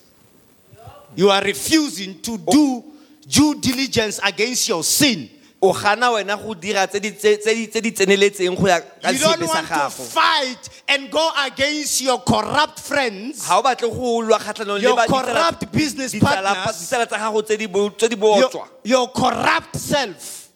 You 1.15 1.29
are 1.31 1.41
refusing 1.41 2.21
to 2.21 2.37
do 2.37 2.83
due 3.27 3.55
diligence 3.59 4.19
against 4.23 4.69
your 4.69 4.83
sin 4.83 5.29
o 5.61 5.73
gana 5.73 6.11
wena 6.11 6.37
go 6.37 6.53
dira 6.53 6.85
tse 6.87 6.99
di- 6.99 7.11
tse 7.11 7.37
tse 7.37 7.81
di 7.81 7.91
tseneletseng 7.91 8.55
go 8.55 8.67
ya 8.67 8.79
ka 8.79 9.09
You 9.09 9.17
don't 9.19 9.39
sa 9.39 9.45
want 9.47 9.67
to 9.67 9.73
gago 9.73 10.05
fight 10.13 10.69
and 10.87 11.09
go 11.11 11.31
against 11.45 12.01
your 12.01 12.19
corrupt 12.21 12.79
friends, 12.79 13.47
ga 13.47 13.57
o 13.57 13.63
batle 13.63 13.89
go 13.89 14.21
lwa 14.21 14.37
kgatlhanong 14.39 14.77
le 14.77 14.81
your 14.81 14.95
ba- 14.95 15.05
ditsala- 15.07 15.33
corrupt 15.33 15.71
business 15.71 16.13
ditsala 16.13 16.53
partners, 16.53 16.77
ditsala 16.81 17.07
tsa 17.07 17.17
gago 17.17 17.41
tse 17.43 17.57
di 17.57 17.65
bo- 17.65 17.89
tse 17.89 18.07
di 18.07 18.15
your, 18.15 18.49
botswa 18.49 18.67
your 18.83 19.07
corrupt 19.09 19.75
self. 19.77 20.49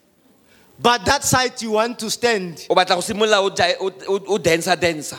But 0.80 1.06
that 1.06 1.24
side 1.24 1.60
you 1.62 1.72
want 1.72 1.98
to 2.00 2.10
stand. 2.12 2.66
o 2.70 2.76
batla 2.76 2.96
go 2.96 3.02
simolola 3.02 3.42
o 3.42 3.50
ja- 3.56 3.78
o- 3.80 3.92
o 4.08 4.20
o 4.34 4.38
dancer 4.38 4.76
dancer 4.76 5.18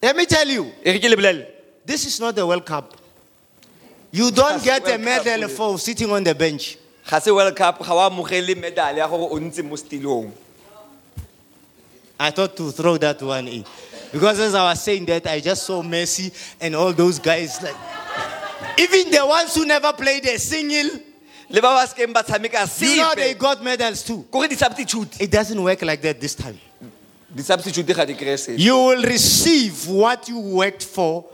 Let 0.00 0.14
me 0.14 0.26
tell 0.26 0.46
you, 0.48 0.70
e 0.84 0.92
re 0.92 1.00
ke 1.00 1.08
le 1.10 1.46
this 1.84 2.06
is 2.06 2.20
not 2.20 2.38
a 2.38 2.46
World 2.46 2.64
Cup. 2.64 2.94
You 4.12 4.30
don't 4.30 4.62
That's 4.62 4.64
get 4.64 4.82
a 4.86 4.90
World 4.96 5.04
Cup, 5.04 5.24
medal 5.26 5.48
for 5.48 5.78
sitting 5.80 6.10
on 6.12 6.22
the 6.22 6.34
bench. 6.34 6.78
Ga 7.08 7.20
se 7.20 7.30
world 7.30 7.56
cup 7.56 7.80
ga 7.80 7.94
o 7.94 8.00
amogele 8.04 8.54
medal 8.54 8.96
ya 8.96 9.08
gore 9.08 9.32
o 9.32 9.40
ntse 9.40 9.62
mo 9.64 9.76
stilong 9.76 10.30
I 12.20 12.30
thought 12.30 12.56
to 12.56 12.72
throw 12.72 12.96
that 12.98 13.22
one 13.22 13.46
in. 13.46 13.64
Because 14.10 14.40
as 14.40 14.52
I 14.52 14.64
was 14.64 14.82
saying 14.82 15.04
that, 15.06 15.24
I 15.28 15.38
just 15.38 15.62
saw 15.62 15.84
Messi 15.84 16.32
and 16.60 16.74
all 16.74 16.92
those 16.92 17.20
guys. 17.20 17.62
Like, 17.62 17.76
even 18.76 19.12
the 19.12 19.24
ones 19.24 19.54
who 19.54 19.64
never 19.64 19.92
played 19.92 20.26
a 20.26 20.36
single, 20.36 20.98
le 21.48 21.60
ba 21.62 21.78
ba 21.78 21.86
sekeng 21.86 22.12
ba 22.12 22.24
tshameka 22.24 22.66
you 22.82 22.96
know 22.96 23.14
they 23.14 23.34
got 23.34 23.62
medals 23.62 24.02
too. 24.02 24.26
It 24.32 25.30
doesn't 25.30 25.62
work 25.62 25.82
like 25.82 26.02
that 26.02 26.20
this 26.20 26.34
time. 26.34 26.58
di-substitute 27.34 27.94
ga 27.94 28.04
di 28.04 28.16
You 28.56 28.74
will 28.74 29.02
receive 29.02 29.86
what 29.88 30.28
you 30.28 30.38
worked 30.38 30.84
for, 30.84 31.24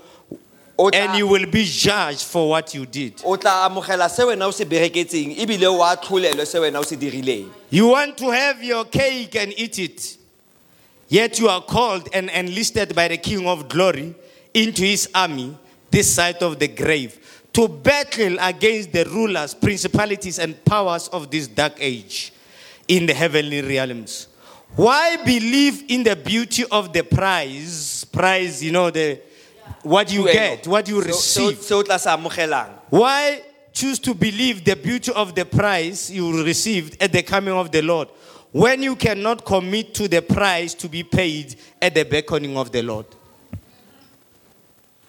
and 0.78 1.16
you 1.16 1.26
will 1.26 1.46
be 1.46 1.64
judged 1.64 2.22
for 2.22 2.50
what 2.50 2.74
you 2.74 2.84
did. 2.87 3.20
o 3.24 3.37
tla 3.37 3.68
amogela 3.68 4.08
se 4.08 4.22
wena 4.24 4.46
o 4.46 4.50
se 4.50 4.64
bereketseng 4.64 5.37
ebile 5.38 5.66
o 5.66 5.82
a 5.82 5.96
tlholelwe 5.96 6.46
se 6.46 6.58
wena 6.58 6.78
o 6.78 6.82
se 6.82 6.96
dirileng 6.96 7.48
You 7.70 7.88
want 7.88 8.16
to 8.18 8.30
have 8.30 8.62
your 8.62 8.84
cake 8.84 9.37
and 9.37 9.52
eat 9.56 9.78
it, 9.78 10.16
yet 11.08 11.38
you 11.38 11.48
are 11.48 11.62
called 11.62 12.08
and 12.12 12.30
enlisted 12.30 12.94
by 12.94 13.08
the 13.08 13.16
King 13.18 13.46
of 13.46 13.68
Glory 13.68 14.14
into 14.52 14.82
his 14.82 15.08
army, 15.14 15.56
this 15.90 16.14
side 16.14 16.42
of 16.42 16.58
the 16.58 16.68
grave, 16.68 17.18
to 17.52 17.68
battle 17.68 18.37
against 18.40 18.92
the 18.92 19.04
rulers, 19.04 19.54
principalities, 19.54 20.38
and 20.38 20.64
powers 20.64 21.08
of 21.08 21.30
this 21.30 21.46
dark 21.48 21.74
age 21.78 22.32
in 22.88 23.06
the 23.06 23.14
heavenly 23.14 23.62
realms. 23.62 24.28
Why 24.76 25.16
believe 25.24 25.84
in 25.88 26.02
the 26.02 26.16
beauty 26.16 26.64
of 26.70 26.92
the 26.92 27.02
prize? 27.02 28.04
Prize, 28.04 28.62
you 28.62 28.72
know, 28.72 28.90
the 28.90 29.20
what 29.83 30.12
you 30.12 30.24
get, 30.24 30.66
what 30.66 30.88
you 30.88 31.00
Se- 31.03 31.11
se- 31.12 31.46
receive. 31.46 31.62
se 31.62 31.74
o 31.74 31.83
tla 31.83 31.98
se 31.98 32.09
amogelang 32.11 32.68
Why 32.90 33.42
choose 33.72 33.98
to 34.00 34.14
believe 34.14 34.64
the 34.64 34.77
beauty 34.77 35.12
of 35.12 35.35
the 35.35 35.44
price 35.44 36.11
you 36.11 36.42
received 36.44 37.03
at 37.03 37.12
the 37.12 37.22
coming 37.22 37.55
of 37.55 37.70
the 37.70 37.83
Lord 37.83 38.09
when 38.53 38.83
you 38.83 38.94
cannot 38.96 39.44
commit 39.44 39.94
to 39.94 40.07
the 40.09 40.22
price 40.22 40.74
to 40.74 40.88
be 40.88 41.03
paid 41.03 41.57
at 41.83 41.94
the 41.94 42.05
beckoning 42.05 42.57
of 42.57 42.70
the 42.70 42.83
Lord? 42.83 43.07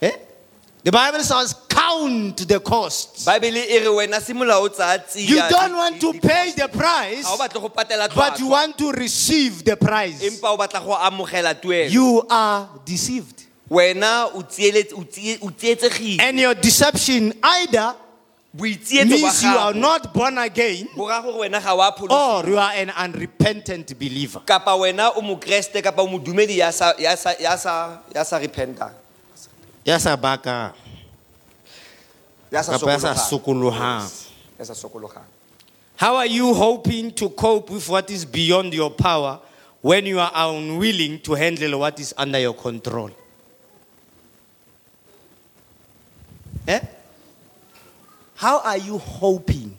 Eh? 0.02 0.12
The 0.84 0.92
Bible 0.92 1.20
says, 1.24 1.54
count 1.68 2.48
the 2.48 2.60
costs. 2.60 3.26
baebele 3.26 3.58
e 3.70 3.80
re 3.80 3.86
wena 3.88 4.20
simolola 4.20 4.60
o 4.62 4.68
tsaya 4.68 5.00
tsia 5.00 5.28
You 5.28 5.42
don't 5.50 5.74
want 5.76 6.00
to 6.02 6.14
pay 6.14 6.52
the 6.56 6.68
price, 6.68 7.24
ga 7.24 7.34
o 7.34 7.38
batle 7.38 7.62
go 7.62 7.70
patela 7.70 8.08
but 8.14 8.40
you 8.40 8.46
tlhwatlhwa 8.48 8.50
want 8.52 8.78
to 8.78 8.92
receive 8.92 9.64
the 9.66 9.76
price. 9.78 10.22
empa 10.24 10.50
o 10.54 10.58
batla 10.58 10.84
go 10.86 10.94
amogela 10.96 11.54
tuelo 11.60 11.90
You 11.92 12.26
are 12.30 12.70
deceived. 12.86 13.45
Wena 13.70 14.30
o 14.34 14.42
tsieletse- 14.44 14.94
o 14.94 15.04
tsie- 15.04 15.40
o 15.42 15.50
tsietsegile 15.50 16.22
And 16.22 16.40
your 16.40 16.54
deception 16.56 17.34
either 17.44 17.96
boitsietso 18.56 19.10
ba 19.10 19.16
means 19.20 19.44
you 19.44 19.50
are 19.50 19.74
gago 19.74 19.80
not 19.80 20.14
born 20.14 20.38
again 20.38 20.88
bo 20.96 21.08
raya 21.08 21.22
gore 21.24 21.50
wena 21.50 21.62
ga 21.62 21.74
wa 21.76 21.92
pholo 21.92 22.12
or 22.12 22.48
you 22.50 22.58
are 22.58 22.72
an 22.76 22.90
unrepentant 22.92 23.98
believer. 24.00 24.40
kapa 24.46 24.72
wena 24.78 25.12
o 25.18 25.22
mokreste 25.22 25.82
kapa 25.84 26.02
o 26.02 26.08
modumedi 26.08 26.58
ya 26.58 26.72
sa- 26.72 26.94
ya 26.98 27.16
sa- 27.16 27.36
ya 27.40 27.56
sa 27.58 28.00
ya 28.14 28.24
sa 28.24 28.38
repentang 28.40 28.92
Ya 29.86 30.00
sa 30.00 30.18
ya 32.52 32.62
sa 32.64 32.72
Kapa 32.80 32.90
ya 32.92 33.00
sa 33.00 33.14
sokolohang. 33.14 34.02
sokolohang. 34.08 34.10
ya 34.60 34.66
sa 34.66 34.74
sokologang 34.74 35.26
How 35.98 36.16
are 36.18 36.26
you 36.28 36.54
hoping 36.54 37.12
to 37.16 37.30
cope 37.30 37.70
with 37.70 37.88
what 37.88 38.10
is 38.12 38.26
beyond 38.26 38.74
your 38.74 38.90
power 38.92 39.40
when 39.82 40.06
you 40.06 40.20
are 40.20 40.32
unwilling 40.34 41.20
to 41.24 41.36
handle 41.36 41.80
what 41.80 42.00
is 42.00 42.14
under 42.18 42.40
your 42.40 42.54
control? 42.54 43.12
Eh? 46.68 46.80
How 48.36 48.60
are 48.60 48.78
you 48.78 48.98
hoping 48.98 49.78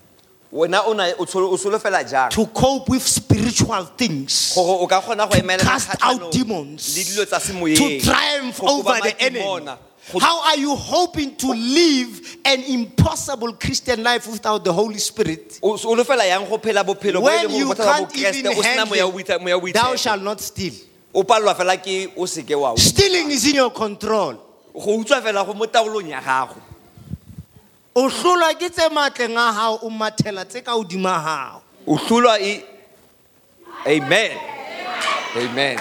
wena 0.52 0.82
o 0.86 0.92
na- 0.94 1.12
o 1.18 1.24
tsholo- 1.26 1.52
o 1.52 1.56
solofela 1.56 2.08
jang 2.08 2.30
to 2.30 2.46
cope 2.46 2.88
with 2.88 3.02
spiritual 3.06 3.84
things? 3.96 4.54
gore 4.54 4.80
o 4.82 4.86
ka 4.86 5.00
kgona 5.02 5.28
go 5.28 5.34
To 5.36 5.42
emelela 5.42 5.60
cast 5.64 5.88
kgatlhanong 5.90 6.22
out 6.22 6.32
demons, 6.32 6.94
dilo 6.96 7.26
tsa 7.26 7.38
to 7.38 7.52
semoyeng 7.52 8.02
triumph 8.02 8.60
go 8.60 8.66
over 8.78 8.92
koba 8.94 9.00
the 9.02 9.20
enemy. 9.22 9.40
go- 9.44 9.78
How 10.20 10.40
are 10.46 10.56
you 10.56 10.74
hoping 10.76 11.34
to 11.34 11.48
live 11.52 12.36
an 12.44 12.62
impossible 12.62 13.52
Christian 13.54 14.02
life 14.04 14.26
without 14.28 14.64
the 14.64 14.72
Holy 14.72 14.98
Spirit? 14.98 15.58
o 15.62 15.74
solofela 15.76 16.24
yang 16.26 16.48
go 16.48 16.56
phela 16.58 16.82
bophelo 16.84 17.20
bo 17.20 17.28
e 17.28 17.36
When 17.36 17.44
leng 17.44 17.48
gore 17.50 17.58
you 17.58 17.66
bo 17.66 17.74
can't 17.74 18.16
even 18.16 18.46
o 18.46 18.62
sena 18.62 18.86
moya 18.86 19.06
o 19.06 19.12
boitshe- 19.12 19.40
moya 19.42 19.56
o 19.56 19.60
handle, 19.60 19.72
thou 19.72 19.92
boitshepo 19.92 19.98
shalt 19.98 20.22
not 20.22 20.40
steal. 20.40 20.72
o 21.12 21.24
palelwa 21.24 21.54
fela 21.54 21.76
ke 21.76 22.12
o 22.16 22.22
seke 22.24 22.58
wa 22.58 22.74
Stealing 22.76 23.30
is 23.32 23.44
in 23.46 23.56
your 23.56 23.70
control. 23.70 24.34
go 24.72 24.96
utswa 25.02 25.20
fela 25.20 25.44
go 25.44 25.52
mo 25.52 25.66
taolong 25.66 26.08
ya 26.08 26.20
gago 26.22 26.56
O 27.96 28.08
hlolwa 28.08 28.52
ke 28.54 28.68
tse 28.68 28.88
matleng 28.92 29.38
a 29.40 29.52
hao 29.52 29.78
o 29.82 29.88
mathela 29.88 30.44
tse 30.44 30.60
ka 30.60 30.72
hodima 30.72 31.16
hao. 31.18 31.62
o 31.86 31.96
hlolwa 31.96 32.36
e 32.40 32.62
amen 33.86 34.36
amen 35.36 35.78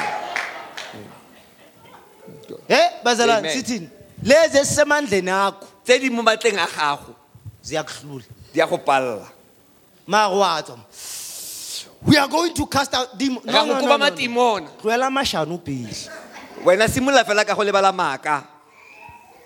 Eh 2.69 2.89
bazalwane 3.03 3.51
sithini? 3.51 3.89
Lezi 4.23 4.57
ezisemandleni 4.57 5.29
akho 5.29 5.67
tse 5.83 5.99
di 5.99 6.09
mo 6.09 6.23
matleng 6.23 6.57
a 6.57 6.67
gago 6.67 7.15
ziyakuhlula. 7.61 8.23
di 8.53 8.61
a 8.61 8.65
go 8.67 8.77
palela 8.77 9.27
Mara 10.07 10.29
wa 10.29 10.61
tswa. 10.61 10.79
We 12.05 12.15
are 12.17 12.27
going 12.27 12.53
to 12.53 12.65
cast 12.67 12.93
out 12.93 13.17
demons. 13.17 13.43
go 13.45 13.79
koba 13.81 13.97
matimona 13.97 14.69
Tloela 14.79 15.11
mashano 15.11 15.57
pele. 15.59 15.91
wena 16.63 16.87
simolola 16.87 17.25
fela 17.25 17.43
ka 17.45 17.53
go 17.53 17.61
lebala 17.63 17.91
maaka 17.91 18.54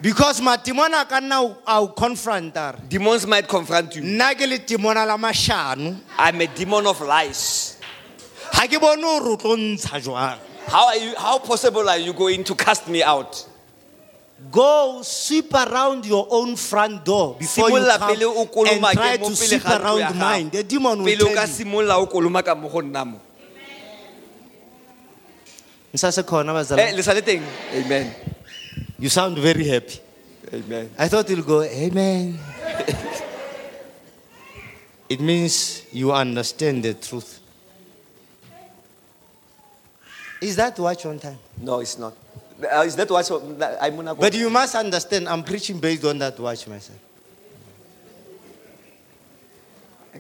Because 0.02 0.40
matimona 0.40 1.08
ka 1.08 1.20
nna 1.20 1.42
o- 1.44 1.58
a 1.68 1.82
o 1.82 1.90
confronta 1.90 2.74
re. 2.74 2.80
demons 2.88 3.28
might 3.28 3.48
confront 3.48 3.96
you 3.96 4.02
le 4.02 4.58
timona 4.60 5.06
la 5.06 5.18
mashano. 5.18 5.98
i'm 6.18 6.40
a 6.42 6.48
demon 6.48 6.88
of 6.88 7.02
lies 7.02 7.76
Ha 8.54 8.66
ke 8.66 8.80
bone 8.80 9.02
hore 9.02 9.34
o 9.34 9.38
tlo 9.38 9.58
ntsha 9.58 10.00
jwang. 10.02 10.38
how 10.68 10.88
are 10.88 10.96
you 10.98 11.14
how 11.18 11.38
possible 11.40 11.88
are 11.90 11.98
you 11.98 12.14
going 12.14 12.44
to 12.46 12.56
cast 12.56 12.88
me 12.88 13.04
out 13.04 13.46
Go 14.50 15.02
sweep 15.04 15.54
around 15.54 16.06
your 16.06 16.26
own 16.32 16.56
front 16.56 17.04
door 17.04 17.36
before 17.38 17.70
you 17.70 17.76
Simolla 17.76 17.98
come 18.00 18.16
pele 18.16 18.24
o 18.26 18.42
and 18.42 18.50
kolomake 18.50 18.94
try 18.94 19.18
mo 19.18 19.28
to 19.30 19.36
pele 19.36 19.36
sweep 19.36 19.64
ga 19.64 19.70
ntlo 19.70 20.00
ya 20.00 20.08
around 20.08 20.14
gago. 20.14 20.16
mine. 20.20 20.50
The 20.50 20.64
demon 20.64 21.04
will 21.04 21.18
pele 21.18 21.30
o 21.30 21.36
tell 21.36 21.46
you. 21.46 21.54
simolola 21.54 21.98
o 22.00 22.06
koloma 22.08 22.42
ka 22.46 22.56
mo 22.56 22.70
go 22.70 22.80
nna 22.82 23.06
mo 23.06 23.20
Nsasekhona 25.94 26.52
eh 26.52 26.56
bazalwane. 26.56 26.96
le 26.96 27.04
sa 27.04 27.12
le 27.14 27.22
teng 27.22 27.44
amen 27.76 28.14
You 29.00 29.10
sound 29.10 29.38
very 29.38 29.66
happy. 29.66 30.00
amen 30.54 30.90
I 30.98 31.08
thought 31.08 31.30
you'll 31.30 31.44
go, 31.44 31.62
Amen. 31.64 32.38
it 35.10 35.20
means 35.22 35.84
you 35.92 36.12
understand 36.12 36.84
the 36.84 36.94
truth. 36.96 37.40
Is 40.42 40.56
that 40.56 40.78
watch 40.80 41.06
on 41.06 41.20
time? 41.20 41.38
no 41.62 41.80
it's 41.82 41.98
not 41.98 42.14
uh, 42.64 42.84
is 42.86 42.96
that 42.96 43.10
what 43.10 43.30
i'm 43.82 43.96
gonna 43.96 44.16
go 44.16 44.22
But 44.22 44.34
you 44.34 44.50
must 44.50 44.76
understand, 44.76 45.28
I'm 45.28 45.44
preaching 45.44 45.80
based 45.80 46.06
on 46.06 46.18
that 46.20 46.40
watch 46.40 46.68
myself. 46.68 46.98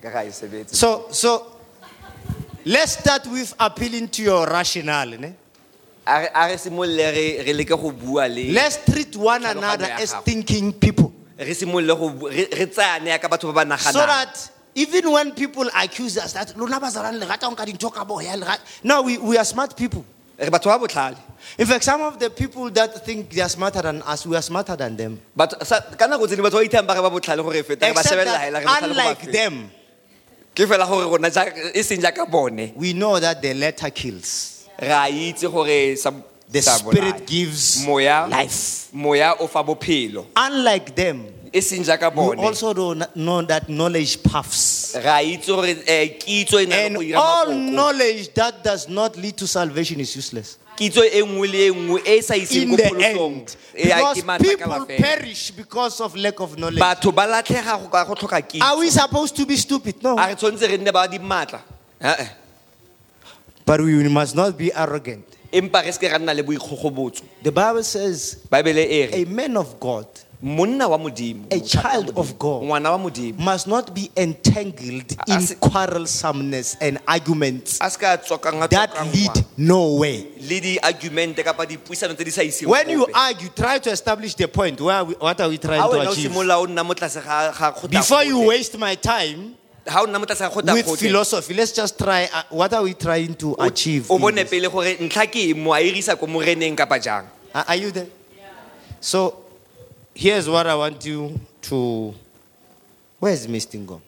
Ka 0.01 0.09
ga 0.09 0.23
sebetse. 0.31 0.75
So, 0.75 1.07
so 1.11 1.45
let's 2.65 2.93
start 2.97 3.27
with 3.27 3.53
appealing 3.59 4.07
to 4.09 4.23
your 4.23 4.47
rationale. 4.47 5.17
Ne? 5.19 5.33
Let's 8.53 8.77
treat 8.85 9.15
one 9.15 9.45
another 9.45 9.85
as 9.85 10.13
thinking 10.25 10.73
people. 10.73 11.13
re 11.39 11.53
simolole 11.53 11.95
go 11.97 12.09
bu- 12.09 12.27
re 12.29 12.47
re 12.51 12.65
tsayane 12.67 13.07
ya 13.07 13.17
ka 13.17 13.27
batho 13.29 13.53
ba 13.53 13.63
ba 13.65 13.77
So 13.77 13.99
that 13.99 14.51
even 14.75 15.09
when 15.11 15.31
people 15.31 15.69
accuse 15.73 16.17
us 16.17 16.33
that 16.33 16.57
"Lona 16.57 16.79
bazalwane 16.79 17.17
le 17.19 17.25
rata 17.27 17.45
ho 17.45 17.55
nka 17.55 17.65
dintho 17.65 17.93
ka 17.93 18.03
boya, 18.03 18.35
le 18.37 18.45
rata-" 18.45 18.61
no, 18.83 19.01
we, 19.03 19.17
we 19.17 19.37
are 19.37 19.45
smart 19.45 19.75
people. 19.77 20.03
re 20.37 20.47
batho 20.49 20.65
ba 20.67 20.77
botlhale 20.85 21.15
In 21.57 21.65
fact, 21.65 21.85
some 21.85 22.01
of 22.01 22.19
the 22.19 22.29
people 22.29 22.69
that 22.71 23.05
think 23.05 23.29
they 23.29 23.39
are 23.41 23.47
smarter 23.47 23.81
than 23.81 24.01
us, 24.01 24.25
we 24.25 24.35
are 24.35 24.41
smarter 24.41 24.75
than 24.75 24.97
them. 24.97 25.21
sa- 25.63 25.79
ka 25.95 26.07
nako 26.07 26.27
tse 26.27 26.35
dingwe 26.35 26.49
batho 26.51 26.59
ba 26.59 26.67
ithang 26.67 26.87
ba 26.87 26.93
re 26.95 27.01
ba 27.01 27.09
botlhale 27.09 27.41
gore 27.43 27.63
feta 27.63 27.93
ba 27.93 28.01
Except 28.01 28.27
hela 28.27 28.59
re 28.59 28.65
botlhale 28.65 28.81
go 28.81 28.93
ba 28.95 29.01
unlike 29.07 29.31
them, 29.31 29.71
ke 30.53 30.67
fela 30.67 30.85
gore 30.87 31.05
rona 31.07 31.29
e 31.73 31.81
seng 31.83 32.01
jaaka 32.01 32.29
bone 32.29 32.73
we 32.75 32.91
know 32.91 33.17
that 33.19 33.41
the 33.41 33.53
letter 33.53 33.89
kills. 33.91 34.58
Re 34.81 35.29
itse 35.29 35.47
gore 35.51 35.95
sa 35.95 36.11
The 36.51 36.61
sa 36.63 36.77
spirit 36.77 37.27
gives 37.27 37.85
moya 37.85 38.25
life. 38.27 38.89
moya 38.91 39.35
o 39.39 39.45
fa 39.45 39.63
bophelo 39.63 40.25
Unlike 40.35 40.95
them, 40.95 41.25
e 41.53 41.61
seng 41.61 41.83
jaaka 41.83 42.09
We 42.09 42.15
bone 42.15 42.39
also 42.39 42.73
don't 42.73 43.05
know 43.15 43.43
that 43.43 43.69
knowledge 43.69 44.23
puffs. 44.23 44.95
ra 44.95 45.21
itse 45.21 45.45
gore 45.45 45.69
um 45.77 46.09
kitso 46.17 46.57
e 46.59 46.65
na 46.65 46.75
le 46.75 46.85
And 46.85 46.95
go 46.95 47.01
ira 47.01 47.19
all 47.21 47.53
knowledge 47.53 48.33
that 48.33 48.63
does 48.63 48.89
not 48.89 49.15
lead 49.15 49.37
to 49.37 49.45
salvation 49.45 49.99
is 49.99 50.15
useless. 50.15 50.57
kitso 50.75 51.03
e 51.05 51.21
nngwe 51.21 51.47
le 51.51 51.67
e 51.67 51.71
nngwe 51.71 52.01
e 52.07 52.17
e 52.17 52.21
sa 52.21 52.33
iseng 52.33 52.63
In 52.63 52.69
ko 52.71 52.75
the 52.77 52.83
pholosong 52.83 53.35
end, 53.37 53.55
e 53.77 53.87
ya 53.89 53.95
because 53.97 54.21
ke 54.23 54.41
people 54.41 54.85
perish 54.97 55.51
because 55.51 56.01
of 56.01 56.15
lack 56.15 56.39
of 56.39 56.57
knowledge. 56.57 56.81
batho 56.81 57.13
ba 57.13 57.27
latlhega 57.29 57.77
go 57.77 57.89
ka 57.89 58.05
go 58.05 58.15
tlhoka 58.15 58.41
Are 58.63 58.79
we 58.79 58.89
supposed 58.89 59.35
to 59.35 59.45
be 59.45 59.55
stupid? 59.55 60.01
No. 60.01 60.17
a 60.17 60.25
re 60.25 60.33
tshwanetse 60.33 60.65
re 60.67 60.77
nne 60.81 60.91
ba 60.91 61.05
di 61.07 61.19
maatla 61.19 61.61
Eh-eh. 62.01 62.27
But 63.69 63.81
we 63.81 63.93
must 64.09 64.33
not 64.35 64.57
be 64.57 64.73
arrogant. 64.73 65.25
empa 65.53 65.83
re 65.85 65.91
seke 65.93 66.09
ra 66.09 66.17
nna 66.17 66.33
le 66.33 66.41
boikgogobotso 66.41 67.21
The 67.43 67.51
Bible 67.51 67.83
says 67.83 68.37
baebele 68.49 68.81
e 68.81 69.05
re 69.05 69.21
a 69.21 69.25
man 69.27 69.57
of 69.57 69.79
God, 69.79 70.07
monna 70.41 70.89
wa 70.89 70.97
modimo 70.97 71.45
a 71.53 71.59
child 71.59 72.17
of 72.17 72.39
God, 72.39 72.63
ngwana 72.63 72.89
wa 72.89 72.97
modimo 72.97 73.37
must 73.37 73.67
not 73.67 73.93
be 73.93 74.09
entangled 74.17 75.11
in 75.27 75.37
As- 75.37 75.53
quarrelsomeness 75.61 76.77
and 76.81 76.97
arguments 77.07 77.77
a 77.79 77.85
seke 77.93 78.09
a 78.09 78.67
that 78.69 78.89
lead 79.13 79.45
nowhere. 79.57 80.25
le 80.41 80.59
di-argumente 80.61 81.43
kapa 81.43 81.67
dipuisano 81.67 82.15
tse 82.15 82.23
di 82.25 82.31
sa 82.31 82.41
iseng 82.41 82.67
When 82.69 82.89
you 82.89 83.05
gope. 83.05 83.11
argue, 83.13 83.49
try 83.49 83.77
to 83.77 83.91
establish 83.91 84.33
the 84.33 84.47
point. 84.47 84.81
Where 84.81 84.95
are 84.95 85.03
we, 85.05 85.13
what 85.13 85.39
are 85.41 85.49
we 85.49 85.59
trying 85.59 85.81
to 85.81 85.87
wena 85.89 86.07
o 86.07 86.11
achieve? 86.11 86.31
simolola 86.31 86.57
o 86.57 86.65
nna 86.65 86.83
mo 86.83 86.93
tlase 86.93 87.21
ga 87.23 87.51
ga 87.53 87.71
kgotakote. 87.73 87.91
Before 87.91 88.23
you 88.23 88.47
waste 88.49 88.77
my 88.79 88.95
time 88.95 89.53
ha 89.89 90.01
o 90.03 90.05
nna 90.07 90.19
mo 90.19 90.25
tlase 90.25 90.49
with 90.73 90.99
philosophy, 90.99 91.53
let's 91.53 91.71
just 91.71 91.97
try. 91.97 92.29
Uh, 92.33 92.43
what 92.49 92.73
are 92.73 92.83
we 92.83 92.93
trying 92.93 93.33
to 93.35 93.55
achieve? 93.59 94.09
o 94.11 94.15
in 94.15 94.21
bone 94.21 94.35
this? 94.35 94.49
pele 94.49 94.69
gore 94.69 94.95
ntlha 94.99 95.25
ke 95.27 95.49
eng, 95.51 95.63
mo 95.63 95.73
a 95.73 95.79
irisa 95.81 96.17
ko 96.17 96.27
moreneng 96.27 96.75
kapa 96.77 96.99
jang 96.99 97.25
Are 97.53 97.65
are 97.67 97.75
you 97.75 97.91
there? 97.91 98.07
So, 99.01 99.43
here's 100.13 100.47
what 100.49 100.67
I 100.67 100.75
want 100.75 101.03
you 101.05 101.39
to. 101.63 102.13
Where's 103.19 103.47
Mr. 103.47 103.79
Ngom? 103.79 104.01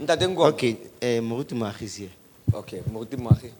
ntate 0.00 0.26
Nkomo. 0.26 0.48
Okay, 0.52 0.76
uh, 1.02 1.20
Moruti 1.22 1.54
Moagi 1.54 1.82
is 1.82 1.96
here. 1.96 2.10
okay 2.54 2.80
moruti 2.90 3.16
moagi 3.16 3.50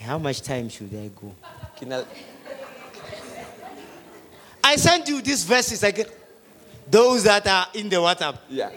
How 0.00 0.18
much 0.18 0.40
time 0.40 0.68
should 0.68 0.92
I 0.94 1.10
go? 1.12 1.34
ke 1.76 1.82
na 1.86 2.02
I 4.64 4.76
sent 4.76 5.08
you 5.08 5.20
these 5.22 5.44
verses 5.44 5.82
again. 5.82 6.06
Those 6.90 7.24
that 7.24 7.46
are 7.46 7.66
in 7.74 7.88
the 7.88 7.96
WhatsApp. 7.96 8.38
yeah 8.48 8.70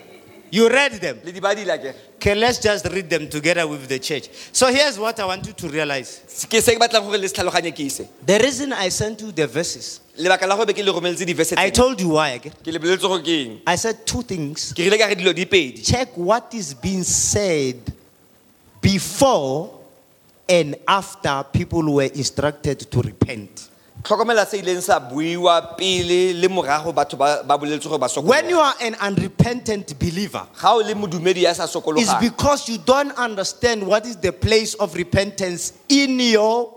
You 0.51 0.67
read 0.69 0.93
them. 0.99 1.19
le 1.23 1.31
di 1.31 1.39
badile 1.39 1.77
ke 1.79 1.93
Okay, 2.19 2.35
let's 2.35 2.59
just 2.59 2.85
read 2.87 3.09
them 3.09 3.29
together 3.29 3.65
with 3.67 3.87
the 3.87 3.97
church. 3.99 4.27
So 4.51 4.67
here's 4.67 4.97
what 4.99 5.17
I 5.19 5.25
want 5.25 5.45
you 5.47 5.53
to 5.53 5.67
realize. 5.69 6.21
ke 6.49 6.61
se 6.61 6.75
ke 6.75 6.79
batlang 6.79 7.05
gore 7.05 7.17
le 7.17 7.27
se 7.27 7.35
tlhaloganye 7.35 7.71
ke 7.73 7.85
ise 7.85 8.07
The 8.25 8.39
reason 8.39 8.73
I 8.73 8.89
sent 8.89 9.21
you 9.21 9.31
the 9.31 9.47
verses, 9.47 10.01
lebaka 10.17 10.47
la 10.47 10.55
gore 10.55 10.65
be 10.65 10.73
ke 10.73 10.83
le 10.83 10.91
romeletse 10.91 11.25
di-verse 11.25 11.53
I 11.57 11.69
told 11.69 12.01
you 12.01 12.09
why 12.17 12.29
again. 12.29 12.53
ke 12.63 12.67
le 12.73 12.79
boleletse 12.79 13.01
gore 13.07 13.21
ke 13.21 13.27
eng 13.45 13.61
I 13.67 13.75
said 13.75 14.05
two 14.05 14.21
things. 14.23 14.73
ke 14.73 14.79
rile 14.89 14.97
ka 14.97 15.05
re 15.07 15.15
dilo 15.15 15.33
di 15.33 15.45
pedi 15.45 15.85
Check 15.85 16.17
what 16.17 16.53
is 16.53 16.73
being 16.73 17.03
said 17.03 17.77
before 18.81 19.79
and 20.47 20.75
after 20.87 21.43
people 21.53 21.93
were 21.93 22.09
instructed 22.15 22.79
to 22.91 23.01
repent. 23.01 23.68
Tlhokomela 24.03 24.45
se 24.47 24.57
ileng 24.61 24.81
sa 24.81 24.99
buiwa 24.99 25.75
pele 25.77 26.33
le 26.33 26.47
morago 26.47 26.93
batho 26.93 27.17
ba 27.17 27.43
ba 27.43 27.57
boleletse 27.57 27.83
gore 27.89 27.99
ba 27.99 28.07
When 28.21 28.49
you 28.49 28.55
sokologa 28.55 28.63
are 28.63 28.75
an 28.87 28.95
unrepentant 29.01 29.99
believer, 29.99 30.47
ga 30.61 30.73
o 30.73 30.77
le 30.79 30.93
modumedi 30.93 31.41
ya 31.43 31.53
sa 31.53 31.63
it's 31.65 31.73
sokologang 31.75 32.19
because 32.21 32.69
you 32.69 32.77
don't 32.77 33.11
understand 33.17 33.85
what 33.85 34.05
is 34.05 34.15
the 34.17 34.31
place 34.31 34.73
of 34.75 34.95
repentance 34.95 35.73
in 35.89 36.19
your 36.19 36.73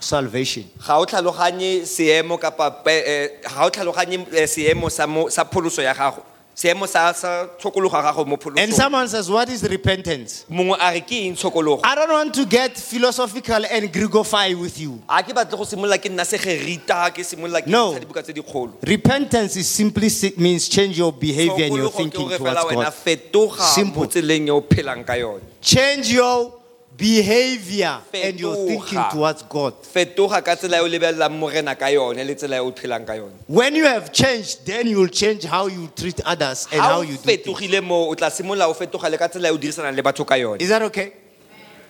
salvation. 0.00 0.64
ga 0.86 0.98
o 0.98 1.04
tlhaloganye 1.06 1.82
seemo 1.86 2.38
kapa 2.38 2.70
pe- 2.84 3.02
eh, 3.06 3.28
ga 3.42 3.64
o 3.66 3.70
tlhaloganye 3.70 4.26
eh, 4.36 4.46
seemo 4.46 4.90
sa 4.90 5.06
mo- 5.06 5.28
sa 5.28 5.44
pholoso 5.44 5.82
ya 5.82 5.94
gago 5.94 6.22
seemo 6.58 6.88
sa 6.88 7.12
sa 7.14 7.46
tshokologo 7.56 7.94
gago 8.02 8.26
mo 8.26 8.34
And 8.34 8.42
pholosong 8.42 8.72
someone 8.74 9.06
says, 9.08 9.30
What 9.30 9.48
is 9.48 9.62
repentance? 9.62 10.44
mongwe 10.50 10.76
a 10.80 10.90
re 10.92 11.00
ke 11.06 11.12
eng 11.26 11.36
tshokologo 11.36 11.80
I 11.84 11.94
don't 11.94 12.10
want 12.10 12.34
to 12.34 12.44
get 12.46 12.76
philosophical 12.76 13.62
and 13.64 13.92
Grigofy 13.92 14.58
with 14.58 14.80
you. 14.80 15.00
a 15.08 15.22
ke 15.22 15.30
batle 15.32 15.54
go 15.56 15.62
simolola 15.62 15.98
ke 16.02 16.10
nna 16.10 16.26
segerita 16.26 17.14
ke 17.14 17.22
simolola 17.22 17.62
ke 17.62 17.68
No. 17.70 17.92
ntsha 17.94 18.00
dibuka 18.02 18.22
tse 18.26 18.32
dikgolo 18.34 18.72
Repentance 18.82 19.54
is 19.56 19.68
simply 19.68 20.08
si- 20.08 20.34
means 20.36 20.68
change 20.68 20.98
your 20.98 21.12
behavior 21.12 21.66
and 21.70 21.76
your 21.76 21.90
Tshokologo 21.90 21.94
ke 21.94 21.96
thinking 21.96 22.28
gore 22.28 22.38
towards 22.38 22.58
fela 22.58 22.66
wena 22.66 22.90
God. 22.90 22.94
fetoga 23.06 23.62
Simple. 23.74 24.02
mo 24.02 24.06
tseleng 24.10 24.46
e 24.48 24.50
o 24.50 24.60
phelang 24.62 25.06
ka 25.06 25.14
yone 25.14 25.40
Change 25.62 26.10
your 26.12 26.57
behavior 26.96 28.00
and 28.12 28.40
your 28.40 28.54
thinking 28.66 28.98
Fetoga. 28.98 29.10
towards 29.12 29.42
God. 29.42 29.74
fetoga 29.84 30.42
ka 30.44 30.56
tsela 30.56 30.78
e 30.78 30.80
o 30.80 30.88
lebelelang 30.88 31.30
morena 31.38 31.74
ka 31.76 31.86
yone 31.86 32.24
le 32.26 32.34
tsela 32.34 32.56
e 32.56 32.60
o 32.60 32.72
phelang 32.72 33.06
ka 33.06 33.12
yone 33.14 33.32
When 33.46 33.76
you 33.76 33.84
have 33.84 34.12
changed, 34.12 34.66
then 34.66 34.88
you 34.88 34.98
will 34.98 35.08
change 35.08 35.44
how 35.44 35.68
you 35.68 35.88
treat 35.94 36.20
others 36.24 36.66
and 36.72 36.80
how 36.80 36.98
o 36.98 37.02
you 37.02 37.12
do 37.12 37.18
things. 37.18 37.44
fetogile 37.46 37.80
mo 37.84 38.08
o 38.10 38.14
tla 38.14 38.30
simolola 38.30 38.66
o 38.68 38.74
fetoga 38.74 39.08
le 39.10 39.16
ka 39.16 39.28
tsela 39.28 39.48
e 39.48 39.52
o 39.52 39.58
dirisanang 39.58 39.94
le 39.94 40.02
batho 40.02 40.26
ka 40.26 40.34
yone 40.34 40.60
Is 40.60 40.68
that 40.70 40.82
okay? 40.82 41.12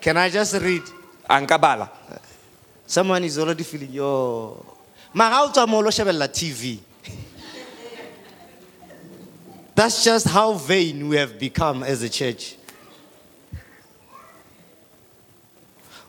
Can 0.01 0.17
I 0.19 0.29
just 0.29 0.55
read? 0.61 0.83
a 1.31 1.41
nka 1.41 1.59
bala 1.61 1.91
Someone 2.87 3.25
is 3.25 3.39
already 3.39 3.65
feeling 3.65 3.93
yo. 3.93 4.65
Mara 5.15 5.43
o 5.45 5.49
tswa 5.49 5.67
mo 5.69 5.79
o 5.79 5.83
shebella 5.85 6.29
TV. 6.29 6.81
That's 9.75 10.03
just 10.05 10.27
how 10.29 10.53
vain 10.55 11.09
we 11.09 11.17
have 11.17 11.39
become 11.39 11.83
as 11.83 12.03
a 12.03 12.09
church. 12.11 12.57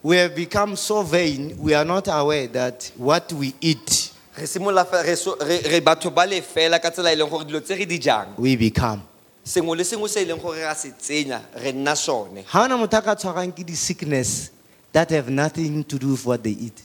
We 0.02 0.16
have 0.18 0.34
become 0.36 0.76
so 0.78 1.04
vain, 1.04 1.58
we 1.60 1.74
are 1.74 1.84
not 1.84 2.08
aware 2.08 2.48
that 2.48 2.90
what 2.96 3.32
we 3.34 3.54
eat, 3.60 4.14
re 4.38 4.46
simolola 4.46 4.86
fe- 4.88 5.04
re 5.10 5.16
so- 5.16 5.36
re 5.42 5.60
re 5.66 5.82
batho 5.82 6.14
ba 6.14 6.26
le 6.26 6.42
fela 6.42 6.80
ka 6.82 6.90
tsela 6.90 7.12
e 7.12 7.16
leng 7.18 7.30
gore 7.30 7.44
dilo 7.44 7.60
tse 7.62 7.76
re 7.76 7.86
di 7.86 7.98
jang 8.00 8.34
we 8.38 8.56
become. 8.56 9.02
sengwe 9.44 9.76
le 9.76 9.84
sengwe 9.84 10.08
se 10.08 10.22
e 10.22 10.26
leng 10.26 10.40
gore 10.42 10.62
ra 10.64 10.74
se 10.74 10.92
tsenya 10.92 11.42
re 11.62 11.72
nna 11.74 11.96
sone 11.98 12.46
How 12.48 12.66
na 12.68 12.78
motho 12.78 12.98
a 12.98 13.02
ka 13.02 13.16
tshwarang 13.16 13.52
ke 13.54 13.66
di-sickness 13.66 14.52
that 14.94 15.10
have 15.10 15.30
nothing 15.30 15.84
to 15.84 16.00
do 16.00 16.12
with 16.12 16.26
what 16.26 16.42
they 16.44 16.52
eat? 16.52 16.82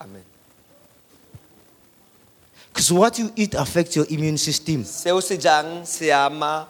amen 0.00 0.22
Because 2.72 2.92
what 2.92 3.18
you 3.18 3.32
eat 3.34 3.54
affects 3.54 3.96
your 3.96 4.06
immune 4.08 4.38
system. 4.38 4.84
seo 4.84 5.20
se 5.20 5.36
jang 5.38 5.84
se 5.84 6.12
ama 6.12 6.68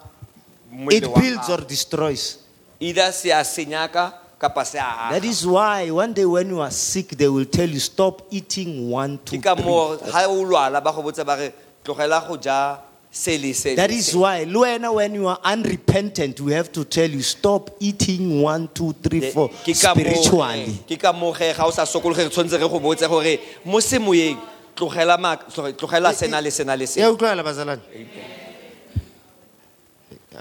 mmele 0.73 0.93
It 0.97 1.05
wa 1.07 1.19
builds 1.19 1.47
gago. 1.47 1.61
or 1.61 1.65
destroys. 1.67 2.37
either 2.79 3.11
se 3.11 3.29
a 3.29 3.43
senyaka 3.43 4.13
kapa 4.41 4.65
se 4.65 4.79
a 4.79 4.83
aga. 4.83 5.13
That 5.19 5.25
is 5.25 5.45
why 5.45 5.91
one 5.91 6.13
day 6.13 6.25
when 6.25 6.49
you 6.49 6.59
are 6.61 6.71
sick, 6.71 7.09
they 7.09 7.27
will 7.29 7.45
tell 7.45 7.69
you 7.69 7.79
stop 7.79 8.23
eating 8.31 8.89
one, 8.89 9.19
two, 9.23 9.37
three. 9.39 9.63
moo 9.63 9.97
ga 9.97 10.25
o 10.25 10.43
lwala 10.43 10.81
ba 10.83 10.91
go 10.91 11.03
botsa 11.03 11.23
ba 11.23 11.35
re 11.37 11.53
tlogela 11.83 12.27
go 12.27 12.37
ja 12.41 12.77
se 13.11 13.37
le 13.37 13.53
se 13.53 13.69
le 13.71 13.75
That 13.75 13.91
is 13.91 14.15
why, 14.15 14.45
Luena, 14.45 14.91
when 14.95 15.13
you 15.13 15.27
are 15.27 15.37
unrepentant, 15.43 16.39
we 16.41 16.53
have 16.53 16.71
to 16.71 16.83
tell 16.85 17.09
you 17.09 17.21
stop 17.21 17.69
eating 17.79 18.41
one, 18.41 18.67
two, 18.73 18.93
three, 18.93 19.29
four 19.29 19.51
spiritually. 19.73 20.79
ke 20.89 20.97
ka 20.99 21.13
moo 21.13 21.33
ge 21.33 21.53
ga 21.55 21.65
o 21.65 21.69
sa 21.71 21.83
sokologe 21.85 22.23
re 22.25 22.29
tshwanetse 22.29 22.57
re 22.57 22.67
go 22.67 22.79
botse 22.79 23.07
gore 23.07 23.37
mo 23.65 23.77
semoyeng 23.79 24.39
tlogela 24.75 25.19
ma- 25.19 25.35
tloge- 25.37 25.73
tlogela 25.77 26.13
sena 26.15 26.41
le 26.41 26.49
sena 26.49 26.73
le 26.75 26.85
Yeah, 26.85 26.87
sena 26.87 27.11
utlwala, 27.13 27.43
bazalwane? 27.43 27.81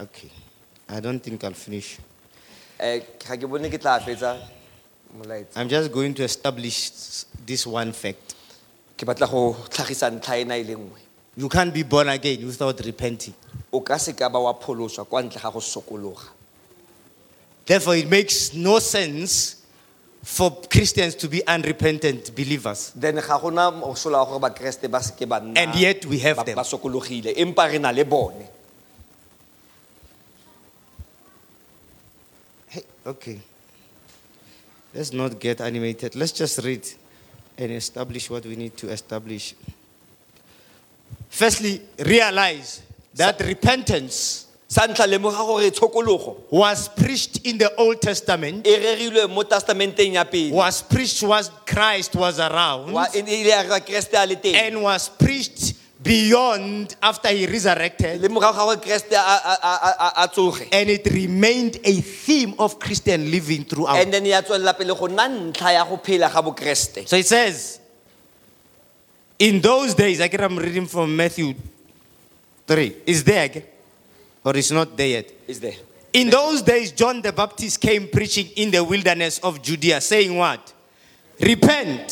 Okay. 0.03 0.31
I 0.89 1.01
don't 1.01 1.21
think 1.23 1.43
I'll 1.45 1.53
finish. 1.53 1.99
Eh, 2.83 3.01
I'm 5.57 5.69
just 5.69 5.93
going 5.93 6.15
to 6.15 6.25
establish 6.25 6.91
this 7.47 7.67
one 7.67 7.93
fact. 7.93 8.35
ke 8.97 9.05
batla 9.05 9.27
go 9.31 9.57
tlhagisa 9.69 10.11
ntlha 10.11 10.39
ena 10.41 10.57
le 10.57 10.75
nngwe 10.77 11.01
You 11.37 11.49
can't 11.49 11.73
be 11.73 11.83
born 11.83 12.09
again 12.09 12.45
without 12.47 12.81
repenting. 12.81 13.35
o 13.73 13.81
ka 13.81 13.97
se 13.99 14.13
ka 14.13 14.29
ba 14.29 14.39
wa 14.41 14.53
pholoswa 14.55 15.05
kwa 15.09 15.23
ntle 15.23 15.41
ga 15.41 15.51
go 15.51 15.61
sokologa 15.61 16.29
Therefore, 17.67 17.97
it 17.97 18.09
makes 18.11 18.53
no 18.55 18.79
sense 18.81 19.57
for 20.25 20.51
Christians 20.71 21.15
to 21.17 21.29
be 21.29 21.43
unrepentant 21.47 22.35
believers. 22.35 22.93
then 22.97 23.15
ga 23.17 23.39
gona 23.39 23.71
mosola 23.73 24.19
wa 24.19 24.25
gore 24.25 24.41
bakeresete 24.41 24.91
ba 24.91 24.99
seke 25.01 25.29
ba 25.29 25.41
nna 25.41 25.57
And 25.61 25.75
yet 25.75 26.05
we 26.07 26.19
have 26.21 26.45
them. 26.45 26.57
Okay. 33.11 33.41
Let's 34.95 35.13
not 35.13 35.39
get 35.39 35.61
animated. 35.61 36.17
Let's 36.17 36.33
just 36.33 36.59
read 36.65 36.87
and 37.59 37.71
establish 37.73 38.29
what 38.31 38.45
we 38.47 38.57
need 38.57 38.77
to 38.79 38.89
establish. 38.91 39.55
Firstly, 41.29 41.81
realize 41.99 42.83
that 43.15 43.41
repentance 43.41 44.47
sa 44.71 44.87
ntlha 44.87 45.07
lemoga 45.07 45.43
gore 45.47 45.71
tshokologo 45.71 46.37
was 46.51 46.89
preached 46.89 47.47
in 47.47 47.59
the 47.59 47.75
Old 47.77 48.01
Testament, 48.01 48.67
e 48.67 48.77
rerilwe 48.79 49.27
mo 49.29 49.43
testamenteng 49.43 50.15
ya 50.15 50.25
pele 50.25 50.53
was 50.55 50.83
preached 50.83 51.23
was 51.23 51.51
Christ 51.67 52.15
was 52.15 52.39
around, 52.39 52.93
Wa- 52.93 53.09
e 53.15 53.19
ile 53.19 53.51
ya 53.51 53.63
re 53.63 53.81
keresete 53.83 54.15
a 54.19 54.27
le 54.27 54.37
teng 54.37 54.55
and 54.55 54.83
was 54.83 55.09
preached 55.09 55.75
beyond 56.03 56.97
after 57.03 57.29
he 57.29 57.47
resurrected. 57.47 58.23
And 58.25 58.33
it 60.91 61.07
remained 61.13 61.79
a 61.85 62.01
theme 62.01 62.55
of 62.59 62.79
Christian 62.79 63.31
living 63.31 63.65
throughout. 63.65 63.97
and 63.99 64.13
then 64.13 64.25
ya 64.25 64.41
tswelela 64.43 64.75
pele 64.77 64.95
go 64.95 65.07
nna 65.09 65.29
ntlha 65.29 65.73
ya 65.73 65.85
go 65.85 65.97
phela 65.99 66.31
ga 66.33 66.43
bokeresete 66.43 67.07
So 67.09 67.17
it 67.17 67.27
says, 67.27 67.79
In 69.39 69.61
those 69.61 69.95
days, 69.95 70.21
I 70.21 70.29
get 70.29 70.41
I'm 70.43 70.59
reading 70.59 70.87
from 70.87 71.17
Matthew 71.17 71.55
3. 72.67 72.97
Is 73.07 73.25
there 73.25 73.45
again? 73.45 73.65
Or 74.45 74.57
is 74.57 74.71
not 74.71 74.97
there 74.97 75.09
yet? 75.09 75.31
is 75.49 75.61
there 75.61 75.75
In 76.13 76.29
those 76.31 76.63
days, 76.63 76.93
John 76.93 77.23
the 77.23 77.33
Baptist 77.33 77.81
came 77.81 78.09
preaching 78.09 78.49
in 78.57 78.71
the 78.71 78.83
wilderness 78.83 79.39
of 79.39 79.63
Judea, 79.63 80.01
saying 80.01 80.35
what? 80.37 80.73
Repent. 81.41 82.11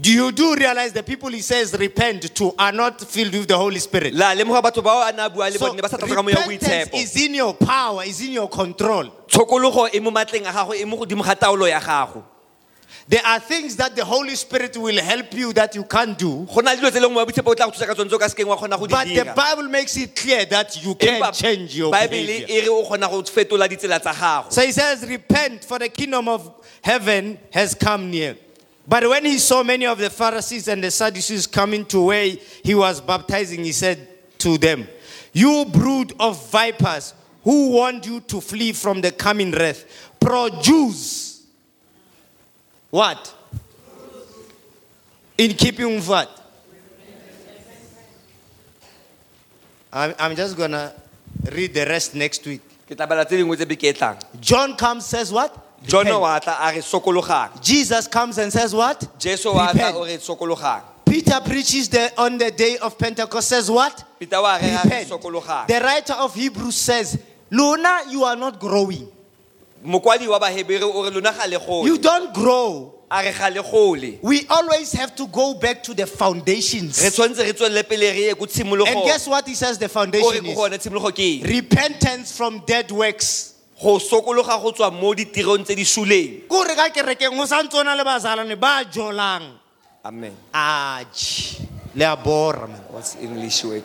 Do 0.00 0.12
you 0.12 0.30
do 0.30 0.54
realize 0.54 0.92
the 0.92 1.02
people 1.02 1.28
he 1.30 1.40
says 1.40 1.74
repent 1.76 2.32
to 2.36 2.54
are 2.56 2.70
not 2.70 3.00
filled 3.00 3.32
with 3.32 3.48
the 3.48 3.56
Holy 3.58 3.78
Spirit? 3.80 4.14
la 4.14 4.32
lemoga 4.34 4.62
batho 4.62 4.82
bao 4.82 5.02
a 5.08 5.12
na 5.12 5.28
bua 5.28 5.50
le 5.50 5.58
So 5.58 5.66
bone 5.66 5.80
ba 5.80 5.88
sa 5.88 5.96
tlatsa 5.96 6.14
ka 6.14 6.22
moya 6.22 6.36
wa 6.36 6.46
repentance 6.46 6.90
is 6.94 7.16
in 7.16 7.34
your 7.34 7.54
power, 7.54 8.04
is 8.04 8.20
in 8.20 8.32
your 8.32 8.48
control. 8.48 9.04
tshokologo 9.26 9.90
mo 10.02 10.10
matleng 10.10 10.46
a 10.46 10.52
gago 10.52 10.86
mo 10.86 10.96
godimo 10.98 11.24
ga 11.24 11.34
taolo 11.34 11.68
ya 11.68 11.80
gago 11.80 12.22
There 13.08 13.24
are 13.24 13.40
things 13.40 13.74
that 13.76 13.96
the 13.96 14.04
Holy 14.04 14.34
Spirit 14.36 14.76
will 14.76 15.00
help 15.02 15.32
you 15.32 15.52
that 15.54 15.74
you 15.74 15.82
can't 15.84 16.16
do. 16.16 16.46
go 16.46 16.60
na 16.60 16.72
le 16.72 16.76
dilo 16.76 16.90
tse 16.90 17.00
leng 17.00 17.10
mo 17.12 17.16
wa 17.18 17.24
boitshepo 17.26 17.48
o 17.50 17.54
tla 17.54 17.66
go 17.66 17.72
thusa 17.72 17.86
ka 17.86 17.94
tsone 17.94 18.06
tse 18.08 18.14
o 18.14 18.18
ka 18.18 18.26
sekeng 18.26 18.46
wa 18.46 18.56
kgona 18.56 18.78
go 18.78 18.86
di 18.86 18.92
But 18.94 19.08
the 19.08 19.32
Bible 19.34 19.68
makes 19.68 19.96
it 19.96 20.14
clear 20.14 20.44
that 20.44 20.76
you 20.84 20.94
can 20.94 21.32
change 21.32 21.74
your 21.76 21.90
behavior. 21.90 22.46
re 22.46 22.68
o 22.68 22.84
kgona 22.84 23.10
go 23.10 23.22
fetola 23.22 23.66
ditsela 23.66 23.98
tsa 23.98 24.12
gago 24.12 24.52
So 24.52 24.62
he 24.62 24.70
says, 24.70 25.04
Repent, 25.08 25.64
for 25.64 25.78
the 25.80 25.88
kingdom 25.88 26.28
of 26.28 26.52
heaven 26.82 27.38
has 27.50 27.74
come 27.74 28.10
near. 28.12 28.36
But 28.88 29.06
when 29.06 29.26
he 29.26 29.36
saw 29.38 29.62
many 29.62 29.86
of 29.86 29.98
the 29.98 30.08
Pharisees 30.08 30.66
and 30.66 30.82
the 30.82 30.90
Sadducees 30.90 31.46
coming 31.46 31.84
to 31.86 32.06
where 32.06 32.26
he 32.64 32.74
was 32.74 33.02
baptizing, 33.02 33.64
he 33.64 33.72
said 33.72 34.08
to 34.38 34.56
them, 34.56 34.88
You 35.32 35.66
brood 35.66 36.14
of 36.18 36.50
vipers, 36.50 37.12
who 37.44 37.72
warned 37.72 38.06
you 38.06 38.20
to 38.20 38.40
flee 38.40 38.72
from 38.72 39.02
the 39.02 39.12
coming 39.12 39.52
wrath, 39.52 39.84
produce 40.18 41.42
what? 42.88 43.34
In 45.36 45.52
keeping 45.52 45.96
with 45.96 46.08
what? 46.08 46.34
I'm, 49.92 50.14
I'm 50.18 50.34
just 50.36 50.56
gonna 50.56 50.94
read 51.52 51.74
the 51.74 51.84
rest 51.84 52.14
next 52.14 52.46
week. 52.46 52.62
ke 52.88 52.96
tla 52.96 53.06
bala 53.06 53.24
tse 53.28 53.36
dingwe 53.36 53.56
tse 53.56 53.66
beke 53.68 53.92
tlang 53.92 54.16
John 54.40 54.74
comes, 54.74 55.04
says 55.04 55.30
what? 55.30 55.67
John 55.86 56.04
Repent. 56.06 56.20
wa 56.20 56.38
tla 56.38 56.56
a 56.60 56.72
re 56.72 56.80
sokologang 56.80 57.62
Jesus 57.62 58.06
comes 58.08 58.38
and 58.38 58.52
says 58.52 58.74
what? 58.74 59.06
jesu 59.18 59.52
wa 59.52 59.72
tla 59.72 59.74
Repent. 59.74 59.96
o 59.96 60.04
re 60.04 60.16
sokologang 60.18 60.82
Peter 61.08 61.40
preaches 61.40 61.88
the, 61.88 62.12
on 62.20 62.36
the 62.36 62.50
day 62.50 62.76
of 62.76 62.98
Pentecost, 62.98 63.48
says 63.48 63.70
what? 63.70 64.04
peter 64.18 64.40
wa 64.42 64.56
re 64.56 64.68
a 64.68 64.70
re 64.72 64.78
Repent. 64.84 65.08
sokologang 65.08 65.66
The 65.66 65.80
writer 65.80 66.12
of 66.14 66.34
Hebrews 66.34 66.76
says, 66.76 67.18
Luna, 67.50 68.00
you 68.10 68.24
are 68.24 68.36
not 68.36 68.60
growing. 68.60 69.08
mokwadi 69.84 70.28
wa 70.28 70.38
bahebere 70.38 70.82
o 70.82 71.02
re 71.04 71.10
lona 71.10 71.32
ga 71.32 71.46
le 71.46 71.52
You 71.86 71.96
gole 71.96 72.02
don't 72.02 72.34
grow. 72.34 72.94
a 73.10 73.22
re 73.22 73.32
ga 73.32 73.48
le 73.48 73.62
gole 73.62 74.18
We 74.22 74.46
always 74.50 74.92
have 74.92 75.14
to 75.16 75.26
go 75.28 75.54
back 75.54 75.82
to 75.84 75.94
the 75.94 76.04
re 76.04 76.10
foundations. 76.10 76.98
tshwanetse 76.98 77.38
re 77.46 77.52
tswelele 77.54 77.88
pele 77.88 78.10
re 78.12 78.20
ye 78.26 78.34
ko 78.34 78.42
And 78.44 78.50
tshimologong 78.52 79.04
guess 79.06 79.26
what 79.26 79.46
he 79.48 79.54
says 79.54 79.78
the 79.78 79.86
o 79.86 79.88
re 79.88 79.92
foundation 79.94 80.44
ko 80.44 80.50
is? 80.50 80.56
gone 80.56 80.70
tshimologo 80.78 81.14
ke 81.14 81.40
eng 81.42 81.48
Repentance 81.56 82.36
from 82.36 82.58
dead 82.66 82.90
works. 82.90 83.54
Go 83.80 83.98
sokologa 83.98 84.60
go 84.60 84.72
tswa 84.72 84.90
mo 84.92 85.14
ditirong 85.14 85.64
tse 85.64 85.74
di 85.74 85.84
suleng 85.84 86.48
Kore 86.48 86.74
ka 86.74 86.88
kerekeng 86.90 87.36
ho 87.36 87.44
santse 87.46 87.72
ho 87.76 87.82
na 87.82 87.94
le 87.94 88.04
bazalane 88.04 88.58
ba 88.58 88.84
jolang. 88.84 89.52
amen 90.04 90.34
Atjhe, 90.52 91.66
le 91.94 92.04
a 92.04 92.16
bora, 92.16 92.66
man. 92.66 92.80
what's 92.90 93.16
english 93.16 93.64
word 93.64 93.84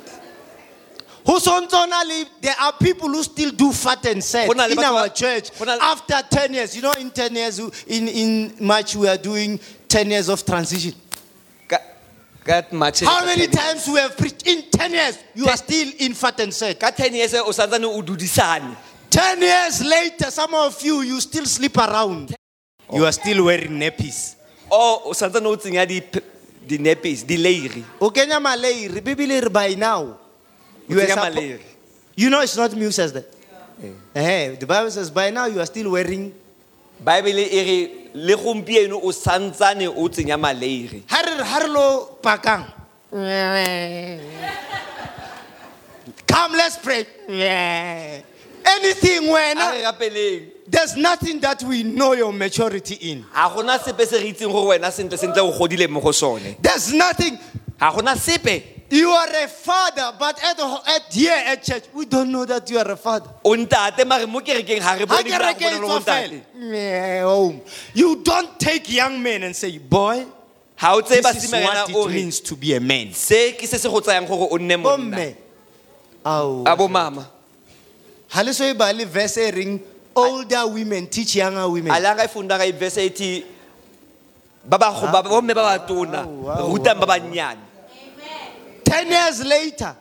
Ho 1.25 1.39
sontso 1.39 1.87
na 1.87 2.01
le- 2.03 2.25
There 2.41 2.55
are 2.59 2.73
people 2.73 3.07
who 3.07 3.23
still 3.23 3.51
do 3.51 3.71
fat 3.71 4.05
and 4.07 4.21
sad 4.21 4.45
Ho 4.47 4.51
na 4.53 4.65
le 4.65 4.73
in 4.73 4.79
our 4.79 5.07
church. 5.07 5.51
ho 5.57 5.63
na 5.63 5.75
le- 5.75 5.81
After 5.81 6.21
10 6.29 6.53
years, 6.53 6.75
you 6.75 6.81
know, 6.81 6.91
in 6.99 7.11
10 7.11 7.33
years, 7.35 7.59
in, 7.87 8.09
in 8.09 8.53
March, 8.59 8.93
we 8.97 9.07
are 9.07 9.15
doing 9.17 9.57
10 9.87 10.09
years 10.11 10.27
of 10.27 10.43
transition. 10.45 10.93
ka 11.65 11.77
ka 12.43 12.63
March 12.73 12.99
How 13.07 13.23
many 13.25 13.47
times 13.47 13.87
we 13.87 13.99
have 13.99 14.17
preached? 14.17 14.45
In 14.45 14.63
10 14.69 14.91
years, 14.91 15.17
you 15.33 15.47
are 15.47 15.55
still 15.55 15.87
in 15.99 16.13
fat 16.13 16.41
and 16.41 16.51
ka 16.77 16.91
10 16.91 17.13
years 17.15 17.33
o 19.13 19.19
santsane 19.19 19.37
o 19.37 19.39
dudisane 19.39 19.39
10 19.39 19.41
years 19.41 19.81
later, 19.81 20.31
some 20.31 20.53
of 20.55 20.81
you, 20.83 21.01
you 21.01 21.21
still 21.21 21.45
sleep 21.45 21.77
around. 21.77 22.35
You 22.91 23.05
are 23.05 23.11
still 23.11 23.45
wearing 23.45 23.79
nappies. 23.79 24.35
Oh, 24.71 25.01
o 25.05 25.09
o 25.09 25.13
santsane 25.13 25.45
o 25.45 25.55
tsenya 25.55 25.87
di 25.87 26.01
di-nappies 26.65 27.25
di-lairi 27.25 27.83
O 27.99 28.09
kenya 28.09 28.39
maleiri, 28.39 29.01
Bibele 29.01 29.41
re 29.41 29.49
by 29.49 29.75
now. 29.75 30.17
You, 30.87 30.99
are 30.99 31.05
tsenya 31.05 31.15
suppo- 31.15 31.59
you 32.15 32.29
know 32.29 32.41
it's 32.41 32.57
not 32.57 32.73
me 32.73 32.81
who 32.85 32.91
says 32.91 33.13
that. 33.13 33.25
Hey, 34.13 34.53
eh, 34.53 34.55
the 34.55 34.65
Bible 34.65 34.91
says 34.91 35.11
by 35.11 35.29
now 35.29 35.45
you 35.45 35.59
are 35.59 35.65
still 35.65 35.91
wearing 35.91 36.33
baebele 37.03 37.47
e 37.51 37.63
re 37.63 38.09
le 38.13 38.35
gompieno 38.35 38.99
o 39.03 39.11
santsane 39.11 39.87
o 39.87 40.07
tsenya 40.07 40.37
maleiri 40.37 41.03
ha 41.09 41.21
re 41.21 41.37
re- 41.37 41.43
ha 41.43 41.59
re 41.59 41.67
lo 41.67 42.17
pakang 42.21 42.65
come 46.27 46.55
let's 46.57 46.77
pray 46.77 47.05
anything 48.65 49.29
a 49.29 49.31
wena 49.31 49.83
rapeleng. 49.83 50.49
there's 50.67 50.95
nothing 50.95 51.39
that 51.39 51.61
we 51.63 51.83
know 51.83 52.13
your 52.13 52.31
maturity 52.33 52.95
in. 53.11 53.25
Ga 53.33 53.49
gona 53.49 53.79
sepe 53.79 54.05
se 54.05 54.17
re 54.21 54.33
itseng 54.33 54.51
gore 54.51 54.77
wena 54.77 54.91
sentle 54.91 55.17
sentle 55.17 55.39
o 55.39 55.51
godile 55.57 55.89
mo 55.89 55.99
go 56.01 56.11
sone. 56.11 56.55
There's 56.61 56.93
nothing. 56.93 57.37
Ga 57.79 57.91
gona 57.91 58.15
sepe. 58.15 58.63
You 58.89 59.09
are 59.09 59.27
a 59.43 59.47
father 59.47 60.11
but 60.19 60.39
at, 60.43 60.55
the, 60.55 60.81
at 60.87 61.11
here 61.11 61.33
at 61.47 61.63
church 61.63 61.85
we 61.93 62.05
don't 62.05 62.31
know 62.31 62.45
that 62.45 62.69
you 62.69 62.77
are 62.77 62.91
a 62.91 62.95
father. 62.95 63.29
O 63.43 63.55
ntate 63.55 64.05
mare 64.07 64.27
mo 64.27 64.39
kerekeng 64.39 64.79
ga 64.79 64.93
re 64.93 64.99
Ha 64.99 65.05
bone 65.05 65.23
ba 65.23 65.23
kereke 65.23 65.59
go 65.59 65.69
bona 65.69 65.79
le 65.79 65.87
tswa 65.87 65.99
bontate. 65.99 66.29
fela, 66.29 66.69
meh, 66.69 67.21
home. 67.21 67.61
you 67.95 68.21
don't 68.23 68.59
take 68.59 68.91
young 68.93 69.21
men 69.23 69.43
and 69.43 69.55
say 69.55 69.77
boy 69.79 70.23
ga 70.79 70.93
o 70.93 71.01
tseye 71.01 71.21
this 71.23 71.43
is 71.45 71.51
basimanyana 71.51 71.87
what 71.87 71.95
o 71.95 72.03
it 72.05 72.07
re 72.09 72.13
means 72.13 72.39
to 72.39 72.55
be 72.55 72.73
a 72.75 72.79
man. 72.79 73.11
se 73.13 73.53
ke 73.53 73.65
se 73.65 73.77
se 73.77 73.89
go 73.89 73.99
tsayang 73.99 74.27
gore 74.27 74.47
o 74.51 74.57
nne 74.57 74.77
monna. 74.79 75.17
bomme 75.17 75.35
Ao. 76.25 76.63
a 76.67 76.75
bo 76.75 76.87
mama 76.87 77.27
ha 78.33 78.51
so 78.51 78.73
ba 78.73 78.91
le 78.91 79.05
verse 79.05 79.51
reng 79.53 79.79
older 80.15 80.65
women 80.67 81.07
teach 81.07 81.35
younger 81.35 81.69
women. 81.69 81.91
A 81.91 81.99
le 81.99 82.15
ga 82.15 82.25
ifunda 82.25 82.57
ga 82.57 82.65
university 82.65 83.45
ba 84.65 84.77
ba 84.79 84.91
go 84.91 85.07
ba 85.11 85.21
bomme 85.21 85.53
ba 85.53 85.77
ba 85.77 85.85
tona 85.85 86.25
Wow, 86.25 86.49
wow, 86.49 86.69
rutang 86.73 86.99
ba 86.99 87.05
bannyane 87.05 87.59
10 88.85 89.07
years 89.11 89.45
later 89.45 89.95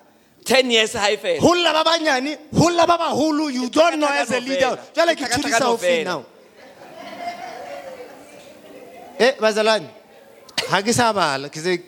10 0.44 0.70
years 0.70 0.94
e 0.94 1.16
fela. 1.16 1.40
holla 1.40 1.72
ba 1.72 1.84
banyane 1.84 2.38
holla 2.56 2.86
ba 2.86 2.96
baholo 2.98 3.52
you 3.52 3.68
don't 3.68 3.98
know 4.00 4.08
as 4.08 4.30
a 4.30 4.40
leader. 4.40 4.78
Jwale 4.94 5.14
ke 5.14 5.28
thudisa 5.28 5.64
ho 5.64 6.04
now. 6.04 6.24
Eh 9.18 9.32
bazalwane 9.38 9.88
ha 10.70 10.80
ke 10.82 10.92
sa 10.92 11.12
bala 11.12 11.48
ke 11.48 11.58
se 11.60 11.78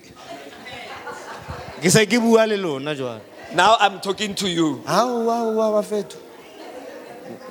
ke 1.81 1.91
se 1.91 2.07
ke 2.07 2.21
bua 2.21 2.47
le 2.47 2.57
lona 2.57 2.95
jwale. 2.95 3.21
Now 3.55 3.77
i'm 3.81 4.01
talking 4.01 4.35
to 4.35 4.49
you. 4.49 4.83
Hao 4.87 5.25
hao 5.31 5.55
hao 5.55 5.73
bafethu 5.83 6.24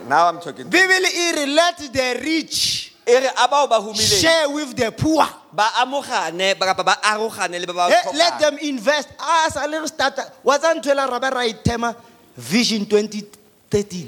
now 0.07 0.27
i'm 0.29 0.39
talking 0.39 0.65
bibele 0.69 1.07
e 1.13 1.31
re 1.35 1.45
let 1.45 1.77
the 1.91 2.19
rich 2.23 2.91
e 3.07 3.13
re 3.19 3.27
a 3.27 3.47
bao 3.47 3.67
ba 3.69 3.79
humileng. 3.79 4.21
share 4.21 4.49
with 4.49 4.75
the 4.75 4.91
poor. 4.91 5.27
Ba 5.51 5.69
amogane 5.83 6.57
ba 6.57 6.65
kapa 6.67 6.83
ba 6.83 6.95
arogane 7.03 7.59
le 7.59 7.65
ba 7.67 7.73
ba 7.73 7.87
Eh, 7.89 8.11
let 8.15 8.33
tlhokang. 8.33 8.39
them 8.39 8.57
invest. 8.61 9.09
As 9.19 9.55
a 9.55 9.59
sa 9.59 9.65
le 9.67 9.79
re 9.81 9.87
starta 9.87 10.31
wa 10.43 10.57
tsa 10.57 10.73
ntho 10.73 10.89
e 10.91 10.95
la 10.95 11.05
rabe 11.07 11.29
ra 11.29 11.43
ithema 11.45 11.93
vision 12.37 12.85
2013 12.85 14.07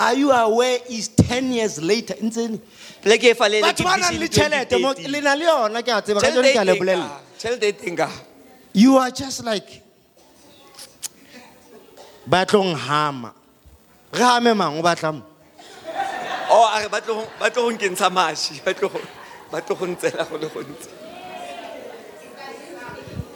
are 0.00 0.14
you 0.14 0.30
aware 0.32 0.78
is 0.90 1.08
10 1.08 1.52
years 1.52 1.80
later? 1.80 2.14
Ntsene 2.20 2.58
le 3.04 3.16
ke 3.18 3.30
e 3.30 3.34
fa 3.34 3.46
le 3.48 3.60
le 3.60 3.66
batho 3.72 3.84
ba 3.84 3.96
nang 3.96 4.18
le 4.18 4.26
tšhelete 4.28 4.80
mo- 4.80 4.92
le 4.92 5.20
na 5.20 5.34
le 5.34 5.44
yona 5.44 5.82
ke 5.82 5.88
a 5.94 6.02
tseba 6.02 6.20
ka 6.20 6.30
jone 6.30 6.52
ke 6.52 6.58
a 6.58 6.64
le 6.64 6.74
bolelela 6.74 7.20
e 7.62 7.72
teng 7.72 7.96
ka 7.96 8.10
you 8.74 8.96
are 8.98 9.10
just 9.12 9.44
like 9.44 9.82
ba 12.26 12.44
tlong 12.44 12.74
hama 12.74 13.32
re 14.16 14.54
mang 14.54 14.78
o 14.78 14.82
o 16.48 16.54
oh, 16.54 16.70
a 16.72 16.82
re 16.82 16.88
ba 16.88 17.00
tlo 17.00 17.14
go- 17.14 17.28
ba 17.40 17.50
tlo 17.50 17.62
go 17.62 17.70
nkentsha 17.72 18.10
maši 18.10 18.60
ba 18.64 18.72
tlo 18.74 18.88
go- 18.88 19.00
ba 19.50 19.60
tlo 19.60 19.76
go 19.76 19.86
ntsela 19.86 20.28
go 20.30 20.36
le 20.36 20.48
gontsi. 20.48 20.88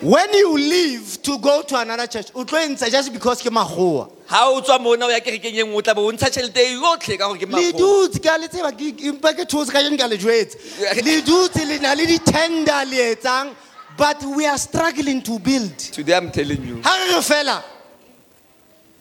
When 0.00 0.32
you 0.32 0.56
leave 0.56 1.20
to 1.22 1.38
go 1.38 1.62
to 1.62 1.76
another 1.78 2.06
church 2.06 2.28
o 2.34 2.44
tlo 2.44 2.58
e 2.58 2.68
ntsha 2.74 2.90
just 2.90 3.12
because 3.12 3.42
ke 3.42 3.50
magoa 3.50 4.10
ga 4.28 4.46
o 4.48 4.60
tswa 4.60 4.80
mona 4.80 5.06
o 5.06 5.08
ya 5.10 5.20
kerekeng 5.20 5.58
e 5.58 5.62
nngwe 5.64 5.76
o 5.76 5.80
tla 5.82 5.94
bo 5.94 6.06
o 6.06 6.12
ntsha 6.12 6.30
tšhelete 6.30 6.56
e 6.56 6.74
yotlhe 6.78 7.18
ka 7.18 7.26
gore 7.26 7.38
ke 7.38 7.46
le 7.46 7.72
dutse 7.72 8.22
ke 8.22 8.28
a 8.30 8.38
le 8.38 8.48
tseba 8.48 8.70
empa 8.70 9.34
ke 9.34 9.44
thotse 9.44 9.72
ka 9.72 9.82
jone 9.82 9.96
ke 9.96 10.04
a 10.04 10.08
le 10.08 10.16
jwetse. 10.16 10.56
Le 11.04 11.20
dutse 11.22 11.66
le 11.66 11.78
na 11.80 11.94
le 11.94 12.06
di-tender 12.06 12.84
le 12.86 13.14
etsang 13.14 13.54
but 13.96 14.22
we 14.36 14.46
are 14.46 14.56
struggling 14.56 15.20
to 15.20 15.38
build. 15.38 15.76
Today 15.76 16.14
i'm 16.14 16.30
telling 16.30 16.62
you. 16.62 16.80
Ha 16.82 16.94
re 16.94 17.14
re 17.14 17.20
fela 17.20 17.62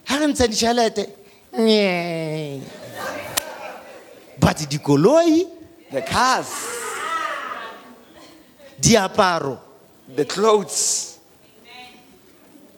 ha 0.06 0.18
re 0.18 0.26
ntsha 0.26 0.48
ditšhelete. 0.50 1.19
But 4.40 4.58
dikoloi 4.70 5.46
the 5.92 6.02
cars 6.02 6.48
diaparo 8.80 9.60
the 10.16 10.26
clothes 10.26 11.10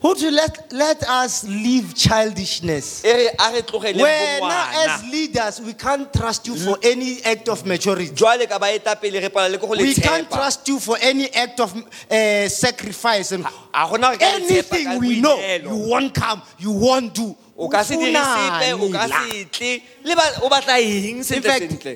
Who 0.01 0.15
to 0.15 0.31
let, 0.31 0.73
let 0.73 1.03
us 1.07 1.43
leave 1.43 1.93
childishness. 1.93 3.03
re 3.03 3.27
a 3.37 3.51
re 3.53 3.61
tlogele 3.61 4.01
When 4.01 4.41
as 4.43 5.03
leaders, 5.03 5.61
we 5.61 5.73
can't 5.73 6.11
trust 6.11 6.47
you 6.47 6.55
for 6.55 6.75
any 6.81 7.21
act 7.23 7.47
of 7.49 7.63
maturity. 7.67 8.09
jwale 8.11 8.49
ka 8.49 8.57
baetapele 8.57 9.21
re 9.21 9.29
palelwa 9.29 9.51
le 9.51 9.57
ke 9.59 9.61
go 9.61 9.73
le 9.73 9.83
We 9.83 9.93
can't 9.93 10.27
trust 10.31 10.67
you 10.67 10.79
for 10.79 10.97
any 10.99 11.31
act 11.31 11.59
of 11.59 11.75
uh, 11.77 12.49
sacrifice. 12.49 13.31
And 13.31 13.45
a 13.45 13.85
gona 13.85 14.17
gore 14.17 14.17
ka 14.17 14.37
le 14.37 14.39
tshepa 14.41 14.69
ka 14.83 14.89
anything 14.89 14.99
we 14.99 15.21
know, 15.21 15.37
you 15.37 15.89
won't 15.91 16.15
come, 16.15 16.41
you 16.57 16.71
won't 16.71 17.13
do. 17.13 17.37
O 17.61 17.69
ka 17.69 17.83
se 17.85 17.93
dire 17.97 18.17
sepe 18.17 18.73
o 18.73 18.89
ka 18.89 19.05
se 19.07 19.45
tle 19.53 19.71
le 20.03 20.15
ba- 20.17 20.41
o 20.41 20.49
batla 20.49 20.79
eng 20.81 21.21
In 21.21 21.23
sentle 21.23 21.49
fact, 21.51 21.69
sentle. 21.69 21.93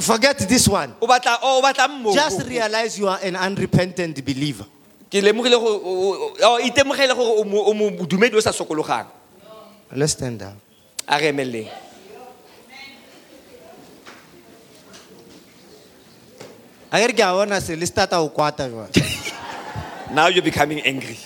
Forget 0.00 0.38
this 0.48 0.68
one. 0.68 0.94
o 1.02 1.06
batla 1.06 1.38
oh, 1.42 1.58
o 1.58 1.62
batla 1.62 1.90
Just 2.14 2.46
realize 2.46 2.96
you 2.98 3.08
are 3.08 3.18
an 3.22 3.34
unrepentant 3.36 4.14
believer. 4.24 4.64
ke 5.10 5.20
lemogile 5.20 5.58
go 5.60 5.68
o- 5.68 5.82
o- 5.84 6.56
o- 6.56 6.60
itemogele 6.62 7.12
gore 7.14 7.40
o 7.40 7.44
mo- 7.44 7.66
o 7.68 7.72
mo 7.74 7.90
dumedi 8.06 8.36
o 8.36 8.40
sa 8.40 8.52
sokologang 8.54 9.06
Let's 9.92 10.12
stand 10.16 10.38
down. 10.40 10.56
a 11.06 11.18
re 11.18 11.28
emeleleng 11.28 11.68
I 16.94 17.06
get 17.06 17.16
to 17.48 17.60
say, 17.60 17.74
let's 17.76 17.90
start 17.90 18.12
our 18.12 18.28
quarter. 18.28 18.68
now 20.10 20.26
you're 20.28 20.42
becoming 20.44 20.80
angry 20.80 21.16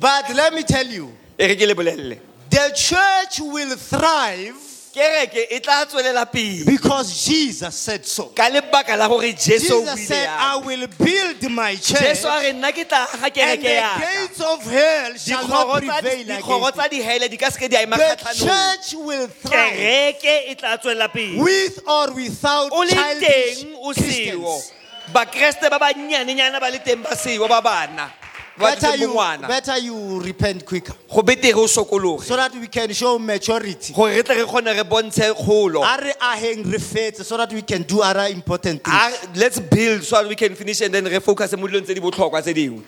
But 0.00 0.34
let 0.34 0.54
me 0.54 0.62
tell 0.62 0.86
you, 0.86 1.12
e 1.38 1.46
re 1.46 1.56
ke 1.56 1.66
le 1.68 1.74
bolelele 1.74 2.18
the 2.50 2.72
church 2.74 3.38
will 3.40 3.76
thrive 3.76 4.56
kereke 4.92 5.46
e 5.50 5.60
tla 5.60 5.86
tswelela 5.86 6.26
pele. 6.26 6.64
because 6.66 7.24
Jesus 7.24 7.74
said 7.76 8.04
so. 8.04 8.24
ka 8.34 8.48
lebaka 8.50 8.96
la 8.98 9.06
gore 9.06 9.32
jesu 9.32 9.74
o 9.74 9.80
Jesus 9.84 9.94
buile 9.94 10.06
said, 10.08 10.28
I 10.28 10.56
will 10.56 10.86
build 10.98 11.50
my 11.52 11.76
church, 11.76 12.00
jesu 12.00 12.26
a 12.26 12.40
re 12.42 12.52
nna 12.52 12.72
ke 12.72 12.88
tla 12.88 13.06
aga 13.06 13.24
and 13.24 13.34
kereke 13.34 13.62
the 13.62 13.74
yaka. 13.74 14.00
gates 14.00 14.40
of 14.40 14.62
hell 14.64 15.14
shall 15.14 15.46
not 15.48 15.66
dikgoro 15.68 15.80
tsa- 15.80 16.00
prevail 16.02 16.24
dikgoro 16.26 16.58
against 16.58 16.74
tsa 16.74 16.84
it. 16.84 16.90
dihele 16.92 17.30
di 17.30 17.36
ka 17.36 17.46
seke 17.54 17.68
di 17.70 17.76
a 17.76 17.82
ema 17.82 17.96
The 17.96 18.02
kgatlhanong. 18.02 18.48
church 18.48 18.94
will 19.06 19.26
thrive 19.28 19.76
kereke 19.78 20.34
e 20.50 20.54
tla 20.56 20.76
tswelela 20.78 21.08
pele. 21.12 21.38
with 21.38 21.78
or 21.86 22.12
without 22.14 22.72
o 22.72 22.80
le 22.82 22.88
childish 22.90 23.62
teng 23.62 23.74
o 23.78 23.92
seo 23.92 23.94
Christians. 23.94 24.72
bakreste 25.14 25.70
ba 25.70 25.78
bannyanenyana 25.78 26.58
ba 26.58 26.66
le 26.68 26.78
teng 26.80 27.02
ba 27.02 27.14
seo 27.14 27.46
ba 27.48 27.60
bana. 27.62 28.10
ba 28.10 28.19
Better 28.58 28.96
you, 28.96 29.14
better 29.46 29.78
you 29.78 30.20
repent 30.20 30.66
quicker. 30.66 30.92
Go 31.08 31.22
betere 31.22 31.54
o 31.54 31.66
sokologe. 31.66 32.22
So 32.24 32.36
that 32.36 32.52
we 32.54 32.66
can 32.66 32.92
show 32.92 33.18
maturity. 33.18 33.92
gore 33.92 34.10
re 34.10 34.22
tle 34.22 34.36
re 34.36 34.44
kgone 34.44 34.76
re 34.76 34.82
bontshe 34.82 35.32
kgolo. 35.34 35.82
Are 35.82 36.12
aheng 36.20 36.70
re 36.70 36.78
fetse 36.78 37.24
so 37.24 37.36
that 37.36 37.52
we 37.52 37.62
can 37.62 37.82
do 37.82 38.02
other 38.02 38.32
important 38.32 38.84
things. 38.84 39.28
Let's 39.36 39.60
build 39.60 40.02
so 40.02 40.22
that 40.22 40.28
we 40.28 40.34
can 40.34 40.54
finish 40.54 40.80
and 40.82 40.92
then 40.92 41.04
re 41.04 41.20
focus 41.20 41.56
mo 41.56 41.66
dilong 41.66 41.84
tse 41.84 41.94
di 41.94 42.00
botlhokwa 42.00 42.42
tse 42.42 42.52
dingwe. 42.52 42.82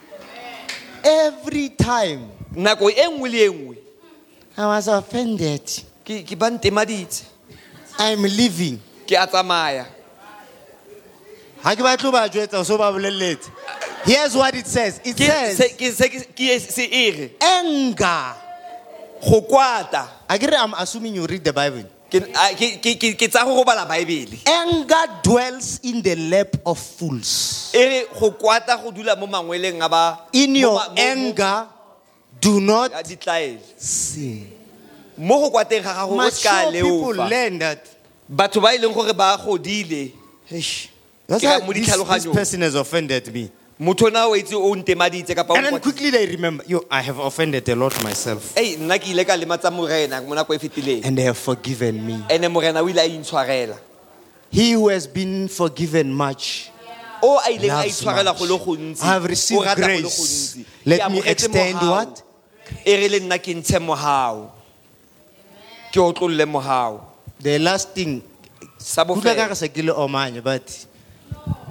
Every 1.05 1.71
time. 1.71 2.31
Nako 2.55 2.91
e 2.91 3.09
nngwe 3.09 3.31
le 3.31 3.45
e 3.45 3.49
nngwe. 3.49 3.77
I 4.59 4.67
was 4.67 4.89
offended, 4.89 5.65
ke 6.05 6.37
ba 6.37 6.51
ntemaditse. 6.51 7.25
I'm 7.99 8.23
leaving. 8.23 8.81
ke 9.07 9.17
a 9.21 9.27
tsamaya. 9.27 9.87
Ha 11.63 11.75
ke 11.77 11.83
batle 11.85 12.09
ho 12.09 12.13
ba 12.13 12.29
jwetsa, 12.29 12.65
so 12.65 12.79
ba. 12.79 12.93
Here's 14.05 14.34
what 14.34 14.55
it 14.55 14.66
says. 14.66 15.00
It 15.05 15.14
ke 15.16 15.26
says 15.26 15.57
se- 15.57 15.74
ke 15.78 15.92
se 15.92 16.09
ke- 16.09 16.28
ke 16.34 16.61
se 16.61 16.84
re 17.11 17.30
anger. 17.40 18.34
go 19.22 19.40
kwata 19.42 20.09
I'm 20.28 20.74
assuming 20.74 21.14
you 21.14 21.26
read 21.26 21.44
the 21.44 21.53
Bible. 21.53 21.84
ke 22.11 22.18
go 22.20 23.64
baebele 23.64 24.38
Anger 24.46 25.07
dwells 25.22 25.80
in 25.84 26.03
the 26.03 26.16
lap 26.16 26.57
of 26.66 26.78
fools. 26.78 27.70
e 27.74 27.78
re 27.88 28.07
go 28.18 28.30
kwata 28.32 28.76
go 28.82 28.90
dula 28.90 29.14
mo 29.16 29.26
mangweleng 29.26 29.80
a 29.84 29.88
ba 29.88 30.18
In 30.32 30.57
your 30.57 30.74
ma- 30.74 30.88
mo- 30.88 30.94
mo- 30.94 31.00
anger, 31.00 31.66
do 32.40 32.61
not 32.61 32.90
sin. 33.78 34.50
mo 35.16 35.38
go 35.48 35.50
kwateng 35.50 35.82
ga 35.82 35.94
gago 35.94 36.18
o 36.18 36.30
se 36.30 36.42
ka 36.48 36.64
Mature 36.66 36.72
people 36.82 37.14
leofa 37.14 37.30
learn 37.30 37.59
that. 37.59 37.86
batho 38.28 38.61
ba 38.61 38.74
e 38.74 38.78
leng 38.78 38.92
gore 38.92 39.12
ba 39.14 39.38
godile 39.38 40.12
Eish, 40.50 40.88
That's 41.28 41.40
Ke 41.40 41.46
ka 41.46 41.59
why 41.61 41.66
mo 41.66 41.72
this, 41.72 41.86
this 41.86 41.96
ditlhaloganyong. 41.96 42.34
person 42.34 42.61
has 42.62 42.74
offended 42.74 43.32
me. 43.32 43.50
Motho 43.83 44.11
na 44.12 44.26
o 44.26 44.37
itse 44.37 44.55
o 44.55 44.74
ntemaditse 44.76 45.35
kapa 45.35 45.53
o 45.53 45.57
And 45.57 45.66
then 45.66 45.72
nkwatisa. 45.74 45.83
quickly 45.83 46.11
they 46.11 46.26
remember, 46.26 46.62
yo, 46.66 46.85
I 46.91 47.01
have 47.03 47.18
offended 47.18 47.68
a 47.68 47.74
lot 47.76 47.95
myself. 48.05 48.57
ei 48.57 48.76
nna 48.76 48.99
ke 48.99 49.11
ile 49.11 49.24
ka 49.24 49.35
lematsa 49.37 49.70
morena 49.72 50.20
mo 50.22 50.35
nako 50.35 50.55
e 50.55 50.59
fetileng 50.59 51.05
And 51.05 51.18
they 51.18 51.24
have 51.24 51.37
forgiven 51.39 52.07
me. 52.07 52.22
ene 52.30 52.49
morena 52.49 52.80
o 52.83 52.89
ile 52.89 52.99
a 53.03 53.09
intshwarela 53.09 53.76
He 54.51 54.72
who 54.72 54.89
has 54.89 55.07
been 55.07 55.49
forgiven 55.49 56.12
much 56.14 56.70
o 57.22 57.39
a 57.39 57.51
ileng 57.51 57.70
a 57.70 57.83
loves 57.83 58.01
itshwarela 58.01 58.39
go 58.39 58.45
le 58.45 58.53
much. 58.59 58.66
gontsi 58.66 59.03
I 59.03 59.07
have 59.07 59.24
o 59.24 59.28
received 59.28 59.64
rata 59.66 59.80
go 59.80 59.87
le 59.89 60.01
grace. 60.01 60.20
gontsi. 60.20 60.64
Let 60.87 61.01
Ke 61.01 61.11
me 61.11 61.18
amogetse 61.20 61.30
extend 61.30 61.80
what? 61.91 62.22
e 62.87 62.97
re 62.97 63.09
le 63.09 63.18
nna 63.20 63.39
ke 63.39 63.51
ntshe 63.59 63.78
mogao 63.83 64.51
ke 65.93 65.99
o 65.99 66.12
mogao 66.47 67.01
The 67.43 67.59
last 67.59 67.91
thing, 67.91 68.22
sa 68.78 69.03
Kutlwa 69.05 69.35
ka 69.35 69.49
bofelo 69.51 69.57
se 69.57 69.68
ke 69.68 69.83
le 69.83 69.93
omanya, 69.93 70.41
but 70.45 70.62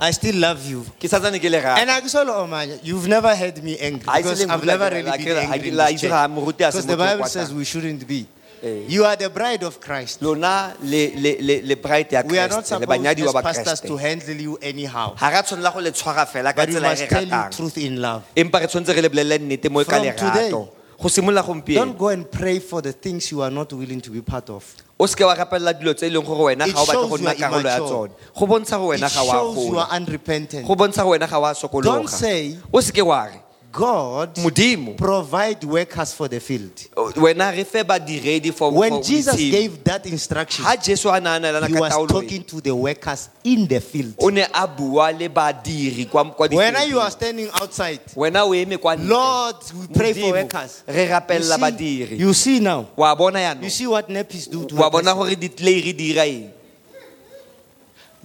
I 0.01 0.09
still 0.11 0.35
love 0.41 0.65
you. 0.65 0.81
ke 0.99 1.05
santsane 1.07 1.37
ke 1.39 1.45
le 1.49 1.61
And 1.61 1.91
I 1.91 2.01
solo 2.07 2.33
omanya. 2.43 2.79
You've 2.83 3.07
never 3.07 3.35
heard 3.35 3.61
me 3.63 3.77
angry 3.77 4.05
Ha 4.09 4.17
e 4.17 4.23
se 4.23 4.23
because 4.23 4.45
le 4.45 4.53
I've 4.53 4.61
nkutlwa 4.61 4.65
never 4.65 4.89
ke- 4.89 4.93
really 4.97 5.17
been 5.23 5.37
angry. 5.37 5.69
in 5.69 5.75
la 5.77 5.85
this 5.85 5.93
itse 6.01 6.09
church. 6.09 6.29
moruti 6.31 6.61
a 6.67 6.71
se 6.71 6.81
Because 6.81 6.85
the 6.87 6.97
motho 6.97 7.05
o 7.05 7.05
Bible 7.05 7.23
kwatang. 7.23 7.29
says 7.29 7.53
we 7.53 7.63
shouldn't 7.63 8.07
be. 8.07 8.25
Eh. 8.63 8.85
You 8.89 9.05
are 9.05 9.15
the 9.15 9.29
bride 9.29 9.63
of 9.63 9.79
Christ. 9.79 10.21
lona 10.21 10.73
le 10.81 11.13
le 11.15 11.31
le 11.41 11.61
le 11.69 11.75
bride 11.75 12.11
ya 12.11 12.21
We 12.25 12.37
are 12.39 12.47
not 12.49 12.61
Kreste 12.65 12.77
le 12.77 12.81
supposed 12.81 12.89
banyadiwa 12.89 13.27
as 13.29 13.33
ba 13.33 13.41
pastors 13.41 13.81
to 13.81 13.93
Kreste 13.93 14.01
handle 14.01 14.41
you 14.41 14.57
anyhow. 14.61 15.15
ga 15.17 15.29
ra 15.29 15.41
tshwanela 15.45 15.73
go 15.73 15.79
le 15.79 15.91
tshwara 15.91 16.25
fela 16.25 16.49
ka 16.53 16.61
But 16.65 16.69
we 16.69 16.75
tsela 16.75 16.87
e 16.87 16.89
must 16.89 17.01
re 17.01 17.07
tell 17.07 17.23
you 17.25 17.31
ratang 17.31 17.51
truth 17.57 17.77
in 17.77 18.01
love. 18.01 18.23
empa 18.35 18.57
re 18.61 18.67
tshwanetse 18.67 18.93
re 18.95 19.01
le 19.01 19.09
bolelele 19.09 19.39
nnete 19.45 19.69
mo 19.69 19.83
ka 19.85 19.97
From 19.97 20.03
today, 20.17 20.49
lerato 20.49 20.69
go 21.01 21.09
simolola 21.09 21.41
Don't 21.41 21.65
gompieno 21.65 21.97
go 21.97 22.07
and 22.09 22.29
pray 22.29 22.59
for 22.59 22.81
the 22.81 22.93
things 22.93 23.31
you 23.31 23.41
are 23.41 23.49
not 23.51 23.71
willing 23.73 24.01
to 24.01 24.11
be 24.11 24.21
part 24.21 24.49
of. 24.49 24.63
o 24.99 25.05
seke 25.07 25.25
wa 25.25 25.35
dilo 25.35 25.93
tse 25.95 26.07
e 26.07 26.09
leng 26.09 26.23
gore 26.25 26.53
wena 26.55 26.67
It 26.67 26.75
ga 26.75 26.81
o 26.81 26.85
batle 26.85 26.93
shows 26.93 27.09
go 27.09 27.15
you 27.17 27.23
nna 27.23 27.29
are 27.31 27.35
karolo 27.35 27.69
ya 27.69 27.77
immature. 27.77 28.07
tsone 28.09 28.11
go 28.39 28.45
bontsha 28.47 28.77
gore 28.77 28.95
It 28.95 29.01
wena 29.01 29.09
ga 29.13 29.23
wa 29.23 29.33
shows 29.33 29.57
you 29.57 29.71
gola 29.71 29.87
unrepentant. 29.91 30.67
go 30.67 30.75
bontsha 30.75 31.03
gore 31.03 31.17
wena 31.19 31.27
ga 31.29 31.39
wa 31.39 31.53
Don't 31.53 31.57
sokologa 31.71 32.09
say 32.09 32.57
o 32.73 32.77
seke 32.81 33.01
wa 33.05 33.25
re 33.25 33.41
God 33.71 34.35
modimo 34.35 34.97
provide 34.97 35.63
workers 35.63 36.13
for 36.13 36.27
the 36.27 36.39
field. 36.39 36.71
wena 37.15 37.51
re 37.55 37.63
fe 37.63 37.83
badiredi 37.83 38.51
for 38.53 38.71
When 38.71 38.91
for 38.91 39.03
Jesus 39.03 39.35
gave 39.35 39.83
that 39.85 40.05
instruction, 40.05 40.65
ha 40.65 40.75
jesu 40.75 41.09
a 41.09 41.19
naanelana 41.21 41.67
he 41.67 41.73
ka 41.73 41.79
was 41.79 41.93
taolo 41.93 42.07
talking 42.09 42.43
to 42.43 42.59
the 42.61 42.75
workers 42.75 43.29
in 43.43 43.67
the 43.67 43.79
field. 43.79 44.15
o 44.19 44.29
ne 44.29 44.43
a 44.53 44.67
bua 44.67 45.11
le 45.17 45.29
badiri 45.29 46.09
kwa 46.09 46.25
kwa 46.31 46.47
When 46.47 46.75
you 46.89 46.99
are 46.99 47.11
standing 47.11 47.49
outside, 47.61 48.01
wena 48.15 48.43
o 48.43 48.53
eme 48.53 48.77
kwa 48.77 48.95
ntle. 48.97 49.07
Lord, 49.07 49.55
we 49.79 49.87
pray 49.95 50.13
for 50.13 50.19
Modimo, 50.19 50.31
workers. 50.43 50.83
re 50.87 51.03
You 51.03 51.43
see, 51.43 51.61
badiri 51.61 52.19
you 52.19 52.33
see 52.33 52.59
now, 52.59 52.89
wa 52.95 53.15
bona 53.15 53.57
you 53.61 53.69
see 53.69 53.87
what 53.87 54.09
nappies 54.09 54.49
do 54.51 54.65
to 54.65 54.75
wa 54.75 54.87
a 54.87 54.89
bona 54.91 55.13
person. 55.13 55.17
gore 55.17 55.35
ditleiri 55.35 55.93
di 55.95 56.13
dira 56.13 56.25
eng 56.27 56.51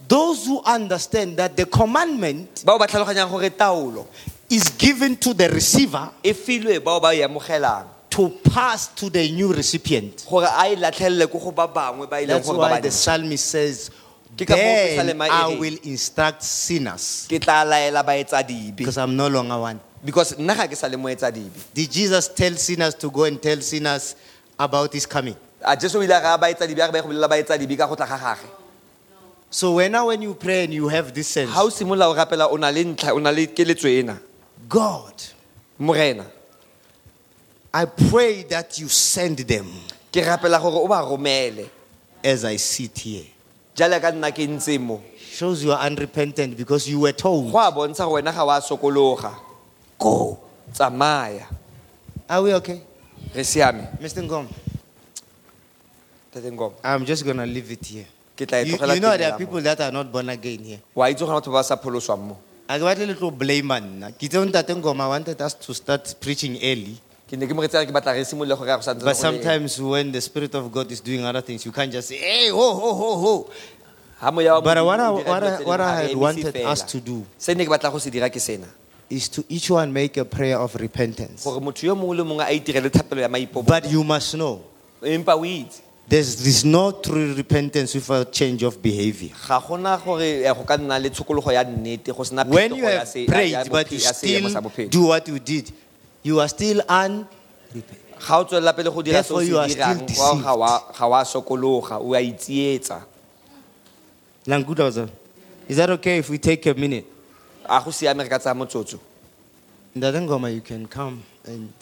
Those 0.08 0.46
who 0.46 0.60
understand 0.62 1.36
that 1.36 1.56
the 1.56 1.66
commandment 1.66 2.62
bao 2.64 2.78
ba 2.78 2.86
tlhaloganyang 2.86 3.28
gore 3.30 3.50
taolo 3.50 4.06
is 4.50 4.68
given 4.78 5.16
to 5.16 5.34
the 5.34 5.48
receiver 5.48 6.10
e 6.22 6.32
filwe 6.32 6.78
bao 6.80 7.00
ba 7.00 7.14
e 7.14 7.22
amogelang. 7.22 7.86
to 8.10 8.30
pass 8.30 8.88
to 8.88 9.10
the 9.10 9.30
new 9.32 9.52
recipient. 9.52 10.24
gore 10.28 10.44
a 10.48 10.72
e 10.72 10.76
latlhelele 10.76 11.30
ko 11.30 11.38
go 11.38 11.50
ba 11.52 11.68
bangwe 11.68 12.08
ba 12.08 12.20
e 12.20 12.26
leng 12.26 12.28
That's 12.28 12.46
gore 12.48 12.56
ba 12.56 12.70
why 12.72 12.80
the 12.80 12.90
psalmist 12.90 13.46
says, 13.46 13.90
Ke 14.36 14.44
ka 14.46 14.54
moo 14.54 14.60
Then 14.60 15.16
e 15.16 15.24
I 15.28 15.48
reng, 15.48 15.58
will 15.58 15.78
instruct 15.84 16.42
sinners. 16.42 17.26
Ke 17.28 17.40
tla 17.40 17.64
laela 17.64 18.04
baetsa 18.04 18.40
because 18.76 18.98
I'm 18.98 19.16
no 19.16 19.28
longer 19.28 19.58
one. 19.58 19.80
because 20.04 20.34
nna 20.36 20.54
ga 20.56 20.66
ke 20.66 20.76
sa 20.76 20.86
le 20.86 20.96
moetsa 20.96 21.32
Did 21.74 21.90
Jesus 21.90 22.28
tell 22.28 22.54
sinners 22.54 22.94
to 22.94 23.10
go 23.10 23.24
and 23.24 23.40
tell 23.42 23.60
sinners 23.60 24.14
about 24.58 24.92
his 24.92 25.04
coming? 25.06 25.36
a 25.62 25.76
jesu 25.76 25.98
o 25.98 26.02
ile 26.02 26.12
a 26.16 26.20
ga 26.20 26.38
baetsa 26.38 26.62
a 26.62 26.68
re 26.68 26.74
ba 26.74 26.96
ye 26.96 27.02
go 27.02 27.08
bolelela 27.08 27.28
baetsa 27.28 27.58
ka 27.78 27.86
go 27.86 27.94
tla 27.94 28.06
ga 28.06 28.18
gage. 28.18 28.48
So 29.50 29.74
when 29.74 29.92
now 29.92 30.08
when 30.08 30.22
you 30.22 30.34
pray 30.34 30.64
and 30.64 30.74
you 30.74 30.88
have 30.88 31.12
this 31.12 31.28
sense, 31.28 31.52
ga 31.52 31.62
o 31.62 31.68
simolola 31.68 32.08
o 32.08 32.14
rapela 32.14 32.50
o 32.50 32.56
na 32.56 32.68
le 32.70 32.84
ntlha 32.84 33.12
o 33.12 33.18
na 33.18 33.30
le 33.30 33.46
keletso 33.46 33.88
ena 33.88 34.18
God, 34.68 35.14
morena 35.78 36.26
I 37.72 37.84
pray 37.84 38.42
that 38.44 38.78
you 38.80 38.88
send 38.88 39.38
them 39.44 39.66
ke 40.12 40.24
rapela 40.24 40.60
gore 40.60 40.80
o 40.84 40.88
ba 40.88 41.04
romele 41.04 41.68
as 42.24 42.44
I 42.44 42.56
sit 42.56 42.98
here. 42.98 43.24
jale 43.76 44.00
ka 44.00 44.10
nna 44.10 44.32
ke 44.32 44.48
ntse 44.48 44.80
mo 44.80 45.02
Shows 45.36 45.62
you 45.62 45.72
are 45.72 45.84
unrepentant 45.86 46.56
because 46.56 46.88
you 46.88 47.00
were 47.00 47.12
told, 47.12 47.52
go 47.52 47.58
a 47.58 47.70
bontsha 47.70 48.08
gore 48.08 48.22
wena 48.22 48.32
ga 48.32 48.44
wa 48.44 48.58
sokologa 48.60 49.34
go. 49.98 50.38
tsamaya 50.72 51.44
Are 52.28 52.42
we 52.42 52.54
okay? 52.54 52.80
re 53.34 53.42
siame 53.44 53.86
Mr. 54.00 54.22
Ngom, 54.24 54.48
ngoma 56.34 56.72
I'm 56.82 57.04
just 57.04 57.24
going 57.24 57.36
to 57.36 57.46
leave 57.46 57.70
it 57.70 57.84
here. 57.84 58.06
ke 58.36 58.46
tla 58.48 58.60
e 58.64 58.68
You, 58.68 58.76
tlogela 58.78 58.94
you 58.94 59.00
know 59.00 59.10
teng 59.12 59.18
there 59.18 59.28
ya 59.28 59.34
are 59.34 59.38
mo. 59.38 59.44
people 59.46 59.60
that 59.60 59.80
are 59.80 59.92
not 59.92 60.10
born 60.10 60.28
again 60.30 60.64
here. 60.64 60.80
wa 60.94 61.06
itse 61.08 61.20
gona 61.20 61.40
batho 61.40 61.52
ba 61.52 61.62
sa 61.64 61.76
pholoswang 61.76 62.20
mo 62.32 62.36
I 62.68 62.78
got 62.78 62.98
a 62.98 63.06
little 63.06 63.30
blame 63.30 63.66
man. 63.68 64.14
Kitse 64.18 64.34
Ntate 64.36 64.74
Ngoma 64.74 65.08
wanted 65.08 65.40
us 65.40 65.54
to 65.54 65.72
start 65.74 66.14
preaching 66.20 66.56
early. 66.62 66.96
ke 67.28 67.32
ne 67.36 67.46
ke 67.46 67.54
mo 67.54 67.62
retsa 67.62 67.82
ke 67.86 67.90
batla 67.92 68.12
re 68.14 68.22
simolole 68.24 68.56
gore 68.56 68.68
ya 68.68 68.76
go 68.76 68.82
santse 68.82 69.02
But 69.04 69.16
sometimes 69.16 69.80
when 69.80 70.12
the 70.12 70.20
Spirit 70.20 70.54
of 70.54 70.70
God 70.70 70.90
is 70.92 71.00
doing 71.00 71.24
other 71.24 71.40
things, 71.40 71.64
you 71.66 71.72
can't 71.72 71.90
just 71.90 72.08
say, 72.08 72.18
hey, 72.18 72.48
ho, 72.50 72.74
ho, 72.74 72.94
ho, 72.94 73.16
ho. 73.18 73.50
ha 74.18 74.30
moya 74.30 74.54
wa 74.54 74.60
But 74.60 74.76
Modimo 74.78 74.86
what 74.86 75.00
I, 75.00 75.06
o 75.10 75.16
dira 75.18 75.26
what 75.30 75.42
dilo 75.42 75.50
I, 75.50 75.56
tse 75.56 75.66
what 75.66 75.80
I 75.80 75.90
ga 75.90 76.00
re 76.00 76.06
emise 76.06 76.16
wanted 76.16 76.54
fela. 76.54 76.66
us 76.70 76.82
to 76.82 77.00
do 77.00 77.26
se 77.36 77.54
ne 77.54 77.66
ke 77.66 77.68
batla 77.68 77.90
go 77.90 77.98
se 77.98 78.10
dira 78.10 78.30
ke 78.30 78.38
sena 78.40 78.66
is 79.10 79.28
to 79.28 79.44
each 79.48 79.70
one 79.70 79.92
make 79.92 80.16
a 80.16 80.24
prayer 80.24 80.58
of 80.58 80.74
repentance. 80.76 81.42
gore 81.44 81.60
motho 81.60 81.82
yo 81.82 81.94
mongwe 81.96 82.16
le 82.16 82.24
mongwe 82.24 82.44
a 82.46 82.54
itirele 82.60 82.90
thapelo 82.90 83.20
ya 83.20 83.28
maipopo 83.28 83.66
But 83.66 83.90
you 83.90 84.04
must 84.04 84.34
know 84.34 84.62
empa 85.02 85.34
o 85.34 85.42
itse 85.44 85.82
there's, 86.08 86.36
there's 86.42 86.64
no 86.64 86.92
true 86.92 87.34
repentance 87.34 87.92
without 87.94 88.32
change 88.32 88.62
of 88.62 88.80
behavior. 88.80 89.30
ga 89.48 89.60
gona 89.60 89.98
gore 90.04 90.22
eh, 90.44 90.52
go 90.54 90.62
ka 90.64 90.76
nna 90.76 90.98
le 91.02 91.10
tshokologo 91.10 91.52
ya 91.52 91.64
nnete 91.64 92.14
go 92.16 92.22
sena 92.24 92.44
When 92.44 92.70
phetogo 92.70 92.76
you 92.78 92.84
ya 92.84 92.98
have 92.98 93.08
se- 93.08 93.24
ya- 93.24 93.32
prayed, 93.32 93.70
but 93.70 93.86
bophe- 93.86 93.92
you 93.92 93.98
ya 93.98 94.12
seemo 94.12 94.48
sa 94.50 94.60
still 94.60 94.62
bophelo. 94.70 94.90
do 94.90 95.02
what 95.06 95.26
you 95.28 95.38
did, 95.38 95.72
you 96.22 96.40
are 96.40 96.48
still 96.48 96.82
un. 96.88 97.26
ga 98.26 98.38
o 98.38 98.44
tswelela 98.44 98.72
pele 98.74 98.90
go 98.90 99.02
dira 99.02 99.22
se 99.22 99.34
o 99.34 99.38
Therefore, 99.38 99.42
se 99.42 99.48
you 99.50 99.58
are 99.58 99.68
still 99.68 100.06
dirang 100.06 100.18
wa- 100.18 100.42
ga 100.42 100.54
wa- 100.54 100.82
ga 100.98 101.06
wa 101.08 101.22
sokologa 101.24 102.00
o 102.00 102.14
a 102.14 102.20
itsietsa 102.22 103.02
Langudaza. 104.46 105.08
Is 105.68 105.76
that 105.78 105.90
okay 105.90 106.18
if 106.18 106.30
we 106.30 106.38
take 106.38 106.64
a 106.66 106.74
minute? 106.74 107.04
a 107.68 107.80
go 107.82 107.90
siame 107.90 108.22
re 108.22 108.28
ka 108.28 108.38
tsaya 108.38 108.54
motsotso 108.54 109.00
Ndadengoma, 109.96 110.54
you 110.54 110.60
can 110.60 110.86
come 110.86 111.22
and 111.46 111.72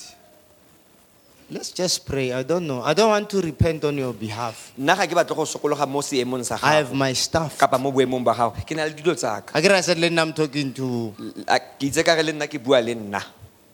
let's 1.50 1.70
just 1.70 2.06
pray. 2.06 2.32
I 2.32 2.42
don't 2.42 2.66
know. 2.66 2.82
I 2.82 2.94
don't 2.94 3.10
want 3.10 3.28
to 3.30 3.40
repent 3.40 3.84
on 3.84 3.96
your 3.98 4.12
behalf. 4.12 4.72
nna 4.78 4.96
ga 4.96 5.06
ke 5.06 5.14
batle 5.14 5.36
go 5.36 5.44
sokologa 5.44 5.86
mo 5.88 6.00
seemong 6.00 6.44
sa 6.44 6.58
I 6.62 6.76
have 6.80 6.88
gago 6.88 6.96
my 6.96 7.12
stuff. 7.12 7.58
kapa 7.58 7.78
mo 7.78 7.92
boemong 7.92 8.24
ba 8.24 8.34
gago 8.34 8.54
ke 8.66 8.74
na 8.74 8.84
le 8.84 8.94
dilo 8.94 9.14
tsaka 9.14 9.52
I 9.54 9.60
I 9.60 9.80
said, 9.80 9.98
Len, 9.98 10.18
I'm 10.18 10.32
talking 10.32 10.72
to. 10.74 11.14
A- 11.48 11.60
ke 11.60 11.88
itse 11.90 12.04
ka 12.04 12.14
re 12.14 12.22
le 12.22 12.32
nna 12.32 12.46
ke 12.48 12.58
bua 12.62 12.80
le 12.80 12.94
nna 12.94 13.20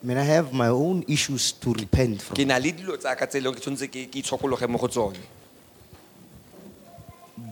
I 0.02 0.06
mean, 0.06 0.16
I 0.16 0.24
have 0.24 0.52
my 0.54 0.68
own 0.68 1.04
issues 1.08 1.52
to 1.60 1.74
repent 1.74 2.20
ke 2.20 2.22
from. 2.36 2.48
na 2.48 2.56
le 2.58 2.72
dilo 2.72 2.96
tsaka 2.98 3.26
tse 3.26 3.38
e 3.38 3.40
leng 3.40 3.54
ke 3.54 3.60
tshwanetse 3.60 3.86
ke 3.88 4.08
ke 4.10 4.18
itshokologe 4.22 4.68
mo 4.68 4.78
go 4.78 4.86
tsone 4.88 5.18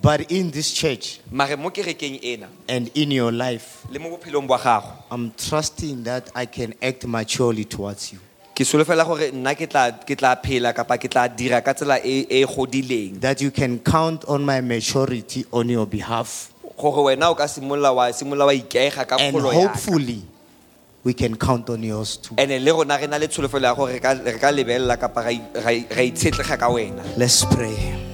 But 0.02 0.30
in 0.30 0.50
this 0.50 0.72
church 0.72 1.20
mare 1.30 1.56
mo 1.56 1.70
kerekeng 1.70 2.20
ena 2.22 2.48
and 2.68 2.90
in 2.94 3.10
your 3.10 3.32
life, 3.32 3.86
le 3.90 3.98
mo 3.98 4.16
bophelong 4.16 4.46
ba 4.46 4.58
gago 4.58 4.92
I'm 5.10 5.32
trusting 5.32 6.04
that 6.04 6.30
I 6.34 6.44
can 6.46 6.74
act 6.82 7.06
maturely 7.06 7.64
towards 7.64 8.12
you. 8.12 8.20
Ke 8.58 8.64
solofela 8.66 9.04
gore 9.06 9.30
nna 9.30 9.54
ke 9.54 9.66
tla 9.70 9.82
ke 10.08 10.16
tla 10.18 10.34
phela 10.42 10.72
kapa 10.74 10.98
ke 10.98 11.06
tla 11.08 11.28
dira 11.28 11.60
ka 11.62 11.72
tsela 11.78 11.98
e 12.02 12.26
e 12.28 12.44
godileng 12.44 13.20
That 13.20 13.40
you 13.40 13.50
can 13.54 13.78
count 13.78 14.24
on 14.26 14.42
my 14.44 14.60
maturity 14.60 15.44
on 15.52 15.68
your 15.70 15.86
behalf. 15.86 16.50
gore 16.76 17.04
wena 17.06 17.30
o 17.30 17.34
ka 17.38 17.46
simolola 17.46 17.94
wa 17.94 18.08
simolola 18.10 18.46
wa 18.50 18.54
ikaega 18.54 19.06
ka 19.06 19.16
And 19.20 19.34
kgolo 19.36 19.52
hopefully, 19.54 20.22
we 21.04 21.14
can 21.14 21.36
count 21.36 21.70
on 21.70 21.82
yours 21.86 22.16
too. 22.18 22.34
ene 22.36 22.58
le 22.58 22.70
rona 22.74 22.98
re 22.98 23.06
na 23.06 23.16
le 23.22 23.28
tsholofelo 23.30 23.62
ya 23.70 23.74
gore 23.78 23.92
re 23.94 24.00
ka 24.00 24.12
re 24.18 24.38
ka 24.42 24.50
lebelela 24.50 24.98
kapa 24.98 25.22
ra 25.22 25.30
i- 25.30 25.48
ra 25.54 25.70
i- 25.70 25.86
ra 25.86 26.02
itshetlega 26.10 26.58
ka 26.58 26.66
wena 26.68 27.02
Let's 27.16 27.44
pray. 27.44 28.07